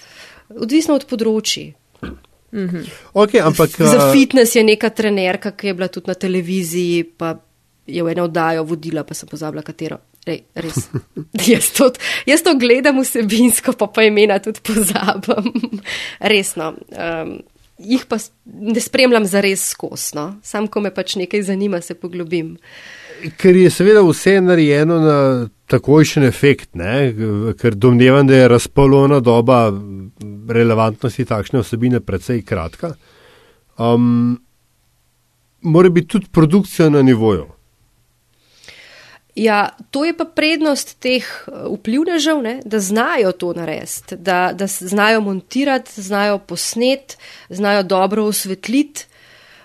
Odvisno 0.50 0.98
od 0.98 1.06
področji. 1.06 1.68
Mhm. 2.52 2.82
Okay, 3.14 3.40
ampak, 3.40 3.70
za 3.78 4.12
fitness 4.12 4.56
je 4.56 4.64
neka 4.64 4.90
trenerka, 4.90 5.50
ki 5.50 5.66
je 5.66 5.74
bila 5.74 5.88
tudi 5.88 6.10
na 6.10 6.14
televiziji, 6.14 7.04
pa 7.04 7.38
je 7.86 8.02
v 8.02 8.12
eno 8.12 8.24
oddajo 8.24 8.64
vodila, 8.64 9.04
pa 9.04 9.14
sem 9.14 9.28
pozabila, 9.28 9.62
katero. 9.62 9.98
Ej, 10.26 10.42
jaz, 11.52 11.70
to, 11.72 11.92
jaz 12.26 12.42
to 12.42 12.54
gledam 12.58 13.00
vsebinsko, 13.00 13.72
pa 13.72 13.86
pa 13.86 14.04
imena 14.04 14.38
tudi 14.38 14.60
pozabim. 14.60 15.80
Resno. 16.20 16.74
Um, 16.92 17.38
jih 17.80 18.04
pa 18.08 18.18
ne 18.44 18.80
spremljam 18.80 19.26
za 19.26 19.40
res 19.40 19.70
skosno, 19.72 20.34
sam 20.42 20.68
ko 20.68 20.80
me 20.84 20.92
pač 20.94 21.16
nekaj 21.16 21.42
zanima, 21.42 21.80
se 21.80 21.94
poglobim. 21.94 22.56
Ker 23.40 23.56
je 23.56 23.70
seveda 23.72 24.02
vse 24.04 24.38
narejeno 24.40 24.98
na 25.00 25.16
takojšen 25.68 26.24
efekt, 26.24 26.74
ne? 26.74 27.12
ker 27.60 27.74
domnevam, 27.74 28.26
da 28.26 28.36
je 28.36 28.48
razpolovna 28.48 29.20
doba 29.20 29.68
relevantnosti 30.52 31.24
takšne 31.24 31.58
osebine 31.58 32.00
precej 32.00 32.42
kratka. 32.42 32.94
Um, 33.78 34.40
mora 35.60 35.88
biti 35.88 36.08
tudi 36.08 36.26
produkcija 36.32 36.88
na 36.90 37.02
nivoju. 37.02 37.46
Ja, 39.34 39.68
to 39.90 40.04
je 40.04 40.16
pa 40.16 40.24
prednost 40.24 40.98
teh 41.00 41.24
uh, 41.46 41.70
vplivnežev, 41.78 42.42
ne, 42.42 42.58
da 42.64 42.80
znajo 42.80 43.32
to 43.32 43.52
narediti, 43.56 44.16
da, 44.16 44.50
da 44.52 44.66
znajo 44.66 45.20
montirati, 45.20 46.02
znajo 46.02 46.38
posnet, 46.38 47.16
znajo 47.48 47.82
dobro 47.82 48.24
osvetliti. 48.24 49.06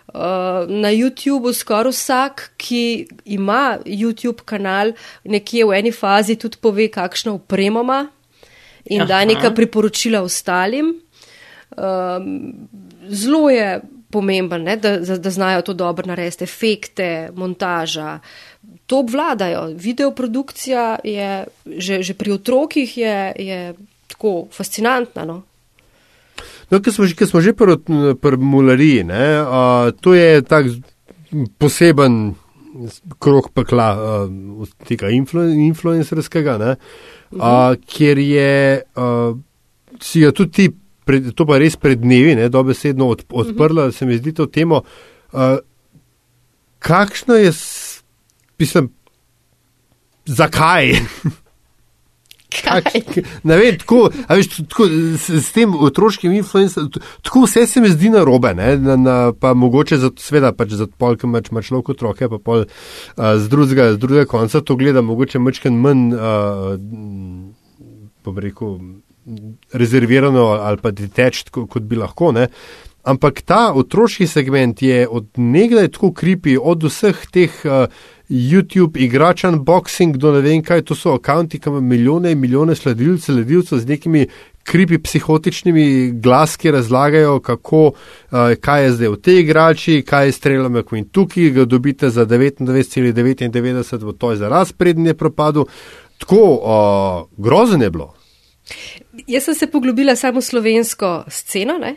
Uh, 0.08 0.22
na 0.70 0.94
YouTubu 0.94 1.52
skoraj 1.54 1.92
vsak, 1.92 2.52
ki 2.58 3.08
ima 3.26 3.78
YouTube 3.86 4.46
kanal, 4.46 4.94
nekje 5.24 5.66
v 5.66 5.74
eni 5.76 5.92
fazi 5.92 6.38
tudi 6.40 6.58
pove, 6.62 6.88
kakšno 6.88 7.34
upremo 7.34 7.82
ima 7.82 8.06
in 8.86 9.02
Aha. 9.02 9.08
da 9.08 9.26
neka 9.26 9.52
priporočila 9.52 10.22
ostalim. 10.22 10.94
Um, 11.78 12.54
zelo 13.10 13.50
je 13.50 13.82
pomemben, 14.12 14.64
ne, 14.64 14.78
da, 14.78 14.98
da 15.00 15.30
znajo 15.30 15.62
to 15.62 15.74
dobro 15.74 16.08
narediti, 16.08 16.44
efekte, 16.44 17.30
montaža. 17.36 18.20
To 18.86 19.00
obvladajo. 19.00 19.74
Videoprodukcija 19.76 21.00
je 21.04 21.44
že, 21.66 22.04
že 22.04 22.14
pri 22.14 22.32
otrokih 22.32 22.98
je, 22.98 23.34
je 23.36 23.74
tako 24.08 24.48
fascinantna. 24.52 25.26
No? 25.26 25.42
No, 26.72 26.80
ker 26.82 26.94
smo 26.94 27.06
ker 27.18 27.28
smo 27.28 27.42
že 27.42 27.54
pri 27.54 27.78
pr 28.22 28.38
mulariji, 28.38 29.04
ne, 29.04 29.26
uh, 29.42 29.92
to 30.02 30.14
je 30.14 30.42
tak 30.42 30.72
poseben 31.58 32.36
krok 33.24 33.52
pekla 33.56 33.90
uh, 33.96 34.66
tega 34.88 35.12
influ, 35.14 35.46
influencerskega, 35.68 36.58
ne, 36.62 36.74
uh, 37.38 37.76
kjer 37.88 38.22
je, 38.22 38.82
uh, 39.00 39.38
si 40.02 40.24
ga 40.26 40.34
tudi 40.36 40.52
ti, 40.52 40.68
pred, 41.06 41.32
to 41.38 41.48
pa 41.48 41.60
res 41.62 41.78
pred 41.80 42.02
dnevi, 42.02 42.36
ne, 42.40 42.50
dobesedno 42.50 43.08
od, 43.14 43.26
odprla, 43.32 43.88
uh 43.88 43.90
-huh. 43.90 43.98
se 43.98 44.06
mi 44.06 44.18
zdi 44.18 44.34
to 44.34 44.46
temo. 44.46 44.84
Uh, 45.32 45.58
kakšno 46.80 47.36
je, 47.36 47.52
mislim, 48.60 48.90
zakaj? 50.26 50.94
Ne 53.44 53.58
vem, 53.60 53.78
tako, 53.82 54.10
veš, 54.30 54.50
tako, 54.70 54.88
s, 55.18 55.30
s 55.30 55.52
tem 55.56 55.76
otroškim 55.76 56.34
influencerjem, 56.40 56.90
tako 57.26 57.46
vse 57.46 57.66
se 57.68 57.82
mi 57.82 57.90
zdi 57.90 58.10
na 58.14 58.24
robe, 58.28 58.54
ne, 58.58 58.76
na, 58.78 58.96
na, 58.96 59.18
pa 59.40 59.54
mogoče 59.54 59.98
za, 60.02 60.12
sveda, 60.20 60.54
pač 60.56 60.78
za 60.80 60.88
polk 60.88 61.24
imaš 61.28 61.52
mač 61.56 61.70
človek 61.70 61.94
otroke, 61.96 62.30
pa 62.32 62.40
pol 62.40 62.66
uh, 62.66 62.70
z, 63.38 63.50
drugega, 63.52 63.92
z 63.96 64.02
drugega 64.02 64.30
konca 64.30 64.62
to 64.62 64.78
gleda, 64.80 65.04
mogoče 65.06 65.42
mačken 65.42 65.78
manj, 65.82 66.08
uh, 66.16 66.76
bom 68.26 68.42
rekel, 68.42 68.80
rezervirano 69.74 70.48
ali 70.62 70.78
pa 70.82 70.92
detached, 70.92 71.50
kot, 71.50 71.70
kot 71.70 71.88
bi 71.88 71.98
lahko, 71.98 72.32
ne. 72.36 72.50
Ampak 73.06 73.44
ta 73.46 73.70
otroški 73.78 74.26
segment 74.28 74.82
je 74.82 75.04
od 75.06 75.28
nekdaj 75.38 75.92
tako 75.94 76.10
kripi, 76.18 76.56
od 76.58 76.88
vseh 76.90 77.20
teh 77.34 77.60
uh, 77.70 77.86
YouTube, 78.30 79.00
igrač 79.00 79.44
unboxing, 79.44 80.18
do 80.18 80.32
ne 80.34 80.42
vem 80.42 80.64
kaj, 80.64 80.82
to 80.90 80.96
so 80.98 81.14
akonti, 81.20 81.60
ki 81.60 81.70
imajo 81.70 81.82
milijone 81.82 82.32
in 82.32 82.40
milijone 82.40 82.76
sledilcev, 82.76 83.36
sledilcev 83.36 83.80
z 83.80 83.86
nekimi 83.86 84.28
kripi 84.66 84.98
psihotičnimi 84.98 86.12
glaski, 86.12 86.62
ki 86.62 86.72
razlagajo, 86.72 87.40
kako, 87.40 87.84
uh, 87.86 88.56
kaj 88.62 88.84
je 88.84 88.92
zdaj 88.92 89.10
v 89.14 89.22
tej 89.22 89.40
igrači, 89.40 90.02
kaj 90.08 90.26
je 90.26 90.32
streljame, 90.32 90.84
ko 90.84 90.96
in 90.98 91.06
tukaj 91.06 91.50
ga 91.50 91.66
dobite 91.66 92.10
za 92.10 92.26
99,99, 92.26 94.06
v 94.06 94.14
to 94.18 94.32
je 94.32 94.38
za 94.38 94.50
razprednje 94.50 95.14
propadu. 95.14 95.68
Tako 96.18 96.42
uh, 96.42 97.46
grozen 97.46 97.82
je 97.82 97.90
bilo. 97.90 98.14
Jaz 99.28 99.44
sem 99.44 99.56
se 99.56 99.68
poglobila 99.68 100.16
samo 100.16 100.42
slovensko 100.42 101.24
sceno, 101.28 101.78
ne? 101.78 101.96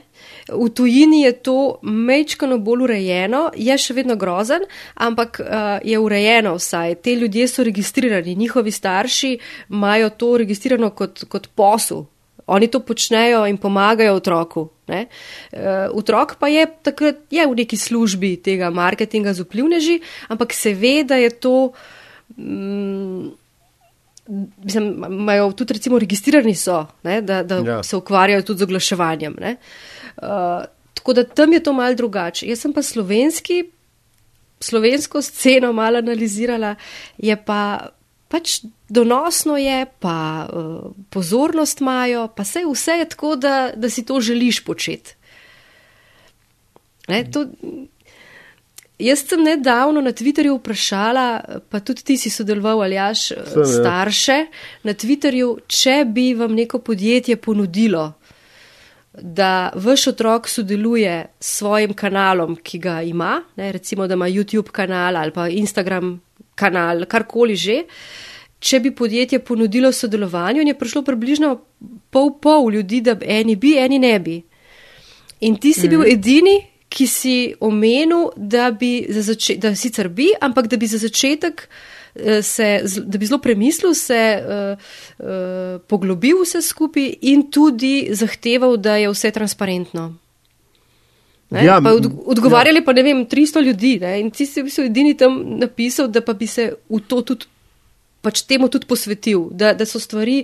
V 0.49 0.69
tujini 0.73 1.23
je 1.23 1.33
to 1.33 1.79
mečkano 1.83 2.59
bolj 2.59 2.87
urejeno, 2.89 3.49
je 3.57 3.75
še 3.79 3.95
vedno 3.95 4.17
grozen, 4.17 4.65
ampak 4.95 5.41
uh, 5.41 5.49
je 5.85 5.99
urejeno 6.01 6.55
vsaj. 6.57 6.95
Te 7.05 7.15
ljudje 7.15 7.49
so 7.49 7.65
registrirani, 7.65 8.35
njihovi 8.35 8.73
starši 8.73 9.33
imajo 9.71 10.11
to 10.11 10.37
registrirano 10.41 10.91
kot, 10.91 11.25
kot 11.29 11.51
posel. 11.55 12.07
Oni 12.49 12.71
to 12.73 12.81
počnejo 12.81 13.45
in 13.47 13.59
pomagajo 13.61 14.15
otroku. 14.17 14.69
Uh, 14.89 15.05
otrok 15.93 16.39
pa 16.41 16.49
je 16.49 16.65
takrat 16.83 17.29
je 17.31 17.45
v 17.45 17.59
neki 17.61 17.77
službi 17.77 18.39
tega 18.41 18.71
marketinga 18.73 19.37
z 19.37 19.45
vplivneži, 19.45 20.01
ampak 20.33 20.57
se 20.57 20.73
ve, 20.73 21.03
da 21.05 21.21
je 21.21 21.31
to. 21.31 21.73
Mm, 22.37 23.37
Mislim, 24.65 25.05
imajo 25.05 25.53
tudi, 25.53 25.75
recimo, 25.75 25.99
registrirani 25.99 26.55
so, 26.55 26.87
ne, 27.03 27.21
da, 27.23 27.43
da 27.43 27.59
ja. 27.67 27.83
se 27.83 27.97
ukvarjajo 27.97 28.43
tudi 28.43 28.59
z 28.59 28.63
oglaševanjem. 28.63 29.37
Uh, 29.41 29.55
Uh, 30.23 30.65
tako 30.95 31.13
da 31.13 31.25
tam 31.25 31.53
je 31.53 31.63
to 31.63 31.73
mal 31.73 31.95
drugače. 31.95 32.47
Jaz 32.47 32.61
sem 32.61 32.73
pa 32.73 32.83
slovenski, 32.83 33.71
slovensko 34.61 35.23
sceno 35.23 35.73
malo 35.73 35.99
analizirala, 35.99 36.75
je 37.19 37.37
pa 37.45 37.89
pač 38.29 38.61
donosno 38.89 39.57
je, 39.57 39.87
pa 40.01 40.49
uh, 40.53 40.91
pozornost 41.11 41.81
imajo, 41.81 42.27
pa 42.37 42.43
vse, 42.43 42.65
vse 42.67 42.99
je 42.99 43.09
tako, 43.09 43.37
da, 43.37 43.71
da 43.77 43.91
si 43.91 44.05
to 44.05 44.21
želiš 44.21 44.65
početi. 44.65 45.15
Ne, 47.09 47.25
to, 47.31 47.47
jaz 48.99 49.25
sem 49.29 49.43
nedavno 49.43 50.01
na 50.01 50.13
Twitterju 50.13 50.59
vprašala, 50.59 51.41
pa 51.71 51.81
tudi 51.81 52.05
ti 52.05 52.17
si 52.17 52.31
sodeloval, 52.31 52.83
ali 52.83 52.95
jaš 52.95 53.33
starše, 53.79 54.39
na 54.83 54.95
Twitterju, 54.95 55.57
če 55.67 56.05
bi 56.07 56.33
vam 56.35 56.55
neko 56.55 56.79
podjetje 56.79 57.37
ponudilo 57.37 58.13
da 59.23 59.71
vaš 59.75 60.07
otrok 60.07 60.49
sodeluje 60.49 61.27
s 61.41 61.57
svojim 61.59 61.93
kanalom, 61.95 62.57
ki 62.63 62.79
ga 62.79 63.03
ima, 63.03 63.43
ne, 63.57 63.73
recimo, 63.73 64.07
da 64.07 64.15
ima 64.15 64.29
YouTube 64.29 64.71
kanal 64.71 65.17
ali 65.17 65.33
pa 65.33 65.49
Instagram 65.49 66.21
kanal, 66.55 67.05
karkoli 67.05 67.57
že. 67.57 67.83
Če 68.59 68.81
bi 68.81 68.91
podjetje 68.95 69.39
ponudilo 69.39 69.93
sodelovanje, 69.93 70.65
je 70.67 70.79
prišlo 70.79 71.03
približno 71.07 71.53
pol 72.11 72.33
pol 72.43 72.73
ljudi, 72.75 73.01
da 73.01 73.15
eni 73.23 73.55
bi, 73.57 73.77
eni 73.79 73.99
ne 73.99 74.19
bi. 74.19 74.43
In 75.41 75.57
ti 75.57 75.73
si 75.73 75.89
bil 75.89 76.01
mhm. 76.01 76.11
edini, 76.11 76.57
ki 76.89 77.07
si 77.07 77.37
omenil, 77.61 78.31
da 78.37 78.71
bi 78.71 79.07
za 79.09 79.23
začetek, 79.33 79.61
da 79.61 79.75
sicer 79.77 80.09
bi, 80.09 80.31
ampak 80.41 80.71
da 80.73 80.77
bi 80.77 80.87
za 80.87 80.99
začetek 80.99 81.69
Eh, 82.19 82.43
se, 82.43 82.83
da 83.05 83.19
bi 83.19 83.27
zelo 83.27 83.39
premislil, 83.39 83.95
se 83.95 84.43
uh, 84.43 84.79
uh, 85.19 85.81
poglobil 85.87 86.41
vse 86.43 86.63
skupaj 86.63 87.13
in 87.21 87.45
tudi 87.51 88.09
zahteval, 88.11 88.77
da 88.77 88.97
je 88.97 89.11
vse 89.13 89.31
transparentno. 89.31 90.15
Ja, 91.51 91.81
pa 91.85 91.93
od, 91.95 92.11
odgovarjali 92.27 92.83
ja. 92.83 92.85
pa 92.85 92.93
ne 92.93 93.03
vem, 93.03 93.23
300 93.27 93.63
ljudi 93.65 93.99
ne? 94.01 94.19
in 94.21 94.31
ti 94.31 94.47
si 94.47 94.61
v 94.61 94.67
bistvu 94.67 94.85
edini 94.85 95.15
tam 95.17 95.39
napisal, 95.63 96.09
da 96.09 96.21
pa 96.21 96.35
bi 96.35 96.47
se 96.47 96.73
v 96.91 97.01
to 97.09 97.23
tudi, 97.23 97.47
pač 98.21 98.43
temu 98.43 98.69
tudi 98.69 98.87
posvetil, 98.87 99.47
da, 99.53 99.73
da 99.73 99.87
so 99.87 100.01
stvari 100.01 100.43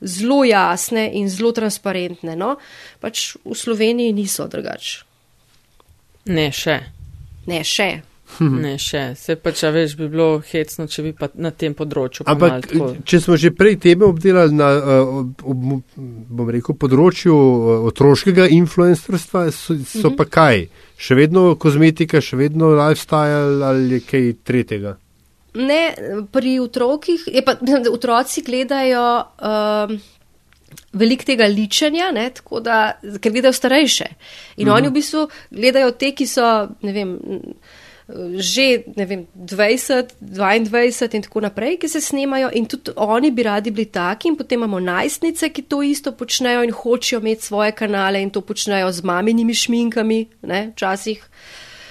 zelo 0.00 0.44
jasne 0.44 1.10
in 1.18 1.28
zelo 1.28 1.52
transparentne. 1.52 2.36
No? 2.38 2.54
Pač 3.02 3.34
v 3.44 3.58
Sloveniji 3.58 4.14
niso 4.14 4.46
drugače. 4.48 5.02
Ne 6.26 6.50
še. 6.52 6.80
Ne 7.46 7.62
še. 7.64 7.90
Ne, 8.40 8.74
še. 8.76 9.14
Se 9.16 9.36
pa, 9.40 9.52
če 9.54 9.70
veš, 9.72 9.94
bi 9.96 10.08
bilo 10.10 10.40
hecno, 10.44 10.84
če 10.90 11.04
bi 11.04 11.12
pa 11.16 11.28
na 11.40 11.52
tem 11.54 11.76
področju. 11.78 12.26
Ampak, 12.28 12.68
če 13.06 13.20
smo 13.22 13.38
že 13.40 13.52
prej 13.54 13.78
teme 13.80 14.04
obdelali 14.08 14.52
na, 14.56 14.68
uh, 14.76 15.22
bom 15.46 16.50
rekel, 16.52 16.76
področju 16.76 17.36
uh, 17.36 17.86
otroškega 17.88 18.48
influencerstva, 18.58 19.46
so, 19.54 19.78
so 19.78 20.10
-huh. 20.10 20.16
pa 20.18 20.26
kaj? 20.26 20.66
Še 20.98 21.14
vedno 21.14 21.54
kozmetika, 21.54 22.20
še 22.20 22.36
vedno 22.36 22.74
lifestyle 22.74 23.62
ali 23.64 24.00
kaj 24.00 24.34
tretjega? 24.44 24.96
Ne, 25.56 25.94
pri 26.32 26.58
otrokih, 26.60 27.30
pa, 27.44 27.56
mislim, 27.62 27.92
otroci 27.96 28.42
gledajo. 28.42 29.06
Uh, 29.38 29.96
Veliko 30.92 31.24
tega 31.28 31.46
ličenja, 31.46 32.10
ne, 32.12 32.30
da, 32.62 32.76
ker 33.20 33.32
gledajo 33.32 33.52
starejše. 33.52 34.06
In 34.56 34.68
uh 34.68 34.74
-huh. 34.74 34.76
oni 34.76 34.88
v 34.88 34.92
bistvu 34.92 35.28
gledajo 35.50 35.90
te, 35.90 36.12
ki 36.12 36.26
so, 36.26 36.68
ne 36.82 36.92
vem, 36.92 37.18
že 38.38 38.86
vem, 38.94 39.26
20, 39.34 40.14
22 40.22 41.14
in 41.14 41.22
tako 41.22 41.40
naprej, 41.40 41.78
ki 41.82 41.88
se 41.88 42.00
snemajo 42.00 42.50
in 42.54 42.66
tudi 42.66 42.94
oni 42.96 43.30
bi 43.30 43.42
radi 43.42 43.70
bili 43.70 43.90
taki 43.90 44.28
in 44.28 44.36
potem 44.36 44.60
imamo 44.60 44.80
najstnice, 44.80 45.48
ki 45.50 45.62
to 45.62 45.82
isto 45.82 46.12
počnejo 46.12 46.62
in 46.62 46.70
hočejo 46.70 47.20
imeti 47.20 47.42
svoje 47.42 47.72
kanale 47.72 48.22
in 48.22 48.30
to 48.30 48.40
počnejo 48.40 48.92
z 48.92 49.02
maminimi 49.02 49.54
šminkami, 49.54 50.26
ne, 50.42 50.70
včasih. 50.72 51.28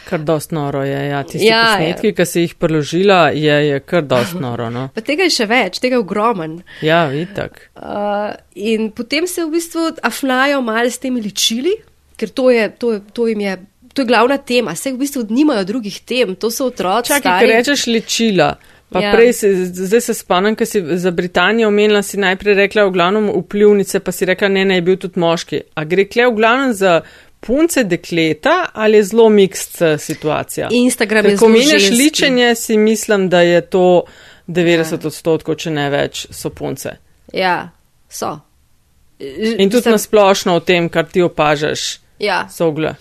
Kar 0.06 0.22
dost 0.22 0.52
noro 0.54 0.84
je, 0.86 0.98
ja, 1.10 1.24
tisti 1.26 1.48
ja, 1.48 1.64
posnetki, 1.72 2.12
ja. 2.12 2.16
ki 2.18 2.26
se 2.30 2.44
jih 2.44 2.56
preložila, 2.62 3.20
je, 3.34 3.56
je 3.70 3.80
kar 3.82 4.06
dost 4.06 4.38
noro, 4.38 4.70
no. 4.70 4.88
Pa 4.94 5.02
tega 5.06 5.26
je 5.26 5.34
še 5.40 5.48
več, 5.50 5.80
tega 5.82 5.98
je 5.98 6.04
ogromen. 6.04 6.60
Ja, 6.86 7.06
vitak. 7.10 7.58
Uh, 7.74 8.36
in 8.54 8.92
potem 8.94 9.26
se 9.28 9.42
v 9.46 9.56
bistvu 9.58 9.88
afnajo 10.06 10.62
malo 10.66 10.94
s 10.94 11.02
temi 11.02 11.24
ličili, 11.26 11.74
ker 12.16 12.30
to, 12.30 12.52
je, 12.54 12.70
to, 12.78 13.00
to 13.14 13.32
jim 13.32 13.42
je 13.48 13.58
to 13.96 14.04
je 14.04 14.06
glavna 14.06 14.36
tema, 14.38 14.74
vse 14.76 14.92
v 14.92 15.00
bistvu 15.00 15.22
nimajo 15.30 15.64
drugih 15.64 16.02
tem, 16.04 16.36
to 16.36 16.50
so 16.52 16.68
otroci. 16.68 17.14
Čakaj, 17.14 17.40
ker 17.40 17.52
rečeš 17.54 17.86
ličila. 17.88 18.50
Pa 18.90 19.02
ja. 19.02 19.12
prej, 19.16 19.34
se, 19.34 19.50
zdaj 19.66 20.02
se 20.02 20.14
spomnim, 20.14 20.56
ker 20.56 20.68
si 20.68 20.82
za 21.00 21.12
Britanijo 21.12 21.68
omenila, 21.72 22.04
si 22.04 22.20
najprej 22.22 22.56
rekla 22.60 22.86
v 22.86 22.92
glavnem 22.94 23.30
vplivnice, 23.34 24.00
pa 24.00 24.12
si 24.12 24.28
rekla, 24.30 24.48
ne, 24.52 24.66
ne, 24.66 24.78
je 24.78 24.84
bil 24.86 25.00
tudi 25.02 25.20
moški. 25.20 25.62
A 25.76 25.88
gre 25.90 26.06
kle 26.12 26.28
v 26.30 26.36
glavnem 26.38 26.76
za 26.76 27.00
punce 27.46 27.84
dekleta 27.84 28.66
ali 28.74 28.98
je 28.98 29.04
zelo 29.04 29.30
mikst 29.30 29.82
eh, 29.82 29.98
situacija? 29.98 30.68
Instagram 30.72 31.26
je 31.26 31.38
zelo. 31.38 31.40
Ko 31.40 31.50
meniš 31.54 31.90
ličenje, 31.90 32.56
si 32.56 32.78
mislim, 32.78 33.30
da 33.30 33.42
je 33.42 33.62
to 33.62 34.04
90 34.48 34.92
ja. 34.92 35.08
odstotkov, 35.08 35.56
če 35.56 35.72
ne 35.72 35.90
več, 35.90 36.26
so 36.32 36.50
punce. 36.50 36.98
Ja, 37.34 37.70
so. 38.10 38.38
In 39.20 39.70
tudi 39.72 39.86
Sem... 39.86 39.96
nasplošno 39.96 40.56
o 40.56 40.60
tem, 40.60 40.90
kar 40.90 41.08
ti 41.10 41.24
opažaš. 41.24 42.00
Ja. 42.20 42.46
Sogle. 42.52 42.94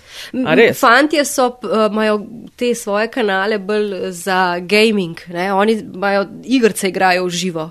Fantje 0.74 1.24
so, 1.24 1.46
eh, 1.62 1.86
imajo 1.90 2.20
te 2.56 2.74
svoje 2.74 3.10
kanale 3.10 3.58
bolj 3.58 4.10
za 4.10 4.58
gaming, 4.60 5.20
ne? 5.28 5.52
oni 5.52 5.72
imajo 5.72 6.26
igrice, 6.44 6.88
igrajo 6.88 7.26
v 7.26 7.30
živo. 7.30 7.70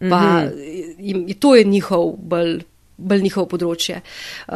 Pa, 0.00 0.20
mm 0.20 0.50
-hmm. 0.98 1.38
To 1.38 1.56
je 1.56 1.64
njihov, 1.64 2.14
bolj, 2.16 2.60
bolj 2.96 3.22
njihov 3.22 3.46
področje. 3.46 4.00
Uh, 4.48 4.54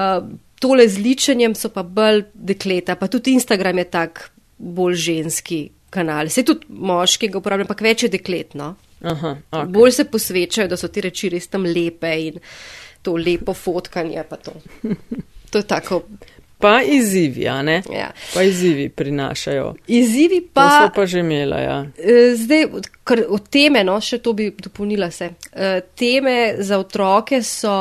tole 0.65 0.89
z 0.89 1.05
ličenjem 1.05 1.55
so 1.59 1.69
pa 1.69 1.85
bolj 1.85 2.25
dekleta, 2.33 2.97
pa 2.97 3.09
tudi 3.13 3.37
Instagram 3.37 3.83
je 3.83 3.89
tak 3.93 4.31
bolj 4.59 4.95
ženski 5.09 5.61
kanal. 5.93 6.31
Se 6.33 6.43
tudi 6.43 6.67
moški 6.69 7.29
ga 7.29 7.39
uporabljajo, 7.39 7.69
ampak 7.69 7.85
več 7.85 8.07
je 8.07 8.15
dekletno. 8.17 8.75
Aha, 9.05 9.37
okay. 9.51 9.69
Bolj 9.75 9.93
se 9.99 10.07
posvečajo, 10.09 10.71
da 10.73 10.79
so 10.81 10.89
ti 10.89 11.05
reči 11.05 11.29
res 11.35 11.51
tam 11.53 11.67
lepe 11.69 12.15
in 12.29 12.41
to 13.05 13.19
lepo 13.21 13.53
fotkanje. 13.55 14.25
Pa 14.29 14.41
to. 14.41 14.57
to 15.51 15.61
je 15.61 15.69
tako. 15.69 16.01
Pa 16.65 16.79
izzivi, 16.83 17.45
a 17.49 17.59
ne? 17.63 17.83
Ja. 17.93 18.09
Pa 18.33 18.43
izzivi 18.43 18.89
prinašajo. 18.89 19.75
Izzivi 19.87 20.41
To 20.41 20.51
pa. 20.55 20.69
smo 20.71 20.91
pa 20.95 21.07
že 21.07 21.21
imela, 21.21 21.59
ja. 21.61 21.87
Eh, 21.99 22.37
Zdaj, 22.37 22.67
kar 23.05 23.21
od 23.29 23.49
teme, 23.53 23.85
no, 23.85 23.99
še 24.01 24.23
to 24.25 24.33
bi 24.33 24.49
dopolnila 24.57 25.11
se. 25.11 25.35
Eh, 25.53 25.81
Teme 25.99 26.55
za 26.59 26.79
otroke 26.81 27.43
so 27.43 27.75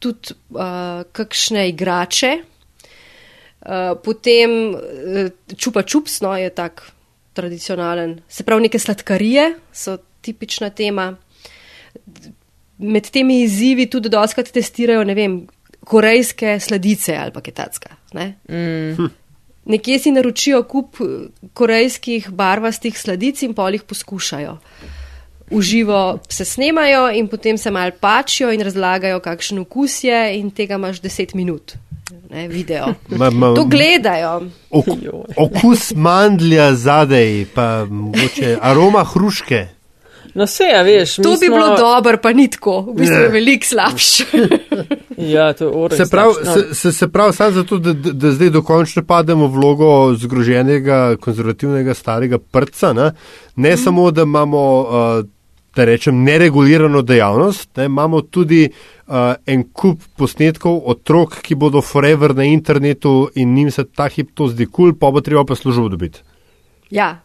tudi 0.00 0.34
uh, 0.50 1.02
kakšne 1.12 1.68
igrače, 1.70 2.32
uh, 2.40 3.92
potem 4.04 4.56
uh, 4.72 5.28
čupa 5.56 5.84
čups, 5.84 6.20
no, 6.24 6.34
je 6.36 6.50
tak 6.50 6.82
tradicionalen. 7.36 8.18
Se 8.28 8.44
pravi, 8.44 8.66
neke 8.68 8.78
sladkarije 8.78 9.54
so 9.72 9.98
tipična 10.20 10.70
tema. 10.70 11.14
Med 12.78 13.10
temi 13.12 13.42
izzivi 13.44 13.86
tudi 13.90 14.08
doskrat 14.08 14.50
testirajo, 14.52 15.04
ne 15.04 15.14
vem, 15.14 15.40
korejske 15.84 16.58
sladice 16.60 17.16
ali 17.16 17.32
pa 17.32 17.40
kitajska. 17.40 17.96
Ne? 18.12 18.34
Mm. 18.48 19.10
Nekje 19.64 19.98
si 19.98 20.10
naročijo 20.10 20.62
kup 20.62 21.00
eh, 21.00 21.28
korejskih 21.54 22.30
barvastih 22.30 22.98
sladic 22.98 23.42
in 23.42 23.54
pol 23.54 23.76
jih 23.76 23.82
poskušajo. 23.82 24.56
Uživo 25.50 26.18
se 26.28 26.44
snemajo 26.44 27.10
in 27.10 27.28
potem 27.28 27.58
se 27.58 27.70
mal 27.70 27.90
pačijo 28.00 28.52
in 28.52 28.60
razlagajo, 28.60 29.20
kakšen 29.20 29.58
okus 29.58 30.04
je 30.04 30.38
in 30.38 30.50
tega 30.50 30.74
imaš 30.74 31.00
10 31.00 31.34
minut. 31.34 31.72
Ne, 32.30 32.48
video. 32.48 32.94
Ma, 33.08 33.30
ma, 33.30 33.54
To 33.54 33.64
gledajo. 33.64 34.46
ok, 34.70 34.86
okus 35.36 35.92
mandlja 35.94 36.74
zadej, 36.74 37.46
pa 37.54 37.84
mogoče 37.90 38.58
aroma 38.62 39.04
hruške. 39.04 39.66
No, 40.34 40.44
vse, 40.44 40.64
ja, 40.64 40.82
veš. 40.82 41.18
mi 41.18 41.24
To 41.24 41.30
bi 41.30 41.46
smo, 41.46 41.56
bilo 41.56 41.76
dobro, 41.76 42.18
pa 42.22 42.32
ni 42.32 42.50
tako. 42.50 42.80
V 42.80 42.94
bistvu 42.94 43.16
je 43.16 43.28
veliko 43.28 43.66
slabše. 43.66 44.24
Ja, 45.20 45.52
to 45.52 45.64
je 45.64 45.70
oren. 45.74 45.98
Se 45.98 46.10
pravi, 46.10 46.34
no. 46.44 46.74
se, 46.74 46.92
se, 46.92 47.08
pravi 47.08 47.32
samo 47.32 47.50
zato, 47.50 47.78
da, 47.78 47.92
da, 47.92 48.12
da 48.12 48.30
zdaj 48.32 48.50
dokončno 48.50 49.02
pademo 49.04 49.46
v 49.46 49.52
vlogo 49.52 50.14
zgroženega, 50.16 51.16
konzervativnega 51.20 51.94
starega 51.94 52.38
prca. 52.38 52.92
Ne, 52.92 53.10
ne 53.56 53.74
mm. 53.74 53.76
samo, 53.76 54.10
da 54.10 54.22
imamo, 54.22 54.80
uh, 54.80 55.26
da 55.76 55.84
rečem, 55.84 56.24
neregulirano 56.24 57.02
dejavnost, 57.02 57.76
ne, 57.76 57.84
imamo 57.84 58.20
tudi 58.20 58.64
uh, 58.66 59.14
en 59.46 59.64
kup 59.72 60.02
posnetkov 60.18 60.82
otrok, 60.90 61.38
ki 61.42 61.54
bodo 61.54 61.82
forever 61.82 62.34
na 62.34 62.44
internetu 62.44 63.30
in 63.34 63.54
njim 63.54 63.70
se 63.70 63.84
ta 63.84 64.08
hip 64.08 64.34
to 64.34 64.48
zdi 64.50 64.66
kul, 64.66 64.90
cool, 64.90 64.98
pa 64.98 65.10
bo 65.10 65.20
treba 65.20 65.44
pa 65.44 65.54
službo 65.54 65.88
dobiti. 65.88 66.22
Ja. 66.90 67.20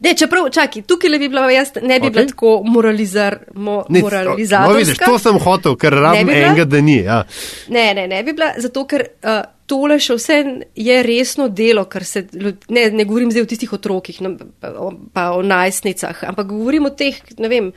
Ne, 0.00 0.14
čeprav, 0.14 0.50
čakaj, 0.52 0.82
tukaj 0.82 1.10
le 1.10 1.18
bi 1.18 1.28
bila 1.28 1.50
jaz, 1.50 1.70
ne 1.82 2.00
bi 2.00 2.06
okay. 2.06 2.12
bila 2.12 2.26
tako 2.26 2.62
moralizar, 2.64 3.38
mo, 3.54 3.84
Ne, 3.88 4.00
moralizatorska. 4.00 4.72
no, 4.72 4.78
vidiš, 4.78 4.98
to 4.98 5.18
sem 5.18 5.38
hotel, 5.38 5.76
ker 5.76 5.92
rabim 5.92 6.26
bi 6.26 6.32
enega, 6.32 6.64
da 6.64 6.80
ni. 6.80 6.96
Ja. 7.02 7.24
Ne, 7.68 7.94
ne, 7.94 8.06
ne 8.08 8.22
bi 8.22 8.32
bila, 8.32 8.52
zato 8.58 8.84
ker 8.86 9.06
uh, 9.22 9.40
tole 9.66 9.96
še 9.98 10.14
vse 10.14 10.36
je 10.76 11.02
resno 11.02 11.48
delo, 11.48 11.84
kar 11.84 12.04
se, 12.04 12.26
ne, 12.68 12.90
ne 12.90 13.04
govorim 13.04 13.30
zdaj 13.32 13.42
o 13.42 13.50
tistih 13.50 13.72
otrokih, 13.72 14.20
no, 14.20 14.34
pa, 14.60 14.68
o- 14.76 14.92
pa 15.12 15.30
o 15.32 15.42
najstnicah, 15.42 16.24
ampak 16.28 16.46
govorim 16.46 16.86
o 16.86 16.90
teh, 16.90 17.16
ne 17.38 17.48
vem, 17.48 17.72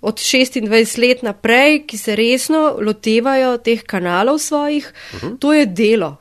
od 0.00 0.18
26 0.18 0.98
let 0.98 1.22
naprej, 1.22 1.82
ki 1.86 1.98
se 1.98 2.16
resno 2.16 2.78
lotevajo 2.80 3.58
teh 3.58 3.82
kanalov 3.84 4.38
svojih, 4.38 4.88
uh 5.14 5.20
-huh. 5.20 5.38
to 5.38 5.52
je 5.52 5.66
delo. 5.66 6.16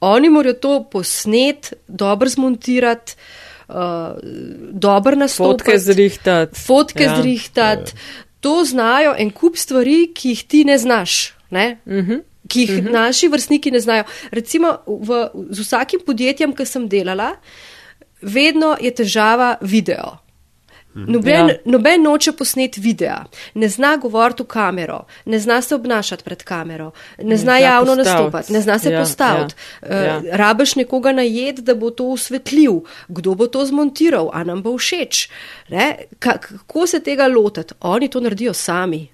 Oni 0.00 0.28
morajo 0.28 0.54
to 0.54 0.84
posnet, 0.92 1.72
dobro 1.88 2.28
zmontirati, 2.28 3.14
uh, 3.68 4.18
dobro 4.72 5.16
nastopiti. 5.16 5.64
Fotke 5.64 5.78
zrihtati. 5.78 6.60
Fotke 6.60 7.04
Ja. 7.04 7.10
ja. 7.10 7.22
zrihtati. 7.22 7.92
To 8.40 8.64
znajo 8.64 9.14
en 9.18 9.30
kup 9.30 9.56
stvari, 9.56 10.12
ki 10.14 10.28
jih 10.28 10.44
ti 10.44 10.64
ne 10.64 10.78
znaš. 10.78 11.34
Ne? 11.50 11.78
Uh 11.86 11.92
-huh. 11.92 12.20
Ki 12.48 12.60
jih 12.60 12.70
uh 12.70 12.76
-huh. 12.76 12.92
naši 12.92 13.28
vrstniki 13.28 13.70
ne 13.70 13.80
znajo. 13.80 14.04
Recimo 14.30 14.76
v, 14.86 15.28
z 15.50 15.60
vsakim 15.60 16.00
podjetjem, 16.06 16.52
ki 16.52 16.66
sem 16.66 16.88
delala, 16.88 17.36
vedno 18.22 18.76
je 18.80 18.94
težava 18.94 19.56
video. 19.60 20.25
Noben, 20.98 21.32
Ja. 21.32 21.48
ja. 21.48 21.58
noben 21.64 22.02
noče 22.02 22.32
posnet 22.32 22.76
videa, 22.76 23.24
ne 23.54 23.68
zna 23.68 23.96
govoriti 23.96 24.42
v 24.42 24.46
kamero, 24.46 25.00
ne 25.24 25.38
zna 25.38 25.60
se 25.62 25.74
obnašati 25.74 26.24
pred 26.24 26.42
kamero, 26.42 26.90
ne 27.18 27.36
zna 27.36 27.36
zna 27.36 27.58
javno 27.58 27.96
postaviti. 27.96 28.08
nastopati, 28.10 28.52
ne 28.52 28.60
zna 28.60 28.78
se 28.78 28.90
Ja, 28.90 29.00
postaviti. 29.00 29.54
ja, 29.82 29.96
ja. 29.96 30.16
Uh, 30.18 30.24
rabiš 30.32 30.76
nekoga 30.76 31.12
najed, 31.12 31.58
da 31.58 31.74
bo 31.74 31.90
to 31.90 32.06
osvetlil, 32.06 32.80
kdo 33.08 33.34
bo 33.34 33.46
to 33.46 33.66
zmontiral, 33.66 34.30
a 34.32 34.44
nam 34.44 34.62
bo 34.62 34.78
všeč. 34.78 35.28
Ne? 35.68 35.96
Ka- 36.18 36.38
Kako 36.38 36.86
se 36.86 37.00
tega 37.00 37.26
lotiti? 37.26 37.74
Oni 37.80 38.08
to 38.08 38.20
naredijo 38.20 38.52
sami. 38.54 39.08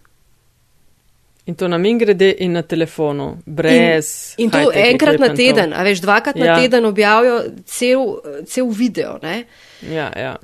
In 1.47 1.55
to 1.55 1.69
nam 1.69 1.85
in 1.85 1.99
grede 1.99 2.35
in 2.39 2.53
na 2.53 2.63
telefonu, 2.63 3.37
brez. 3.47 4.35
in, 4.39 4.45
in 4.45 4.51
to 4.51 4.71
enkrat 4.73 5.19
na 5.19 5.35
teden, 5.35 5.73
a 5.73 5.83
veš, 5.83 6.01
dvakrat 6.01 6.37
ja. 6.37 6.45
Ja. 6.45 6.53
na 6.55 6.61
teden 6.61 6.85
objavijo 6.85 7.41
cel, 7.67 7.99
cel 8.47 8.67
video. 8.69 9.19
Ne? 9.23 9.45
Ja, 9.83 10.13
ja. 10.17 10.37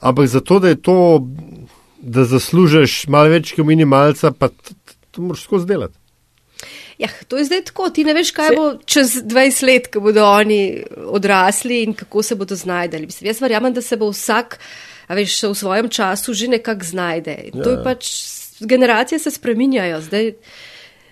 Ampak 0.00 0.26
zato, 0.26 0.58
da 0.58 0.68
je 0.68 0.82
to, 0.82 1.26
da 1.98 2.24
zaslužiš 2.24 3.06
malo 3.06 3.28
več 3.28 3.52
kot 3.52 3.66
minimalca, 3.66 4.30
pa 4.30 4.48
to 5.10 5.22
moraš 5.22 5.42
skozi 5.42 5.66
delati. 5.66 5.94
Ja, 6.98 7.08
to 7.28 7.36
je 7.36 7.44
zdaj 7.44 7.60
tako, 7.62 7.90
ti 7.90 8.04
ne 8.04 8.14
veš, 8.14 8.30
kaj 8.30 8.48
Se- 8.48 8.56
bo 8.56 8.66
čez 8.86 9.16
20 9.24 9.62
let, 9.62 9.86
ko 9.86 10.00
bodo 10.00 10.24
oni 10.24 10.60
odrasli 10.96 11.82
in 11.82 11.92
kako 11.94 12.22
se 12.22 12.34
bodo 12.34 12.56
znajdeli. 12.56 13.06
Mislim, 13.06 13.26
jaz 13.26 13.40
verjamem, 13.40 13.72
da 13.72 13.82
se 13.82 13.96
bo 13.96 14.08
vsak, 14.08 14.58
a 15.06 15.14
veš, 15.14 15.42
v 15.42 15.54
svojem 15.54 15.88
času 15.88 16.32
že 16.34 16.48
nekako 16.48 16.84
znajde. 16.84 17.34
In 17.44 17.62
to 17.62 17.70
je 17.70 17.82
pač, 17.84 18.08
generacije 18.60 19.18
se 19.18 19.30
spreminjajo. 19.30 20.00
Zdaj, 20.00 20.32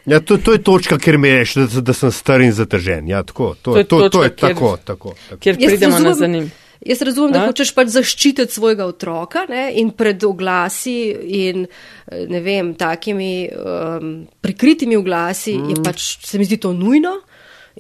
Ja, 0.07 0.21
to, 0.21 0.37
to 0.37 0.53
je 0.53 0.61
točka, 0.61 0.99
kjer 0.99 1.17
mi 1.19 1.31
rečeš, 1.31 1.55
da, 1.55 1.81
da 1.81 1.93
sem 1.93 2.11
star 2.13 2.41
in 2.41 2.53
zatržen. 2.53 3.09
Ja, 3.09 3.23
tako, 3.23 3.55
to, 3.55 3.73
To 3.73 3.79
je 3.79 3.85
to, 3.85 3.99
to, 3.99 4.09
to 4.11 4.23
je 4.23 4.31
točka, 4.31 4.47
kjer- 4.47 4.55
tako. 4.55 4.77
tako, 4.77 5.15
tako. 5.29 5.41
Kjer 5.41 5.57
pridemo 5.57 5.99
na 5.99 6.05
razumem- 6.05 6.19
zanim. 6.19 6.51
Jaz 6.85 7.03
razumem, 7.03 7.33
da 7.33 7.43
A? 7.43 7.49
hočeš 7.49 7.71
pač 7.73 7.95
zaščititi 7.95 8.53
svojega 8.53 8.85
otroka 8.85 9.47
ne, 9.49 9.71
in 9.81 9.91
pred 9.97 10.21
oglasi 10.25 10.97
in 11.41 11.65
eh, 11.65 12.27
ne 12.29 12.41
vem, 12.45 12.75
takimi 12.77 13.49
um, 13.49 14.11
prikritimi 14.45 14.99
oglasi 15.01 15.57
mm. 15.57 15.71
je 15.73 15.85
pač, 15.85 16.09
se 16.27 16.39
mi 16.39 16.45
zdi 16.45 16.61
to 16.61 16.75
nujno. 16.77 17.17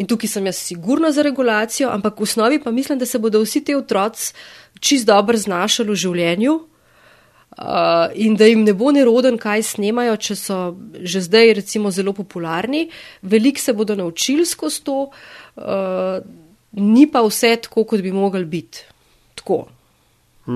In 0.00 0.08
tukaj 0.10 0.26
sem 0.26 0.46
jaz 0.48 0.58
sigurna 0.58 1.12
za 1.14 1.22
regulacijo, 1.22 1.90
ampak 1.92 2.18
v 2.18 2.26
osnovi 2.26 2.58
pa 2.62 2.72
mislim, 2.74 2.98
da 2.98 3.06
se 3.06 3.20
bodo 3.22 3.44
vsi 3.44 3.60
ti 3.64 3.76
otroci 3.76 4.32
čist 4.80 5.06
dobro 5.06 5.38
znašali 5.38 5.92
v 5.92 6.00
življenju. 6.06 6.54
Uh, 7.54 8.10
in 8.18 8.34
da 8.34 8.48
jim 8.48 8.64
ne 8.66 8.72
bo 8.74 8.88
neroden, 8.90 9.36
kaj 9.38 9.62
snemajo, 9.62 10.16
če 10.18 10.34
so 10.34 10.56
že 11.06 11.20
zdaj 11.22 11.52
recimo 11.60 11.92
zelo 11.94 12.10
popularni, 12.10 12.88
veliko 13.22 13.62
se 13.62 13.72
bodo 13.72 13.94
naučili 13.94 14.42
skozi 14.42 14.82
to, 14.82 14.96
uh, 15.06 16.18
ni 16.72 17.06
pa 17.06 17.22
vse 17.22 17.52
tako, 17.62 17.84
kot 17.86 18.02
bi 18.02 18.10
mogli 18.10 18.42
biti. 18.42 18.82
Tako. 19.44 19.66
V 20.46 20.52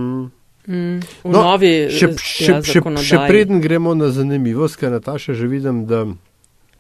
novi 1.25 1.73
No, 1.81 1.91
še, 1.91 2.07
eh, 2.07 2.17
še, 2.19 2.45
ja, 2.47 2.63
še, 2.63 2.81
še 2.99 3.19
preden 3.27 3.61
gremo 3.61 3.95
na 3.95 4.09
zanimivost, 4.09 4.77
ker 4.77 4.91
Nataša 4.91 5.33
že 5.33 5.47
vidim, 5.47 5.87
da 5.87 6.05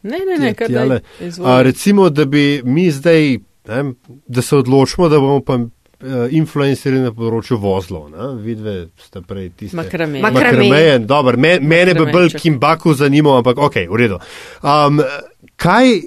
Ne, 0.03 0.19
ne, 0.21 0.37
ne, 0.39 0.55
kar 0.55 0.69
a, 0.69 1.01
izvoli. 1.19 1.63
recimo, 1.63 2.09
da 2.09 2.25
bi 2.25 2.63
mi 2.65 2.87
zdaj, 2.89 3.39
ne, 3.67 3.81
da 4.27 4.43
se 4.43 4.57
odločimo, 4.57 5.09
da 5.09 5.19
bomo 5.19 5.41
pa 5.41 5.57
uh, 5.57 5.69
influencerji 6.31 7.01
na 7.01 7.11
področju 7.11 7.59
vozlov. 7.59 8.07
Ne? 8.09 8.29
Vidve 8.39 8.75
ste 8.97 9.21
prej 9.21 9.51
tiste. 9.51 9.75
Makrame. 9.75 10.21
Mak- 10.21 10.33
Makrameje, 10.33 10.99
dobro, 11.01 11.35
me, 11.37 11.59
mene 11.61 11.95
bi 11.95 12.07
bolj. 12.07 12.31
Kimbaku 12.37 12.95
zanimal, 12.95 13.39
ampak 13.39 13.59
ok, 13.59 13.89
v 13.89 13.97
redu. 13.97 14.21
Um, 14.63 15.03
kaj, 15.57 15.99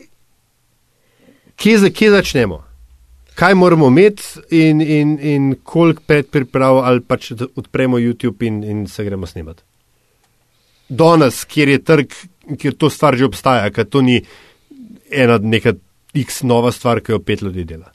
kje, 1.57 1.91
kje 1.91 2.11
začnemo? 2.11 2.63
Kaj 3.35 3.55
moramo 3.55 3.87
imeti 3.87 4.23
in, 4.49 4.81
in, 4.81 5.17
in 5.21 5.55
koliko 5.63 6.03
predpriprav 6.07 6.77
ali 6.77 7.01
pač 7.01 7.31
odpremo 7.55 7.99
YouTube 7.99 8.47
in, 8.47 8.63
in 8.63 8.87
se 8.87 9.03
gremo 9.03 9.25
snemati? 9.25 9.63
Danes, 10.89 11.45
kjer 11.45 11.69
je 11.69 11.83
trg, 11.83 12.13
kjer 12.59 12.75
to 12.75 12.89
stvar 12.89 13.15
že 13.15 13.25
obstaja, 13.25 13.69
ker 13.71 13.87
to 13.87 14.01
ni 14.01 14.19
ena 15.11 15.37
neka 15.37 15.73
X 16.13 16.43
nova 16.43 16.71
stvar, 16.71 16.99
ki 16.99 17.15
jo 17.15 17.19
pet 17.23 17.41
ljudi 17.41 17.63
dela. 17.63 17.91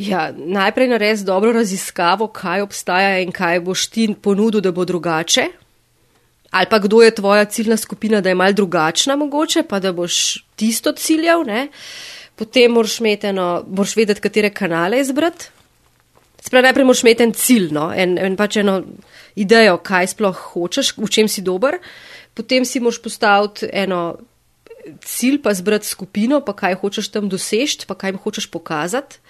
Ja, 0.00 0.30
najprej 0.32 0.88
naredi 0.88 1.24
dobro 1.24 1.52
raziskavo, 1.52 2.28
kaj 2.32 2.62
obstaja 2.64 3.18
in 3.20 3.32
kaj 3.32 3.60
boš 3.64 3.86
ti 3.92 4.06
ponudil, 4.22 4.60
da 4.60 4.72
bo 4.72 4.84
drugače. 4.84 5.48
Ali 6.50 6.66
pa 6.70 6.78
kdo 6.78 7.02
je 7.02 7.14
tvoja 7.14 7.44
ciljna 7.44 7.76
skupina, 7.76 8.20
da 8.20 8.28
je 8.28 8.34
mal 8.34 8.52
drugačna 8.52 9.16
mogoče, 9.16 9.62
pa 9.68 9.80
da 9.80 9.92
boš 9.92 10.44
tisto 10.56 10.92
ciljal. 10.92 11.44
Ne? 11.46 11.68
Potem 12.40 12.72
moraš, 12.72 12.98
imeti 13.02 13.28
eno, 13.30 13.48
moraš 13.68 13.94
vedeti, 13.98 14.24
katere 14.24 14.50
kanale 14.54 15.00
izbrati. 15.00 15.50
Sprav 16.40 16.64
najprej 16.64 16.88
moraš 16.88 17.04
imeti 17.04 17.26
en 17.26 17.36
cilj, 17.36 17.68
no? 17.76 17.90
en, 17.92 18.16
en 18.18 18.36
pač 18.40 18.56
eno 18.62 18.80
idejo, 19.36 19.76
kaj 19.84 20.14
sploh 20.14 20.40
hočeš, 20.54 20.94
v 20.96 21.10
čem 21.12 21.28
si 21.28 21.44
dober. 21.44 21.76
Potem 22.34 22.64
si 22.64 22.80
moraš 22.80 23.02
postaviti 23.04 23.68
eno 23.68 24.16
cilj, 25.04 25.42
pa 25.44 25.52
zbrati 25.52 25.86
skupino, 25.86 26.40
pa 26.40 26.56
kaj 26.56 26.80
hočeš 26.80 27.12
tam 27.12 27.28
doseči, 27.28 27.84
pa 27.86 27.94
kaj 27.94 28.14
jim 28.14 28.22
hočeš 28.24 28.48
pokazati 28.48 29.20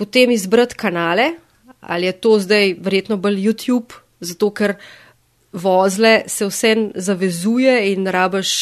potem 0.00 0.30
izbrati 0.30 0.74
kanale, 0.80 1.34
ali 1.80 2.06
je 2.06 2.12
to 2.12 2.38
zdaj 2.40 2.74
verjetno 2.80 3.16
bolj 3.20 3.36
YouTube, 3.44 4.00
zato 4.20 4.48
ker 4.50 4.74
vozle 5.52 6.22
se 6.26 6.46
vse 6.48 6.70
zavezuje 6.94 7.74
in 7.92 8.08
rabaš 8.08 8.52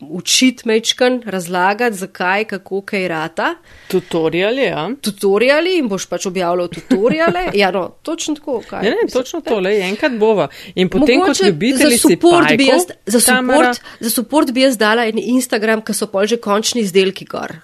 učiti 0.00 0.68
mečkan, 0.68 1.22
razlagati, 1.26 1.96
zakaj, 1.96 2.44
kako 2.44 2.80
kaj 2.80 3.08
rata. 3.08 3.54
Tutoriali, 3.88 4.62
ja. 4.62 4.90
Tutoriali 5.00 5.78
in 5.78 5.88
boš 5.88 6.06
pač 6.06 6.26
objavljal 6.26 6.68
tutoriale. 6.68 7.44
Ja, 7.54 7.70
no, 7.70 7.88
točno 8.02 8.34
tako. 8.34 8.62
Kaj? 8.68 8.82
Ne, 8.82 8.90
ne, 8.90 9.08
točno 9.12 9.40
to, 9.40 9.60
le 9.60 9.76
enkrat 9.88 10.12
bova. 10.18 10.48
In 10.74 10.88
potem, 10.88 11.20
kot 11.20 11.28
Mogoče 11.28 11.46
ljubitelji 11.46 11.96
za 11.96 12.08
support, 12.08 12.56
bi 12.56 12.66
jaz, 12.66 12.82
za, 13.06 13.20
Tamara- 13.20 13.74
support, 13.74 14.00
za 14.00 14.10
support 14.10 14.52
bi 14.52 14.60
jaz 14.60 14.78
dala 14.78 15.06
en 15.06 15.18
Instagram, 15.18 15.82
ki 15.84 15.94
so 15.94 16.06
pol 16.06 16.26
že 16.26 16.36
končni 16.36 16.80
izdelki 16.80 17.24
gor. 17.24 17.56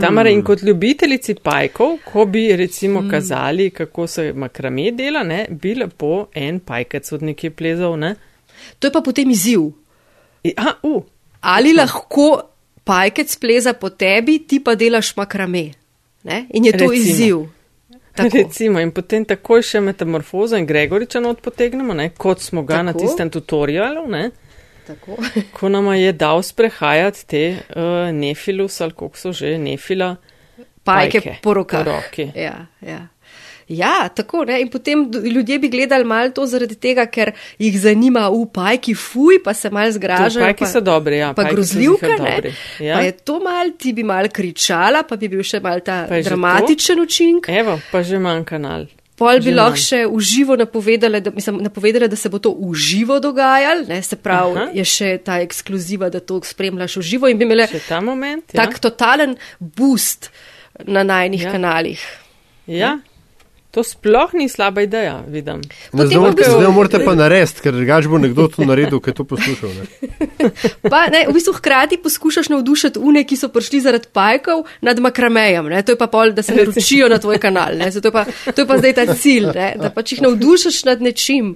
Tamara 0.00 0.30
in 0.30 0.40
kot 0.42 0.62
ljubiteljici 0.62 1.34
pajkov, 1.42 1.98
ko 2.04 2.24
bi 2.24 2.56
recimo 2.56 3.02
kazali, 3.10 3.70
kako 3.70 4.06
se 4.06 4.32
makrame 4.32 4.90
dela, 4.90 5.22
ne, 5.22 5.46
bi 5.50 5.74
lepo 5.74 6.26
en 6.34 6.60
pajkec 6.60 7.12
od 7.12 7.22
nekje 7.22 7.50
plezal, 7.50 7.98
ne. 7.98 8.14
To 8.78 8.88
je 8.88 8.92
pa 8.92 9.00
potem 9.00 9.30
izziv. 9.30 9.60
I, 10.44 10.54
a, 10.56 10.72
uh, 10.82 11.02
Ali 11.40 11.72
lahko 11.72 12.42
pajkec 12.84 13.36
pleza 13.36 13.72
po 13.72 13.90
tebi, 13.90 14.38
ti 14.46 14.60
pa 14.64 14.74
delaš 14.74 15.14
makrame. 15.16 15.70
Ne? 16.22 16.44
In 16.54 16.64
je 16.64 16.72
to 16.72 16.90
Recimo. 16.90 16.92
izziv. 16.92 17.36
Tako. 18.14 18.36
recimo, 18.36 18.80
in 18.80 18.90
potem 18.90 19.24
takoj 19.24 19.62
še 19.62 19.80
metamorfozo 19.80 20.58
in 20.58 20.66
Gregoriča 20.66 21.20
not 21.22 21.40
potegnemo, 21.40 21.94
ne, 21.94 22.10
kot 22.10 22.42
smo 22.42 22.62
ga 22.66 22.82
na 22.82 22.92
Tako. 22.92 23.04
tistem 23.06 23.30
tutorialu, 23.30 24.02
ne, 24.10 24.30
Tako. 24.86 25.16
ko 25.56 25.68
nam 25.68 25.92
je 25.94 26.12
dal 26.12 26.42
sprehajati 26.42 27.26
te 27.26 27.42
uh, 27.54 28.10
nefilus 28.12 28.80
ali 28.80 28.92
kako 28.92 29.16
so 29.16 29.32
že 29.32 29.54
nefila. 29.58 30.16
Pajke 30.84 31.20
Pajke 31.20 31.36
po 31.42 31.54
rokah. 31.54 31.84
po 31.84 31.90
roki. 31.92 32.32
Ja, 32.34 32.66
ja. 32.80 33.06
Ja, 33.70 34.08
tako 34.10 34.44
ne. 34.44 34.58
In 34.60 34.68
potem 34.68 35.04
ljudje 35.24 35.58
bi 35.58 35.68
gledali 35.68 36.04
malo 36.04 36.30
to 36.30 36.46
zaradi 36.46 36.74
tega, 36.76 37.06
ker 37.06 37.30
jih 37.56 37.78
zanima, 37.78 38.26
v 38.28 38.44
pajki 38.50 38.94
fuj, 38.94 39.38
pa 39.44 39.54
se 39.54 39.70
malo 39.70 39.92
zgražajo. 39.92 40.42
pajki 40.42 40.64
pa, 40.64 40.70
so 40.70 40.80
dobri, 40.82 41.18
ja, 41.18 41.32
Pa 41.32 41.44
grozljivka, 41.44 42.06
ne. 42.08 42.30
dobri, 42.36 42.54
ja. 42.80 42.96
Pa 42.96 43.02
je 43.02 43.12
to 43.14 43.40
mal, 43.40 43.70
ti 43.78 43.92
bi 43.92 44.02
mal 44.02 44.28
kričala, 44.28 45.02
pa 45.02 45.16
bi 45.16 45.28
bil 45.28 45.42
še 45.42 45.60
mal 45.60 45.80
ta 45.80 46.02
dramatičen 46.10 47.00
učinek. 47.00 47.48
Evo, 47.48 47.78
pa 47.92 48.02
že 48.02 48.18
manj 48.18 48.44
kanal. 48.44 48.88
Pol 49.14 49.36
bi 49.44 49.52
lahko 49.52 49.76
še 49.76 49.98
uživo 50.08 50.54
napovedali, 50.56 51.20
da, 51.20 51.30
mislim, 51.30 51.58
napovedali, 51.60 52.08
da 52.08 52.16
se 52.16 52.28
bo 52.28 52.38
to 52.38 52.54
uživo 52.56 53.18
dogajalo, 53.20 53.84
ne, 53.84 53.98
se 54.02 54.16
pravi, 54.16 54.56
Aha. 54.56 54.70
Je 54.72 54.84
še 54.84 55.18
ta 55.20 55.36
ekskluziva, 55.44 56.08
da 56.08 56.20
to 56.20 56.40
spremljaš 56.40 56.96
uživo 56.96 57.28
in 57.28 57.36
bi 57.36 57.44
imeli 57.44 57.66
ta 57.84 58.00
moment, 58.00 58.54
ja. 58.54 58.64
tak 58.64 58.78
totalen 58.80 59.36
boost 59.60 60.30
na 60.88 61.02
najnih 61.04 61.42
Ja. 61.42 61.46
ja. 61.46 61.52
kanalih. 61.52 62.00
Ja, 62.66 62.98
to 63.70 63.82
sploh 63.82 64.32
ni 64.32 64.46
slaba 64.46 64.82
ideja, 64.82 65.22
vidim. 65.24 65.60
Ne, 65.92 66.04
zdaj, 66.04 66.16
morate, 66.16 66.34
v 66.34 66.38
bistvu- 66.40 66.58
zdaj 66.58 66.72
morate 66.72 66.98
pa 67.00 67.14
narediti, 67.14 67.60
ker 67.60 67.72
drugač 67.72 68.06
bo 68.06 68.18
nekdo 68.18 68.48
to 68.48 68.64
naredil, 68.64 68.98
ki 68.98 69.10
je 69.10 69.14
to 69.14 69.24
poslušal. 69.24 69.70
Ne. 69.70 69.84
Pa, 70.84 71.06
ne, 71.06 71.24
v 71.24 71.32
bistvu 71.32 71.54
hkrati 71.54 71.96
poskušaš 71.98 72.48
navdušiti 72.48 72.98
une, 73.00 73.22
ki 73.22 73.36
so 73.36 73.48
prišli 73.48 73.80
zaradi 73.80 74.10
pajkov 74.10 74.64
nad 74.80 74.98
makramejem. 74.98 75.66
Ne? 75.66 75.82
To 75.82 75.92
je 75.92 75.98
pa 75.98 76.08
pol, 76.08 76.32
da 76.32 76.42
se 76.42 76.54
naročijo 76.58 77.08
na 77.08 77.18
tvoj 77.18 77.38
kanal. 77.38 77.76
Ne? 77.76 77.90
Zato 77.90 78.08
je 78.08 78.12
pa, 78.12 78.24
to 78.46 78.58
je 78.58 78.66
pa 78.66 78.76
zdaj 78.76 78.92
ta 78.94 79.14
cilj, 79.14 79.46
ne? 79.52 79.68
da 79.76 79.90
pač 79.90 80.12
jih 80.12 80.22
navdušiš 80.22 80.84
nad 80.84 81.00
nečim. 81.00 81.54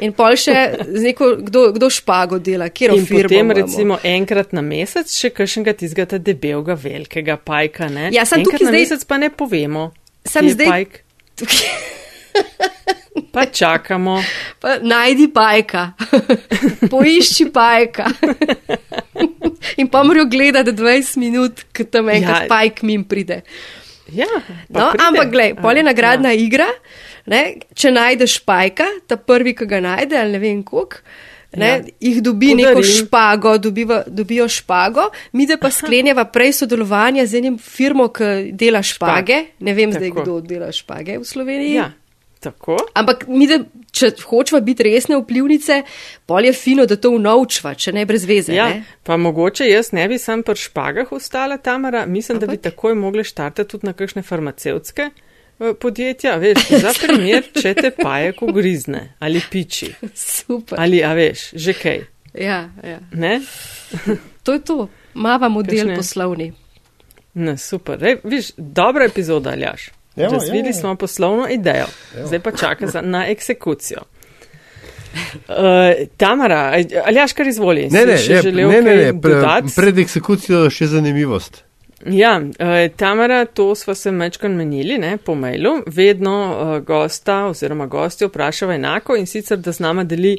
In 0.00 0.12
pol 0.12 0.36
še 0.36 0.52
z 0.86 1.00
neko, 1.02 1.36
kdo, 1.42 1.72
kdo 1.72 1.88
špago 1.88 2.36
dela, 2.38 2.68
kjer 2.68 2.92
In 2.92 3.06
firmo 3.06 3.22
potem 3.24 3.38
imamo. 3.40 3.54
recimo 3.54 3.94
enkrat 4.02 4.52
na 4.52 4.60
mesec 4.62 5.08
še 5.08 5.30
kakšnega 5.30 5.72
tizgata 5.74 6.18
debelega 6.18 6.74
velikega 6.74 7.38
pajka, 7.38 7.88
ne? 7.88 8.10
Ja, 8.12 8.24
samo 8.24 8.42
enkrat 8.42 8.52
tukaj 8.54 8.64
na 8.64 8.70
zdaj- 8.70 8.82
mesec 8.82 9.04
pa 9.04 9.16
ne 9.16 9.30
povemo. 9.30 9.86
Kje 10.24 10.42
je 10.42 10.54
zdaj- 10.54 10.68
Pajk, 10.68 10.92
pa 13.34 13.46
čakamo. 13.46 14.18
Pa 14.60 14.78
najdi 14.82 15.28
pajka, 15.34 15.92
poišči 16.92 17.50
pajka. 17.52 18.06
In 19.76 19.88
pa 19.90 20.02
morajo 20.02 20.26
gledati 20.30 20.72
20 20.72 21.16
minut, 21.18 21.64
ko 21.76 21.84
tam 21.84 22.08
enkrat 22.08 22.36
Ja. 22.36 22.46
ja. 22.46 22.48
pajk 22.48 22.82
mim 22.82 23.04
pride. 23.04 23.42
Ja, 24.12 24.26
No, 24.68 24.90
pride. 24.90 25.04
ampak 25.04 25.28
glej, 25.30 25.50
pol 25.58 25.76
je 25.76 25.84
A, 25.84 25.88
nagradna 25.90 26.30
ja. 26.32 26.40
igra, 26.40 26.68
ne, 27.28 27.42
če 27.74 27.90
najdeš 27.92 28.38
pajka, 28.48 28.86
ta 29.06 29.18
prvi, 29.20 29.52
ki 29.54 29.66
ga 29.68 29.80
najde, 29.84 30.16
ali 30.16 30.32
ne 30.32 30.40
vem 30.40 30.62
koliko. 30.62 31.02
Ne, 31.50 31.66
Ja. 31.68 31.80
Jih 32.00 32.20
dobi 32.20 32.54
neko 32.54 32.74
Podarim. 32.74 32.96
špago, 32.96 33.58
dobiva, 33.58 34.02
dobijo 34.06 34.48
špago, 34.48 35.00
mi 35.32 35.46
da 35.46 35.56
pa 35.56 35.70
sklenjava 35.70 36.24
prej 36.26 36.52
sodelovanje 36.54 37.26
z 37.26 37.34
enim 37.36 37.58
firmo, 37.58 38.08
ki 38.08 38.24
dela 38.52 38.82
špage. 38.82 39.38
Ne 39.60 39.74
vem 39.74 39.92
zdaj, 39.92 40.08
Tako. 40.08 40.22
kdo 40.22 40.40
dela 40.42 40.68
špage 40.70 41.16
v 41.16 41.24
Sloveniji. 41.24 41.72
Ja, 41.72 41.92
tako. 42.38 42.76
Ampak 42.94 43.24
mi, 43.28 43.46
da, 43.46 43.58
če 43.90 44.10
hočeva 44.22 44.60
biti 44.60 44.82
resne 44.84 45.16
vplivnice, 45.16 45.82
pol 46.26 46.44
je 46.44 46.52
fino, 46.52 46.84
da 46.84 46.96
to 46.96 47.10
unovčva, 47.10 47.72
če 47.74 47.92
ne 47.92 48.04
brez 48.04 48.26
veze. 48.26 48.52
Ja, 48.52 48.68
Ne? 48.68 48.84
pa 49.02 49.16
mogoče 49.16 49.64
jaz 49.64 49.92
ne 49.92 50.04
bi 50.06 50.18
sam 50.18 50.42
pri 50.42 50.54
špagah 50.56 51.12
ostala, 51.12 51.56
Tamara. 51.58 52.04
Mislim, 52.06 52.38
da 52.38 52.46
bi 52.46 52.52
Ampak? 52.52 52.62
takoj 52.66 52.94
mogli 52.94 53.24
štartati 53.24 53.70
tudi 53.70 53.86
na 53.86 53.92
kakšne 53.94 54.22
farmacevtske 54.22 55.10
podjetja. 55.80 56.36
Veš, 56.36 56.68
za 56.84 56.92
primer, 57.02 57.48
če 57.54 57.74
te 57.74 57.90
pajek 57.90 58.42
ugrizne 58.42 59.14
ali 59.18 59.42
piči. 59.50 59.92
Super. 60.14 60.80
Ali, 60.80 61.02
a 61.04 61.12
veš, 61.18 61.50
že 61.54 61.74
kaj. 61.78 62.00
Ja, 62.34 62.68
ja. 62.84 63.00
Ne? 63.12 63.40
To 64.42 64.52
je 64.52 64.64
to. 64.64 64.88
Mava 65.14 65.48
model 65.48 65.78
Kakšne? 65.78 65.96
poslovni. 65.96 66.52
Ne, 67.34 67.56
super. 67.56 68.04
Ej, 68.04 68.20
viš, 68.24 68.52
dobra 68.56 69.04
epizoda, 69.04 69.50
Aljaš. 69.50 69.90
Ja, 70.16 70.28
Razvili 70.28 70.72
smo 70.72 70.96
poslovno 70.96 71.46
idejo, 71.50 71.86
zdaj 72.24 72.40
pa 72.40 72.52
čaka 72.52 72.86
za, 72.86 73.00
na 73.02 73.26
eksekucijo. 73.26 74.00
Uh, 75.48 75.54
Tamara, 76.16 76.74
Aljaš, 77.04 77.32
kar 77.32 77.46
izvoli. 77.46 77.88
Ne, 77.90 78.00
si 78.00 78.06
ne, 78.06 78.34
je, 78.34 78.42
želel 78.42 78.70
ne, 78.70 78.82
ne, 78.82 78.90
kaj 78.90 79.12
ne 79.12 79.20
pre, 79.20 79.62
pred 79.76 79.98
eksekucijo 79.98 80.66
še 80.70 80.86
zanimivost. 80.86 81.62
Ja, 82.06 82.38
uh, 82.38 82.96
Tamara, 82.96 83.44
to 83.44 83.74
sva 83.74 83.94
se 83.94 84.12
mečkan 84.14 84.54
menili 84.54 84.98
ne, 84.98 85.16
po 85.16 85.34
mailu. 85.34 85.82
Vedno 85.86 86.34
uh, 86.46 86.78
gosta 86.86 87.44
oziroma 87.50 87.86
gosti 87.86 88.26
vprašava 88.26 88.74
enako 88.74 89.16
in 89.16 89.26
sicer, 89.26 89.58
da 89.58 89.72
z 89.72 89.82
nama 89.82 90.04
deli 90.04 90.36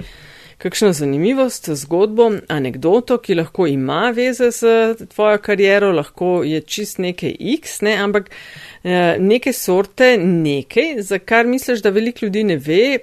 kakšno 0.60 0.94
zanimivost, 0.94 1.70
zgodbo, 1.82 2.30
anegdoto, 2.48 3.18
ki 3.18 3.36
lahko 3.36 3.68
ima 3.68 4.14
veze 4.16 4.52
z 4.52 4.96
tvojo 5.12 5.38
kariero, 5.44 5.92
lahko 5.92 6.42
je 6.48 6.62
čist 6.62 7.00
nekaj 7.00 7.36
X, 7.60 7.82
ne, 7.82 7.98
ampak 8.08 8.32
uh, 8.32 9.20
neke 9.20 9.54
sorte 9.54 10.16
nekaj, 10.18 11.02
za 11.04 11.20
kar 11.20 11.48
misliš, 11.48 11.84
da 11.84 11.92
veliko 11.92 12.26
ljudi 12.26 12.44
ne 12.44 12.58
ve, 12.58 12.98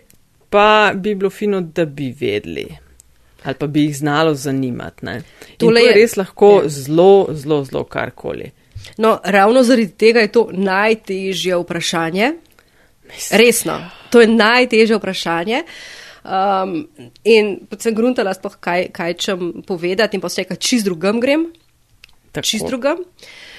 pa 0.50 0.92
bi 0.94 1.14
bilo 1.14 1.30
fino, 1.30 1.61
da 1.61 1.84
bi 1.84 2.14
vedeli. 2.20 2.86
Ali 3.47 3.55
pa 3.55 3.66
bi 3.66 3.84
jih 3.84 3.97
znalo 3.97 4.34
zanimati. 4.34 5.05
Ne. 5.05 5.20
To 5.57 5.70
je 5.70 5.84
je- 5.84 5.94
res 5.94 6.16
lahko 6.16 6.62
Ja. 6.62 6.68
zelo, 6.68 7.28
zelo, 7.32 7.64
zelo 7.64 7.84
karkoli. 7.84 8.51
No, 8.99 9.20
ravno 9.24 9.62
zaradi 9.62 9.88
tega 9.90 10.20
je 10.20 10.32
to 10.32 10.49
najtežje 10.53 11.57
vprašanje. 11.57 12.32
Resno, 13.32 13.78
to 14.11 14.20
je 14.20 14.26
najtežje 14.28 14.97
vprašanje. 14.97 15.62
Um, 16.24 16.88
in 17.24 17.61
potem 17.70 17.82
sem 17.82 17.94
gruntala, 17.94 18.34
sploh 18.34 18.57
kaj, 18.59 18.88
kaj 18.90 19.14
čem 19.14 19.62
povedati, 19.62 20.16
in 20.16 20.20
pa 20.20 20.28
se 20.28 20.42
reka, 20.42 20.57
čist 20.57 20.84
drugam 20.84 21.20
grem, 21.20 21.53
Tako, 22.32 22.42
čist 22.44 22.66
drugam. 22.66 22.99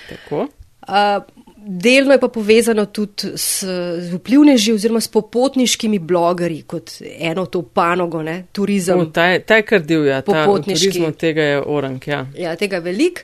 Tako. 0.09 0.47
Uh, 0.83 1.23
delno 1.67 2.11
je 2.11 2.19
pa 2.19 2.27
povezano 2.27 2.85
tudi 2.85 3.11
s, 3.35 3.63
z 3.99 4.13
vplivneži 4.13 4.73
oziroma 4.73 4.99
s 4.99 5.07
popotniškimi 5.07 5.99
blogerji, 5.99 6.61
kot 6.63 6.91
eno 7.11 7.45
to 7.45 7.61
panogo, 7.63 8.23
ne, 8.23 8.45
turizem. 8.51 8.99
O, 8.99 9.05
ta, 9.05 9.25
je, 9.25 9.39
ta 9.41 9.55
je 9.55 9.61
kar 9.63 9.81
divja, 9.81 10.21
ta 10.21 10.31
Popotniški. 10.33 10.85
turizmu 10.85 11.11
tega 11.13 11.41
je 11.43 11.61
orang, 11.61 12.07
ja. 12.07 12.25
Ja, 12.35 12.55
tega 12.55 12.75
je 12.75 12.81
veliko. 12.81 13.21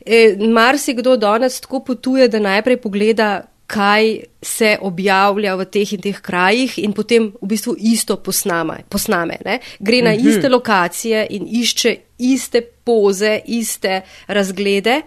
E, 0.00 0.20
Marsikdo 0.38 1.16
danes 1.16 1.60
tako 1.60 1.80
potuje, 1.82 2.28
da 2.28 2.38
najprej 2.40 2.76
pogleda, 2.76 3.32
kaj 3.66 4.10
se 4.42 4.74
objavlja 4.80 5.54
v 5.54 5.64
teh 5.64 5.92
in 5.92 6.00
teh 6.00 6.18
krajih, 6.20 6.74
in 6.78 6.92
potem 6.92 7.30
v 7.32 7.46
bistvu 7.46 7.76
isto 7.80 8.16
posname. 8.16 8.82
posname 8.88 9.38
ne? 9.44 9.58
Gre 9.80 10.02
na 10.02 10.12
Mhm. 10.12 10.28
iste 10.28 10.48
lokacije 10.48 11.26
in 11.30 11.46
išče 11.50 11.96
iste 12.18 12.60
poze, 12.60 13.40
iste 13.46 14.00
razglede. 14.28 15.00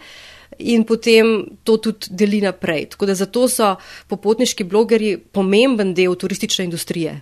In 0.60 0.84
potem 0.84 1.46
to 1.64 1.78
tudi 1.78 2.08
deli 2.10 2.42
naprej. 2.42 2.90
Tako 2.96 3.06
da 3.06 3.16
zato 3.16 3.48
so 3.48 3.76
popotniški 4.08 4.64
blogerji 4.64 5.18
pomemben 5.18 5.94
del 5.94 6.16
turistične 6.16 6.66
industrije. 6.66 7.22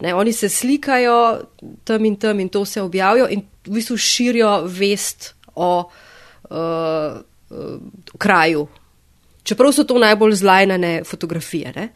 Ne, 0.00 0.14
oni 0.14 0.32
se 0.32 0.48
slikajo 0.48 1.40
tam 1.84 2.04
in 2.04 2.16
tam 2.16 2.40
in 2.40 2.48
to 2.48 2.64
se 2.64 2.82
objavijo 2.82 3.28
in 3.30 3.44
v 3.66 3.76
bistvu 3.78 3.96
širijo 3.96 4.64
vest 4.66 5.34
o 5.54 5.90
uh, 6.50 6.56
uh, 6.56 7.80
kraju. 8.18 8.66
Čeprav 9.42 9.72
so 9.72 9.84
to 9.84 9.98
najbolj 9.98 10.34
zlajnane 10.34 11.04
fotografije. 11.04 11.72
Ne? 11.76 11.88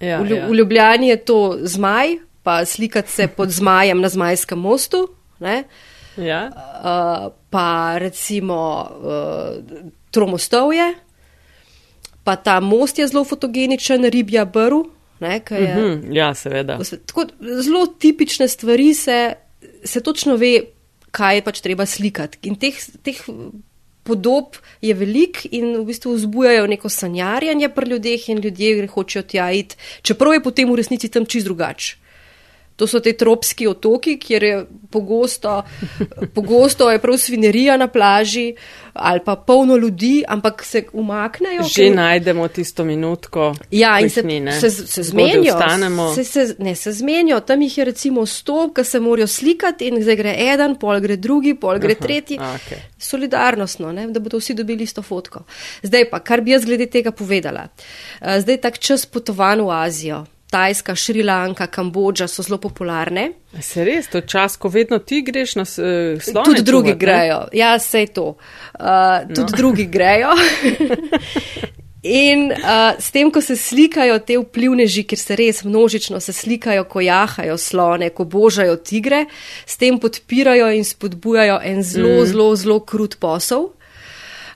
Ja, 0.00 0.20
v, 0.20 0.30
ja. 0.30 0.46
v 0.46 0.54
Ljubljani 0.54 1.08
je 1.08 1.16
to 1.16 1.58
zmaj, 1.62 2.16
pa 2.42 2.64
slikati 2.64 3.12
se 3.12 3.28
pod 3.28 3.50
zmajem 3.50 4.00
na 4.00 4.08
zmajskem 4.08 4.58
mostu. 4.58 5.08
Ne? 5.38 5.64
ja. 6.16 6.50
Uh, 6.54 7.32
pa 7.54 7.66
recimo 7.98 8.58
uh, 8.82 9.62
Tromostovje, 10.10 10.94
pa 12.24 12.34
ta 12.36 12.58
most 12.60 12.98
je 12.98 13.06
zelo 13.06 13.22
fotogeničen, 13.24 14.04
ribja 14.04 14.44
brv, 14.44 14.82
Ne, 15.20 15.40
je, 15.48 15.74
Mhm, 15.76 16.12
ja, 16.12 16.34
seveda. 16.34 16.76
Ko 16.76 16.84
se- 16.84 16.98
Tako 16.98 17.24
zelo 17.62 17.86
tipične 17.88 18.48
stvari 18.48 18.94
se, 18.94 19.32
se 19.84 20.00
točno 20.00 20.34
ve, 20.36 20.60
kaj 21.10 21.36
je 21.36 21.42
pač 21.42 21.60
treba 21.60 21.86
slikati. 21.86 22.38
In 22.42 22.56
teh, 22.56 22.74
teh 23.02 23.20
podob 24.02 24.44
je 24.82 24.94
velik 24.94 25.46
in 25.50 25.76
v 25.76 25.84
bistvu 25.84 26.14
vzbujajo 26.14 26.66
neko 26.66 26.88
sanjarjanje 26.88 27.68
pri 27.68 27.86
ljudeh 27.88 28.28
in 28.28 28.38
ljudje 28.38 28.86
hočejo 28.86 29.22
tja 29.22 29.52
iti, 29.52 29.76
čeprav 30.02 30.34
je 30.34 30.42
potem 30.42 30.68
v 30.68 30.76
resnici 30.76 31.08
tam 31.08 31.24
čist 31.24 31.46
drugače. 31.46 31.96
To 32.76 32.86
so 32.86 32.98
te 33.00 33.12
tropski 33.12 33.66
otoki, 33.66 34.16
kjer 34.18 34.42
je 34.42 34.66
pogosto, 34.90 35.62
pogosto 36.34 36.90
je 36.90 36.98
prav 36.98 37.16
svinerija 37.18 37.76
na 37.76 37.86
plaži 37.88 38.54
ali 38.94 39.20
pa 39.24 39.36
polno 39.36 39.76
ljudi, 39.76 40.24
ampak 40.28 40.64
se 40.64 40.84
umaknejo. 40.92 41.62
Že 41.62 41.82
ker- 41.82 41.94
najdemo 41.94 42.48
tisto 42.48 42.84
minutko. 42.84 43.54
Ja, 43.70 44.00
in 44.00 44.10
se, 44.10 44.22
ni, 44.22 44.40
ne. 44.40 44.60
se, 44.60 44.70
se 44.70 45.02
zmenijo. 45.02 45.56
Se, 46.14 46.24
se, 46.24 46.54
ne, 46.58 46.74
se 46.74 46.92
zmenijo. 46.92 47.40
Tam 47.40 47.62
jih 47.62 47.78
je 47.78 47.84
recimo 47.84 48.26
sto, 48.26 48.72
ki 48.74 48.84
se 48.84 49.00
morajo 49.00 49.26
slikati 49.26 49.88
in 49.88 50.02
zdaj 50.02 50.16
gre 50.16 50.34
eden, 50.38 50.76
pol 50.76 51.00
gre 51.00 51.16
drugi, 51.16 51.54
pol 51.54 51.78
gre 51.78 51.92
Aha, 51.92 52.02
tretji. 52.02 52.38
okej. 52.38 52.78
Solidarnostno, 52.98 53.92
ne, 53.92 54.06
da 54.06 54.20
bodo 54.20 54.38
vsi 54.38 54.54
dobili 54.54 54.84
isto 54.84 55.02
fotko. 55.02 55.42
Zdaj 55.82 56.10
pa, 56.10 56.20
kar 56.20 56.40
bi 56.40 56.50
jaz 56.50 56.64
glede 56.64 56.86
tega 56.86 57.10
povedala. 57.10 57.68
Eh, 58.20 58.40
Zdaj 58.40 58.56
tak 58.60 58.78
čas 58.78 59.06
potovanj 59.06 59.60
v 59.62 59.70
Azijo. 59.70 60.24
Tajska, 60.54 60.94
Šrilanka, 60.94 61.66
Kambodža 61.66 62.28
so 62.30 62.44
zelo 62.46 62.60
popularne. 62.62 63.32
A 63.58 63.62
Se 63.62 63.84
res, 63.84 64.06
to 64.10 64.22
je 64.22 64.26
čas, 64.30 64.54
ko 64.56 64.70
vedno 64.70 65.00
ti 65.02 65.22
greš 65.26 65.56
na 65.58 65.64
s- 65.66 65.78
eh. 65.82 66.18
Tudi 66.44 66.62
drugi 66.62 66.94
čuvat, 66.94 67.00
ne? 67.00 67.06
grejo. 67.06 67.40
Ja, 67.52 67.78
sej 67.78 68.06
to. 68.14 68.36
Uh, 68.78 69.26
tudi 69.34 69.50
no. 69.52 69.56
drugi 69.56 69.86
grejo. 69.90 70.30
In 72.04 72.52
uh, 72.52 72.94
s 73.00 73.10
tem, 73.10 73.30
ko 73.32 73.40
se 73.40 73.56
slikajo 73.56 74.18
te 74.28 74.36
vplivneži, 74.36 75.06
ker 75.08 75.18
se 75.18 75.36
res 75.40 75.62
množično 75.64 76.20
se 76.20 76.34
slikajo, 76.36 76.84
ko 76.84 77.00
jahajo 77.00 77.56
slone, 77.56 78.10
ko 78.12 78.26
božajo 78.28 78.76
tigre, 78.76 79.24
s 79.66 79.80
tem 79.80 79.96
podpirajo 79.98 80.68
in 80.76 80.84
spodbujajo 80.84 81.62
en 81.64 81.80
zelo, 81.82 82.20
mm. 82.20 82.26
zelo, 82.28 82.50
zelo 82.60 82.80
krut 82.84 83.16
posel. 83.16 83.70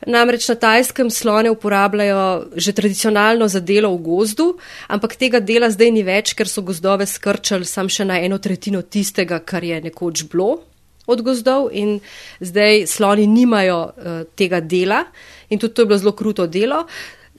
Namreč 0.07 0.49
na 0.49 0.55
tajskem 0.55 1.11
slone 1.11 1.51
uporabljajo 1.51 2.55
že 2.57 2.73
tradicionalno 2.73 3.49
za 3.49 3.61
delo 3.61 3.91
v 3.97 4.03
gozdu, 4.03 4.49
ampak 4.89 5.17
tega 5.17 5.41
dela 5.41 5.71
zdaj 5.71 5.91
ni 5.91 6.03
več, 6.07 6.35
ker 6.39 6.49
so 6.49 6.63
gozdove 6.63 7.07
skrčali 7.07 7.67
sam 7.67 7.89
še 7.89 8.05
na 8.05 8.21
eno 8.23 8.39
tretjino 8.39 8.83
tistega, 8.83 9.41
kar 9.41 9.65
je 9.65 9.81
nekoč 9.91 10.25
bilo 10.31 10.63
od 11.09 11.23
gozdov 11.25 11.71
in 11.73 11.99
zdaj 12.41 12.87
sloni 12.87 13.27
nimajo 13.27 13.81
uh, 13.89 14.21
tega 14.37 14.61
dela 14.61 15.07
in 15.49 15.59
tudi 15.59 15.75
to 15.75 15.83
je 15.83 15.87
bilo 15.87 15.99
zelo 15.99 16.13
kruto 16.13 16.47
delo. 16.47 16.85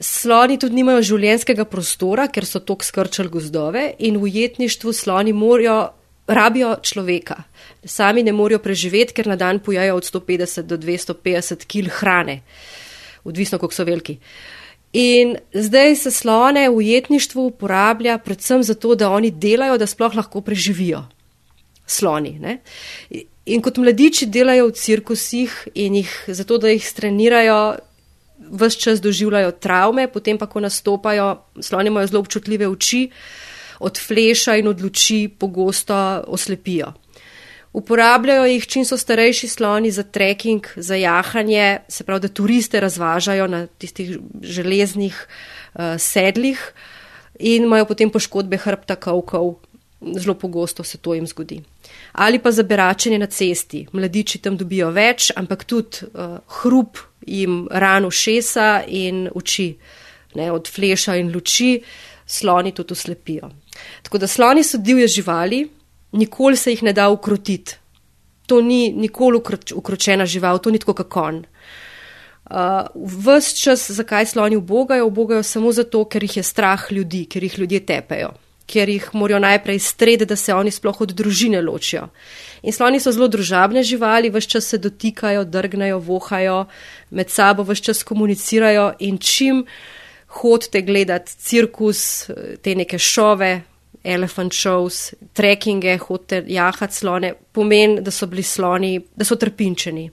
Sloni 0.00 0.56
tudi 0.58 0.80
nimajo 0.80 1.02
življenskega 1.04 1.66
prostora, 1.68 2.26
ker 2.32 2.46
so 2.48 2.62
tok 2.64 2.82
skrčali 2.84 3.28
gozdove 3.28 3.82
in 3.98 4.16
v 4.16 4.30
ujetništvu 4.30 4.94
sloni 4.96 5.34
morajo, 5.36 5.92
rabijo 6.30 6.76
človeka. 6.82 7.42
Sami 7.84 8.22
ne 8.22 8.32
morejo 8.32 8.60
preživeti, 8.62 9.14
ker 9.16 9.26
na 9.26 9.36
dan 9.36 9.58
pojajo 9.58 9.96
od 9.96 10.06
150 10.06 10.68
do 10.68 10.78
250 10.78 11.66
kg 11.66 11.90
hrane, 12.00 12.40
odvisno 13.24 13.58
koliko 13.58 13.74
so 13.74 13.84
veliki. 13.84 14.18
In 14.92 15.36
zdaj 15.54 15.96
se 15.96 16.10
slone 16.10 16.68
v 16.68 16.76
ujetništvu 16.76 17.44
uporablja 17.46 18.18
predvsem 18.18 18.62
zato, 18.62 18.94
da 18.94 19.10
oni 19.10 19.30
delajo, 19.30 19.78
da 19.78 19.86
sploh 19.86 20.16
lahko 20.16 20.40
preživijo 20.40 21.04
sloni. 21.86 22.38
Ne? 22.38 22.58
In 23.46 23.62
kot 23.62 23.78
mladiči 23.78 24.26
delajo 24.26 24.70
v 24.70 24.74
cirkusih 24.78 25.54
in 25.74 26.00
jih 26.02 26.10
zato, 26.28 26.58
da 26.58 26.70
jih 26.70 26.82
strenirajo, 26.86 27.60
vse 28.50 28.78
čas 28.78 29.00
doživljajo 29.00 29.52
travme, 29.62 30.08
potem 30.10 30.38
pa, 30.38 30.46
ko 30.46 30.60
nastopajo, 30.60 31.30
sloni 31.60 31.90
imajo 31.90 32.10
zelo 32.10 32.20
občutljive 32.24 32.68
oči, 32.68 33.08
od 33.80 33.98
fleša 33.98 34.56
in 34.56 34.68
od 34.68 34.82
luči 34.82 35.28
pogosto 35.38 36.24
oslepijo. 36.26 36.92
Uporabljajo 37.72 38.48
jih, 38.50 38.66
čim 38.66 38.84
so 38.84 38.96
starejši 38.98 39.48
sloni, 39.48 39.90
za 39.94 40.02
trekking, 40.02 40.66
za 40.76 40.96
jahanje, 40.98 41.78
se 41.88 42.04
pravi, 42.04 42.20
da 42.20 42.28
turiste 42.28 42.80
razvažajo 42.80 43.46
na 43.46 43.66
tistih 43.66 44.18
železnih 44.42 45.26
uh, 45.74 45.94
sedlih 45.98 46.72
in 47.38 47.64
imajo 47.64 47.86
potem 47.86 48.10
poškodbe 48.10 48.58
hrbta 48.58 48.96
kavkov. 48.96 49.54
Zelo 50.16 50.34
pogosto 50.34 50.84
se 50.84 50.98
to 50.98 51.14
jim 51.14 51.26
zgodi. 51.26 51.60
Ali 52.12 52.38
pa 52.38 52.50
za 52.50 52.62
beračenje 52.62 53.18
na 53.18 53.26
cesti. 53.26 53.86
Mladiči 53.92 54.38
tam 54.38 54.56
dobijo 54.56 54.90
več, 54.90 55.30
ampak 55.36 55.64
tudi 55.64 56.06
uh, 56.10 56.38
hrup 56.60 56.98
jim 57.26 57.68
rano 57.70 58.10
šesa 58.10 58.82
in 58.88 59.28
oči. 59.34 59.74
Ne, 60.34 60.52
od 60.52 60.68
fleša 60.70 61.16
in 61.16 61.32
luči 61.34 61.82
sloni 62.26 62.72
tudi 62.74 62.92
uslepijo. 62.92 63.50
Tako 64.02 64.18
da 64.18 64.26
sloni 64.26 64.64
so 64.64 64.78
divje 64.78 65.08
živali, 65.08 65.68
nikoli 66.12 66.56
se 66.56 66.70
jih 66.70 66.82
ne 66.82 66.92
da 66.92 67.08
ukrotiti. 67.08 67.76
To 68.46 68.60
ni 68.60 68.92
nikoli 68.92 69.38
ukroč, 69.38 69.72
ukročena 69.72 70.26
žival, 70.26 70.58
to 70.58 70.70
ni 70.70 70.78
tako 70.78 70.94
kot 70.94 71.08
konj. 71.08 71.42
Uh, 72.50 72.56
ves 73.24 73.52
čas, 73.54 73.90
zakaj 73.90 74.26
sloni 74.26 74.56
ubogajo, 74.56 75.06
ubogajo 75.06 75.42
samo 75.42 75.70
zato, 75.72 76.02
ker 76.04 76.24
jih 76.26 76.36
je 76.36 76.42
strah 76.42 76.88
ljudi, 76.90 77.24
ker 77.30 77.44
jih 77.46 77.58
ljudje 77.58 77.80
tepejo, 77.86 78.32
ker 78.66 78.90
jih 78.90 79.06
morajo 79.14 79.38
najprej 79.38 79.78
strede, 79.78 80.26
da 80.26 80.36
se 80.36 80.54
oni 80.54 80.70
sploh 80.74 81.00
od 81.00 81.14
družine 81.14 81.60
ločijo. 81.62 82.08
In 82.66 82.74
sloni 82.74 82.98
so 83.00 83.12
zelo 83.14 83.28
družabne 83.30 83.84
živali, 83.86 84.32
ves 84.34 84.50
čas 84.50 84.66
se 84.66 84.82
dotikajo, 84.82 85.44
drgnajo, 85.44 86.00
vohajo, 86.02 86.64
med 87.10 87.30
sabo 87.30 87.62
ves 87.62 87.78
čas 87.86 88.02
komunicirajo 88.02 88.92
in 88.98 89.18
čim 89.18 89.62
hodite 90.26 90.82
gledati 90.82 91.36
cirkus, 91.38 92.30
te 92.62 92.74
neke 92.74 92.98
šove, 92.98 93.60
elephant 94.04 94.52
shows, 94.52 95.14
trekkinge, 95.32 95.98
hodite 95.98 96.44
jahati 96.48 96.94
slone, 96.94 97.34
pomeni, 97.52 98.00
da 98.00 98.10
so 98.10 98.26
bili 98.26 98.42
sloni, 98.42 98.98
da 99.16 99.24
so 99.24 99.36
trpinčeni. 99.36 100.10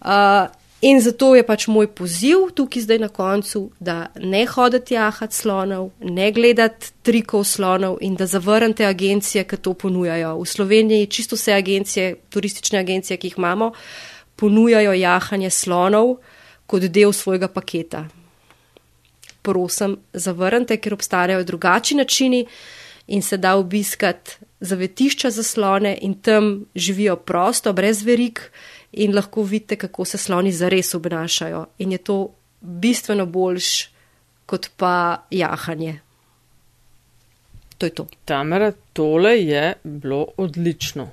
Uh, 0.00 0.46
in 0.80 1.00
zato 1.00 1.32
je 1.34 1.42
pač 1.46 1.66
moj 1.66 1.88
poziv 1.94 2.50
tukaj 2.54 2.82
zdaj 2.82 2.98
na 2.98 3.08
koncu, 3.08 3.64
da 3.80 4.06
ne 4.20 4.44
hodite 4.46 4.94
jahati 4.94 5.36
slonov, 5.36 5.90
ne 6.00 6.30
gledati 6.32 6.92
trikov 7.02 7.44
slonov 7.44 7.98
in 8.00 8.14
da 8.14 8.26
zavrnete 8.26 8.86
agencije, 8.86 9.44
ki 9.44 9.56
to 9.56 9.74
ponujajo. 9.74 10.36
V 10.38 10.46
Sloveniji 10.46 11.06
čisto 11.06 11.36
vse 11.36 11.56
agencije, 11.56 12.14
turistične 12.30 12.78
agencije, 12.78 13.16
ki 13.16 13.32
jih 13.32 13.38
imamo, 13.38 13.72
ponujajo 14.36 14.92
jahanje 14.92 15.50
slonov 15.50 16.18
kot 16.66 16.84
del 16.92 17.12
svojega 17.12 17.48
paketa. 17.48 18.06
Prosim, 19.48 19.96
zavrnite, 20.12 20.76
ker 20.76 20.92
obstajajo 20.94 21.44
drugačni 21.44 21.96
načini 22.02 22.42
in 23.06 23.22
se 23.22 23.36
da 23.40 23.54
obiskati 23.56 24.36
zavetišča 24.60 25.30
za 25.30 25.42
slone 25.42 25.98
in 26.02 26.14
tam 26.14 26.66
živijo 26.74 27.16
prosto, 27.16 27.72
brez 27.72 28.02
verik 28.04 28.42
in 28.92 29.14
lahko 29.14 29.42
vidite, 29.42 29.76
kako 29.76 30.04
se 30.04 30.18
sloni 30.18 30.52
zares 30.52 30.94
obnašajo. 30.94 31.66
In 31.78 31.92
je 31.92 31.98
to 31.98 32.18
bistveno 32.60 33.26
boljš 33.26 33.88
kot 34.46 34.70
pa 34.76 35.22
jahanje. 35.30 36.00
To 37.78 37.86
je 37.86 37.94
to. 37.94 38.06
Tamara, 38.24 38.72
tole 38.92 39.44
je 39.44 39.74
bilo 39.84 40.26
odlično. 40.36 41.10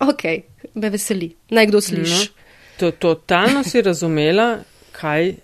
Ok, 0.00 0.22
me 0.74 0.90
veseli. 0.90 1.34
Naj 1.50 1.66
kdo 1.66 1.80
sliši. 1.80 2.28
No, 2.28 2.42
to, 2.78 2.90
totalno 2.90 3.64
si 3.64 3.82
razumela, 3.82 4.58
kaj 4.92 5.34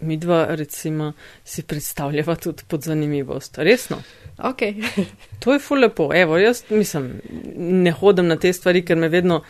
mi 0.00 0.16
dva 0.16 0.46
recimo 0.50 1.12
si 1.44 1.62
predstavljava 1.62 2.34
tudi 2.36 2.62
pod 2.68 2.82
zanimivost. 2.82 3.58
Resno. 3.58 4.02
Ok. 4.38 4.62
To 5.40 5.52
je 5.52 5.58
ful 5.58 5.78
lepo. 5.78 6.10
Evo, 6.14 6.38
jaz 6.38 6.62
mislim, 6.70 7.20
ne 7.56 7.92
hodim 7.92 8.26
na 8.26 8.36
te 8.36 8.52
stvari, 8.52 8.84
ker 8.84 8.96
me 8.96 9.08
vedno 9.08 9.42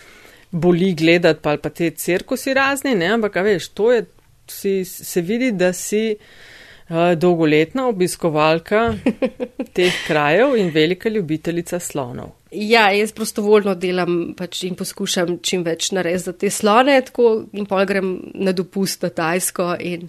boli 0.51 0.95
gledati, 0.95 1.41
pa, 1.43 1.57
pa 1.57 1.71
te 1.71 1.91
cirkusi 1.91 2.55
razni, 2.55 2.95
ne, 2.95 3.07
ampak 3.17 3.41
veš, 3.43 3.69
to 3.69 3.93
je, 3.93 4.05
si, 4.47 4.85
se 4.85 5.21
vidi, 5.21 5.51
da 5.53 5.73
si 5.73 6.17
uh, 6.17 7.15
dolgoletna 7.17 7.89
obiskovalka 7.89 8.93
teh 9.77 10.03
krajev 10.07 10.57
in 10.57 10.71
velika 10.75 11.09
ljubiteljica 11.09 11.81
slonov. 11.81 12.36
Ja, 12.51 12.91
jaz 12.95 13.13
prostovoljno 13.13 13.75
delam 13.75 14.35
pač 14.39 14.63
in 14.69 14.77
poskušam 14.79 15.39
čim 15.43 15.65
več 15.67 15.91
narediti 15.93 16.25
za 16.25 16.33
te 16.33 16.51
slone, 16.51 17.01
tako 17.09 17.45
in 17.53 17.67
pol 17.67 17.85
grem 17.87 18.13
na 18.35 18.55
dopust 18.55 19.03
na 19.03 19.11
Tajsko 19.11 19.75
in 19.81 20.09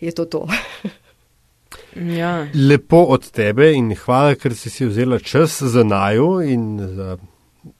je 0.00 0.12
to 0.12 0.24
to. 0.24 0.46
Ja. 1.96 2.46
Lepo 2.54 2.96
od 2.96 3.30
tebe 3.30 3.72
in 3.74 3.90
hvala, 3.96 4.36
ker 4.38 4.54
si 4.56 4.70
si 4.70 4.86
vzela 4.86 5.18
čas 5.18 5.58
za 5.62 5.82
naju 5.84 6.40
in 6.40 6.78
za 6.94 7.16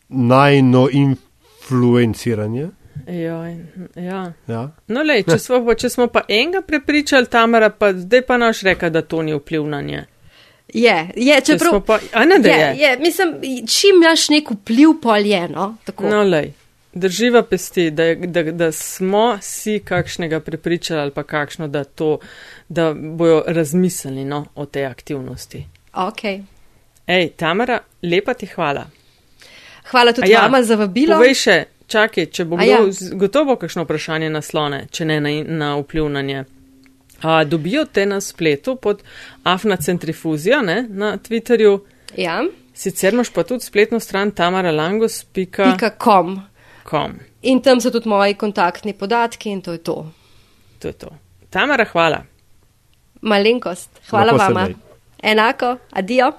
najno 0.09 0.89
influenciranje. 0.93 2.69
Ja, 3.07 3.47
ja. 3.95 4.33
Ja. 4.47 4.63
No, 4.87 5.03
lej, 5.03 5.23
če, 5.29 5.39
smo 5.39 5.61
pa, 5.65 5.75
če 5.79 5.89
smo 5.93 6.09
pa 6.13 6.25
enega 6.29 6.63
prepričali, 6.67 7.31
Tamara, 7.31 7.71
pa 7.71 7.93
zdaj 7.95 8.25
pa 8.27 8.37
naš 8.37 8.63
reka, 8.67 8.91
da 8.91 9.03
to 9.03 9.23
ni 9.23 9.37
vpliv 9.37 9.67
na 9.69 9.81
nje. 9.83 10.05
Je, 10.75 11.11
je, 11.17 11.41
Če 11.41 11.53
čeprav. 11.53 11.71
smo 11.71 11.81
pa, 11.81 11.99
a 12.13 12.25
ne 12.25 12.39
da 12.39 12.49
je. 12.49 12.59
je, 12.77 12.83
je, 12.83 12.99
mislim, 12.99 13.35
čim 13.69 14.03
imaš 14.03 14.29
nek 14.29 14.51
vpliv, 14.51 14.99
pol 15.03 15.27
je, 15.27 15.49
no, 15.49 15.77
tako. 15.85 16.11
No, 16.11 16.23
lej, 16.23 16.53
drživa 16.93 17.43
pesti, 17.43 17.91
da, 17.91 18.15
da, 18.15 18.43
da 18.43 18.73
smo 18.73 19.39
si 19.43 19.79
kakšnega 19.85 20.41
prepričali 20.41 21.01
ali 21.01 21.11
pa 21.11 21.23
kakšno, 21.23 21.69
da, 21.69 21.85
to, 21.85 22.19
da 22.69 22.95
bojo 22.95 23.43
razmislili 23.47 24.25
no, 24.25 24.45
o 24.55 24.67
tej 24.67 24.87
aktivnosti. 24.87 25.65
Ok. 25.93 26.25
Ej, 27.07 27.29
Tamara, 27.37 27.79
lepa 28.03 28.35
ti 28.35 28.47
hvala. 28.47 28.85
Hvala 29.91 30.13
tudi 30.13 30.31
ja, 30.31 30.41
vama 30.41 30.63
za 30.63 30.77
vabilo. 30.77 31.17
Povej 31.17 31.35
še, 31.35 31.57
čakaj, 31.87 32.27
če 32.27 32.45
bo 32.45 32.59
A 32.61 32.65
kdo, 32.65 32.73
ja. 32.93 33.17
gotovo 33.17 33.57
kakšno 33.57 33.87
vprašanje 33.87 34.29
naslone, 34.31 34.85
če 34.93 35.09
ne 35.09 35.21
na, 35.25 35.33
na 35.49 35.71
vpliv 35.81 36.11
na 36.13 36.23
nje. 36.23 36.45
A, 37.23 37.45
dobijo 37.45 37.85
te 37.85 38.07
na 38.07 38.21
spletu 38.21 38.77
pod 38.77 39.03
Afna 39.43 39.77
Centrifuzija 39.77 40.63
ne, 40.63 40.87
na 40.89 41.19
Twitterju. 41.19 41.81
Ja, 42.17 42.43
Sicer 42.79 43.15
imaš 43.15 43.33
pa 43.35 43.43
tudi 43.43 43.65
spletno 43.65 44.01
stran 44.01 44.31
tamaralangos.com. 44.31 46.41
In 47.43 47.63
tam 47.63 47.81
so 47.81 47.91
tudi 47.91 48.09
moji 48.09 48.35
kontaktni 48.35 48.93
podatki 48.93 49.51
in 49.51 49.63
to 49.63 49.73
je 49.73 49.79
to. 49.79 50.07
To 50.79 50.89
je 50.89 50.93
to. 50.93 51.09
Tamara, 51.51 51.85
hvala. 51.85 52.23
Malenkost. 53.21 53.91
Hvala 54.11 54.33
se 54.33 54.45
vama. 54.45 54.61
daj. 54.61 54.75
Enako, 55.23 55.77
adijo. 55.91 56.33